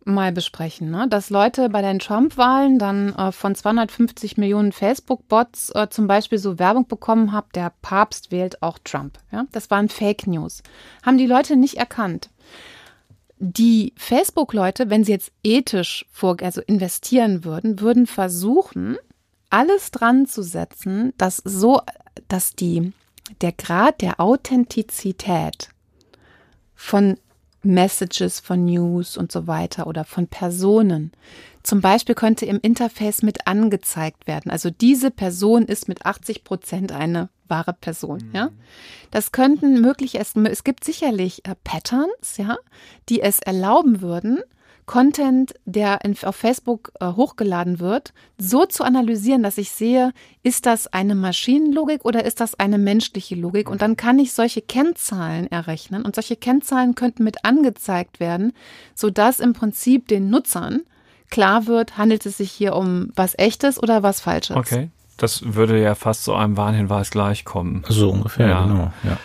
mal 0.06 0.32
besprechen, 0.32 0.90
ne? 0.90 1.08
dass 1.08 1.30
Leute 1.30 1.70
bei 1.70 1.82
den 1.82 2.00
Trump-Wahlen 2.00 2.80
dann 2.80 3.14
äh, 3.16 3.32
von 3.32 3.56
250 3.56 4.38
Millionen 4.38 4.72
Facebook-Bots 4.72 5.72
äh, 5.76 5.90
zum 5.90 6.08
Beispiel 6.08 6.38
so 6.38 6.60
Werbung 6.60 6.88
bekommen 6.88 7.32
haben, 7.32 7.48
der 7.54 7.72
Papst 7.82 8.32
wählt 8.32 8.62
auch 8.62 8.80
Trump. 8.84 9.20
Ja? 9.32 9.46
Das 9.52 9.70
waren 9.70 9.90
Fake 9.90 10.28
News. 10.28 10.64
Haben 11.04 11.18
die 11.18 11.28
Leute 11.28 11.56
nicht 11.56 11.76
erkannt. 11.78 12.30
Die 13.38 13.94
Facebook-Leute, 13.98 14.90
wenn 14.90 15.04
sie 15.04 15.12
jetzt 15.12 15.32
ethisch 15.44 16.06
vor, 16.12 16.38
also 16.42 16.62
investieren 16.62 17.44
würden, 17.44 17.80
würden 17.80 18.08
versuchen, 18.08 18.98
alles 19.50 19.92
dran 19.92 20.26
zu 20.26 20.44
setzen, 20.44 21.14
dass 21.18 21.38
so, 21.38 21.82
dass 22.28 22.56
die, 22.56 22.94
der 23.42 23.52
Grad 23.52 24.02
der 24.02 24.20
Authentizität 24.20 25.70
von 26.76 27.18
Messages 27.64 28.40
von 28.40 28.66
News 28.66 29.18
und 29.18 29.32
so 29.32 29.48
weiter 29.48 29.88
oder 29.88 30.04
von 30.04 30.28
Personen. 30.28 31.12
Zum 31.64 31.82
Beispiel 31.82 32.16
könnte 32.16 32.46
im 32.46 32.60
Interface 32.62 33.22
mit 33.22 33.48
angezeigt 33.48 34.26
werden. 34.26 34.52
Also 34.52 34.70
diese 34.70 35.12
Person 35.12 35.66
ist 35.66 35.88
mit 35.88 36.06
80 36.06 36.44
Prozent 36.44 36.92
eine 36.92 37.30
wahre 37.48 37.74
Person. 37.74 38.24
Mhm. 38.30 38.36
Ja, 38.36 38.50
das 39.12 39.32
könnten 39.32 39.80
möglich 39.82 40.16
es, 40.16 40.36
es 40.36 40.64
gibt 40.64 40.84
sicherlich 40.84 41.46
äh, 41.46 41.56
Patterns, 41.64 42.38
ja, 42.38 42.58
die 43.10 43.22
es 43.22 43.40
erlauben 43.40 44.02
würden, 44.02 44.40
Content, 44.86 45.54
der 45.66 46.04
in, 46.04 46.16
auf 46.24 46.36
Facebook 46.36 46.92
äh, 47.00 47.08
hochgeladen 47.08 47.80
wird, 47.80 48.14
so 48.38 48.66
zu 48.66 48.84
analysieren, 48.84 49.44
dass 49.44 49.58
ich 49.58 49.72
sehe, 49.72 50.12
ist 50.44 50.66
das 50.66 50.88
eine 50.88 51.16
Maschinenlogik 51.16 52.04
oder 52.04 52.26
ist 52.26 52.40
das 52.40 52.60
eine 52.60 52.78
menschliche 52.78 53.36
Logik? 53.36 53.70
Und 53.70 53.82
dann 53.82 53.98
kann 53.98 54.20
ich 54.20 54.34
solche 54.34 54.62
Kennzahlen 54.62 55.52
errechnen 55.52 56.04
und 56.04 56.16
solche 56.16 56.36
Kennzahlen 56.36 56.96
könnten 56.96 57.24
mit 57.24 57.46
angezeigt 57.46 58.20
werden, 58.20 58.54
sodass 58.96 59.40
im 59.40 59.54
Prinzip 59.54 60.08
den 60.08 60.30
Nutzern 60.30 60.82
klar 61.30 61.68
wird, 61.68 61.98
handelt 61.98 62.26
es 62.26 62.38
sich 62.38 62.52
hier 62.52 62.76
um 62.76 63.12
was 63.16 63.38
echtes 63.38 63.82
oder 63.82 64.04
was 64.04 64.22
falsches. 64.22 64.58
Okay. 64.58 64.90
Das 65.18 65.54
würde 65.54 65.80
ja 65.80 65.94
fast 65.94 66.24
zu 66.24 66.34
einem 66.34 66.58
Warnhinweis 66.58 67.12
gleichkommen. 67.12 67.84
So 67.88 68.10
ungefähr, 68.10 68.48
ja. 68.48 68.64
genau. 68.64 68.92
Ja. 69.04 69.18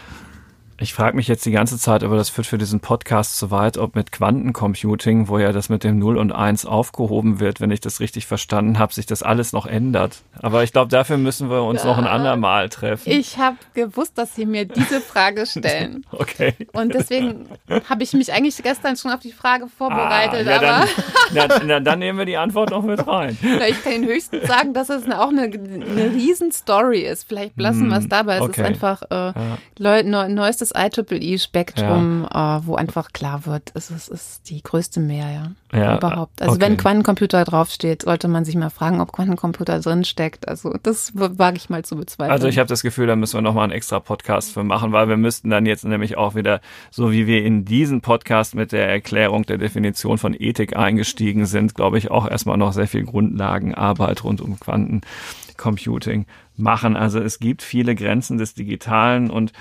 Ich 0.78 0.92
frage 0.92 1.16
mich 1.16 1.26
jetzt 1.26 1.46
die 1.46 1.52
ganze 1.52 1.78
Zeit, 1.78 2.04
aber 2.04 2.16
das 2.16 2.28
führt 2.28 2.46
für 2.46 2.58
diesen 2.58 2.80
Podcast 2.80 3.38
zu 3.38 3.50
weit, 3.50 3.78
ob 3.78 3.94
mit 3.94 4.12
Quantencomputing, 4.12 5.28
wo 5.28 5.38
ja 5.38 5.52
das 5.52 5.70
mit 5.70 5.84
dem 5.84 5.98
0 5.98 6.18
und 6.18 6.32
1 6.32 6.66
aufgehoben 6.66 7.40
wird, 7.40 7.62
wenn 7.62 7.70
ich 7.70 7.80
das 7.80 8.00
richtig 8.00 8.26
verstanden 8.26 8.78
habe, 8.78 8.92
sich 8.92 9.06
das 9.06 9.22
alles 9.22 9.52
noch 9.52 9.64
ändert. 9.64 10.22
Aber 10.42 10.64
ich 10.64 10.72
glaube, 10.72 10.90
dafür 10.90 11.16
müssen 11.16 11.48
wir 11.48 11.62
uns 11.62 11.82
ja, 11.82 11.88
noch 11.88 11.98
ein 11.98 12.06
andermal 12.06 12.68
treffen. 12.68 13.10
Ich 13.10 13.38
habe 13.38 13.56
gewusst, 13.72 14.18
dass 14.18 14.34
Sie 14.34 14.44
mir 14.44 14.66
diese 14.66 15.00
Frage 15.00 15.46
stellen. 15.46 16.04
okay. 16.12 16.54
Und 16.72 16.92
deswegen 16.92 17.48
habe 17.88 18.02
ich 18.02 18.12
mich 18.12 18.32
eigentlich 18.32 18.62
gestern 18.62 18.96
schon 18.96 19.12
auf 19.12 19.20
die 19.20 19.32
Frage 19.32 19.68
vorbereitet. 19.68 20.46
Ah, 20.46 20.50
ja, 20.50 20.58
dann, 20.58 20.88
na, 21.32 21.60
na, 21.64 21.80
dann 21.80 21.98
nehmen 22.00 22.18
wir 22.18 22.26
die 22.26 22.36
Antwort 22.36 22.70
noch 22.70 22.82
mit 22.82 23.06
rein. 23.06 23.38
Na, 23.42 23.66
ich 23.66 23.82
kann 23.82 23.92
Ihnen 23.94 24.06
höchstens 24.06 24.46
sagen, 24.46 24.74
dass 24.74 24.90
es 24.90 25.10
auch 25.10 25.30
eine, 25.30 25.42
eine 25.42 26.12
Riesen-Story 26.12 27.00
ist. 27.00 27.24
Vielleicht 27.24 27.58
lassen 27.58 27.88
wir 27.88 27.96
es 27.96 28.04
hm, 28.04 28.10
dabei. 28.10 28.36
Es 28.36 28.42
okay. 28.42 28.60
ist 28.60 28.66
einfach 28.66 29.02
äh, 29.10 29.32
ja. 29.78 30.02
neuestes 30.02 30.65
das 30.72 31.10
IEEE-Spektrum, 31.10 32.26
ja. 32.32 32.58
äh, 32.58 32.66
wo 32.66 32.74
einfach 32.74 33.12
klar 33.12 33.46
wird, 33.46 33.72
es 33.74 33.90
ist, 33.90 34.08
ist 34.08 34.48
die 34.50 34.62
größte 34.62 35.00
Mehr, 35.00 35.54
ja. 35.72 35.78
ja 35.78 35.96
überhaupt. 35.96 36.40
Also 36.40 36.54
okay. 36.54 36.62
wenn 36.62 36.76
Quantencomputer 36.76 37.44
draufsteht, 37.44 38.02
sollte 38.02 38.28
man 38.28 38.44
sich 38.44 38.56
mal 38.56 38.70
fragen, 38.70 39.00
ob 39.00 39.12
Quantencomputer 39.12 39.80
drin 39.80 40.04
steckt. 40.04 40.48
Also 40.48 40.74
das 40.82 41.12
wage 41.14 41.56
ich 41.56 41.70
mal 41.70 41.84
zu 41.84 41.96
bezweifeln. 41.96 42.32
Also 42.32 42.48
ich 42.48 42.58
habe 42.58 42.68
das 42.68 42.82
Gefühl, 42.82 43.06
da 43.06 43.16
müssen 43.16 43.34
wir 43.34 43.42
nochmal 43.42 43.64
einen 43.64 43.72
extra 43.72 44.00
Podcast 44.00 44.52
für 44.52 44.64
machen, 44.64 44.92
weil 44.92 45.08
wir 45.08 45.16
müssten 45.16 45.50
dann 45.50 45.66
jetzt 45.66 45.84
nämlich 45.84 46.16
auch 46.16 46.34
wieder, 46.34 46.60
so 46.90 47.12
wie 47.12 47.26
wir 47.26 47.44
in 47.44 47.64
diesen 47.64 48.00
Podcast 48.00 48.54
mit 48.54 48.72
der 48.72 48.88
Erklärung 48.88 49.44
der 49.44 49.58
Definition 49.58 50.18
von 50.18 50.34
Ethik 50.38 50.76
eingestiegen 50.76 51.46
sind, 51.46 51.74
glaube 51.74 51.98
ich, 51.98 52.10
auch 52.10 52.28
erstmal 52.28 52.56
noch 52.56 52.72
sehr 52.72 52.88
viel 52.88 53.04
Grundlagenarbeit 53.04 54.24
rund 54.24 54.40
um 54.40 54.58
Quantencomputing 54.58 56.26
machen. 56.56 56.96
Also 56.96 57.20
es 57.20 57.38
gibt 57.38 57.62
viele 57.62 57.94
Grenzen 57.94 58.38
des 58.38 58.54
Digitalen 58.54 59.30
und 59.30 59.52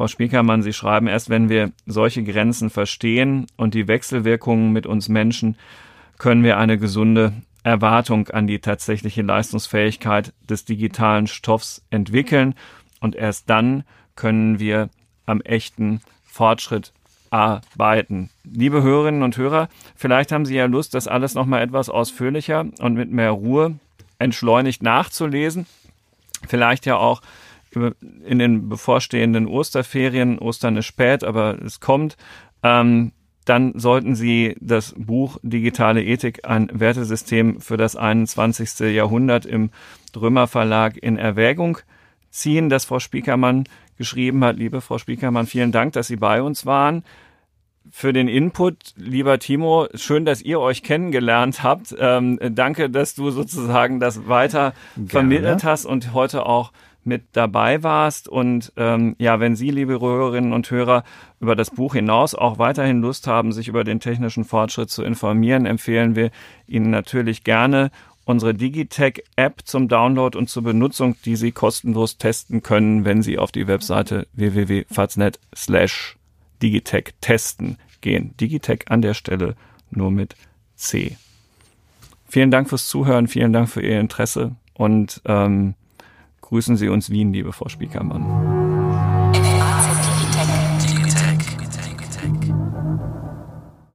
Frau 0.00 0.08
Spiekermann, 0.08 0.62
Sie 0.62 0.72
schreiben, 0.72 1.08
erst 1.08 1.28
wenn 1.28 1.50
wir 1.50 1.72
solche 1.84 2.24
Grenzen 2.24 2.70
verstehen 2.70 3.46
und 3.58 3.74
die 3.74 3.86
Wechselwirkungen 3.86 4.72
mit 4.72 4.86
uns 4.86 5.10
Menschen, 5.10 5.58
können 6.16 6.42
wir 6.42 6.56
eine 6.56 6.78
gesunde 6.78 7.34
Erwartung 7.64 8.28
an 8.28 8.46
die 8.46 8.60
tatsächliche 8.60 9.20
Leistungsfähigkeit 9.20 10.32
des 10.48 10.64
digitalen 10.64 11.26
Stoffs 11.26 11.84
entwickeln 11.90 12.54
und 13.00 13.14
erst 13.14 13.50
dann 13.50 13.84
können 14.16 14.58
wir 14.58 14.88
am 15.26 15.42
echten 15.42 16.00
Fortschritt 16.24 16.94
arbeiten. 17.28 18.30
Liebe 18.42 18.82
Hörerinnen 18.82 19.22
und 19.22 19.36
Hörer, 19.36 19.68
vielleicht 19.96 20.32
haben 20.32 20.46
Sie 20.46 20.54
ja 20.54 20.64
Lust, 20.64 20.94
das 20.94 21.08
alles 21.08 21.34
nochmal 21.34 21.60
etwas 21.60 21.90
ausführlicher 21.90 22.64
und 22.78 22.94
mit 22.94 23.10
mehr 23.10 23.32
Ruhe 23.32 23.78
entschleunigt 24.18 24.82
nachzulesen. 24.82 25.66
Vielleicht 26.48 26.86
ja 26.86 26.96
auch 26.96 27.20
in 27.72 28.38
den 28.38 28.68
bevorstehenden 28.68 29.46
Osterferien. 29.46 30.38
Ostern 30.38 30.76
ist 30.76 30.86
spät, 30.86 31.24
aber 31.24 31.60
es 31.62 31.80
kommt. 31.80 32.16
Ähm, 32.62 33.12
dann 33.44 33.72
sollten 33.78 34.14
Sie 34.14 34.56
das 34.60 34.94
Buch 34.96 35.38
Digitale 35.42 36.04
Ethik, 36.04 36.46
ein 36.48 36.68
Wertesystem 36.72 37.60
für 37.60 37.76
das 37.76 37.96
21. 37.96 38.94
Jahrhundert 38.94 39.46
im 39.46 39.70
Drömer 40.12 40.46
Verlag 40.46 40.96
in 40.96 41.16
Erwägung 41.16 41.78
ziehen, 42.30 42.68
das 42.68 42.84
Frau 42.84 43.00
Spiekermann 43.00 43.64
geschrieben 43.96 44.44
hat. 44.44 44.56
Liebe 44.56 44.80
Frau 44.80 44.98
Spiekermann, 44.98 45.46
vielen 45.46 45.72
Dank, 45.72 45.94
dass 45.94 46.06
Sie 46.06 46.16
bei 46.16 46.42
uns 46.42 46.66
waren. 46.66 47.04
Für 47.90 48.12
den 48.12 48.28
Input, 48.28 48.94
lieber 48.96 49.38
Timo, 49.38 49.88
schön, 49.94 50.24
dass 50.24 50.42
ihr 50.42 50.60
euch 50.60 50.82
kennengelernt 50.82 51.62
habt. 51.62 51.94
Ähm, 51.98 52.38
danke, 52.40 52.88
dass 52.88 53.14
du 53.14 53.30
sozusagen 53.30 53.98
das 54.00 54.28
weiter 54.28 54.74
Gerne. 54.94 55.08
vermittelt 55.08 55.64
hast 55.64 55.86
und 55.86 56.12
heute 56.12 56.46
auch 56.46 56.72
mit 57.04 57.24
dabei 57.32 57.82
warst. 57.82 58.28
Und 58.28 58.72
ähm, 58.76 59.16
ja, 59.18 59.40
wenn 59.40 59.56
Sie, 59.56 59.70
liebe 59.70 60.00
Hörerinnen 60.00 60.52
und 60.52 60.70
Hörer, 60.70 61.04
über 61.40 61.56
das 61.56 61.70
Buch 61.70 61.94
hinaus 61.94 62.34
auch 62.34 62.58
weiterhin 62.58 63.00
Lust 63.00 63.26
haben, 63.26 63.52
sich 63.52 63.68
über 63.68 63.84
den 63.84 64.00
technischen 64.00 64.44
Fortschritt 64.44 64.90
zu 64.90 65.02
informieren, 65.02 65.66
empfehlen 65.66 66.16
wir 66.16 66.30
Ihnen 66.66 66.90
natürlich 66.90 67.44
gerne 67.44 67.90
unsere 68.24 68.54
Digitech-App 68.54 69.62
zum 69.64 69.88
Download 69.88 70.36
und 70.36 70.48
zur 70.48 70.62
Benutzung, 70.62 71.16
die 71.24 71.36
Sie 71.36 71.52
kostenlos 71.52 72.18
testen 72.18 72.62
können, 72.62 73.04
wenn 73.04 73.22
Sie 73.22 73.38
auf 73.38 73.50
die 73.50 73.66
Webseite 73.66 74.26
www.faznet 74.34 75.40
slash 75.54 76.16
Digitech 76.62 77.14
testen 77.20 77.78
gehen. 78.00 78.36
Digitech 78.38 78.84
an 78.88 79.02
der 79.02 79.14
Stelle 79.14 79.56
nur 79.90 80.10
mit 80.10 80.36
C. 80.76 81.16
Vielen 82.28 82.50
Dank 82.50 82.68
fürs 82.68 82.86
Zuhören, 82.86 83.26
vielen 83.26 83.52
Dank 83.52 83.68
für 83.68 83.82
Ihr 83.82 83.98
Interesse 83.98 84.54
und 84.74 85.20
ähm, 85.24 85.74
grüßen 86.50 86.76
Sie 86.76 86.88
uns 86.88 87.10
Wien, 87.10 87.32
liebe 87.32 87.52
Frau 87.52 87.68
Spiekermann. 87.68 88.59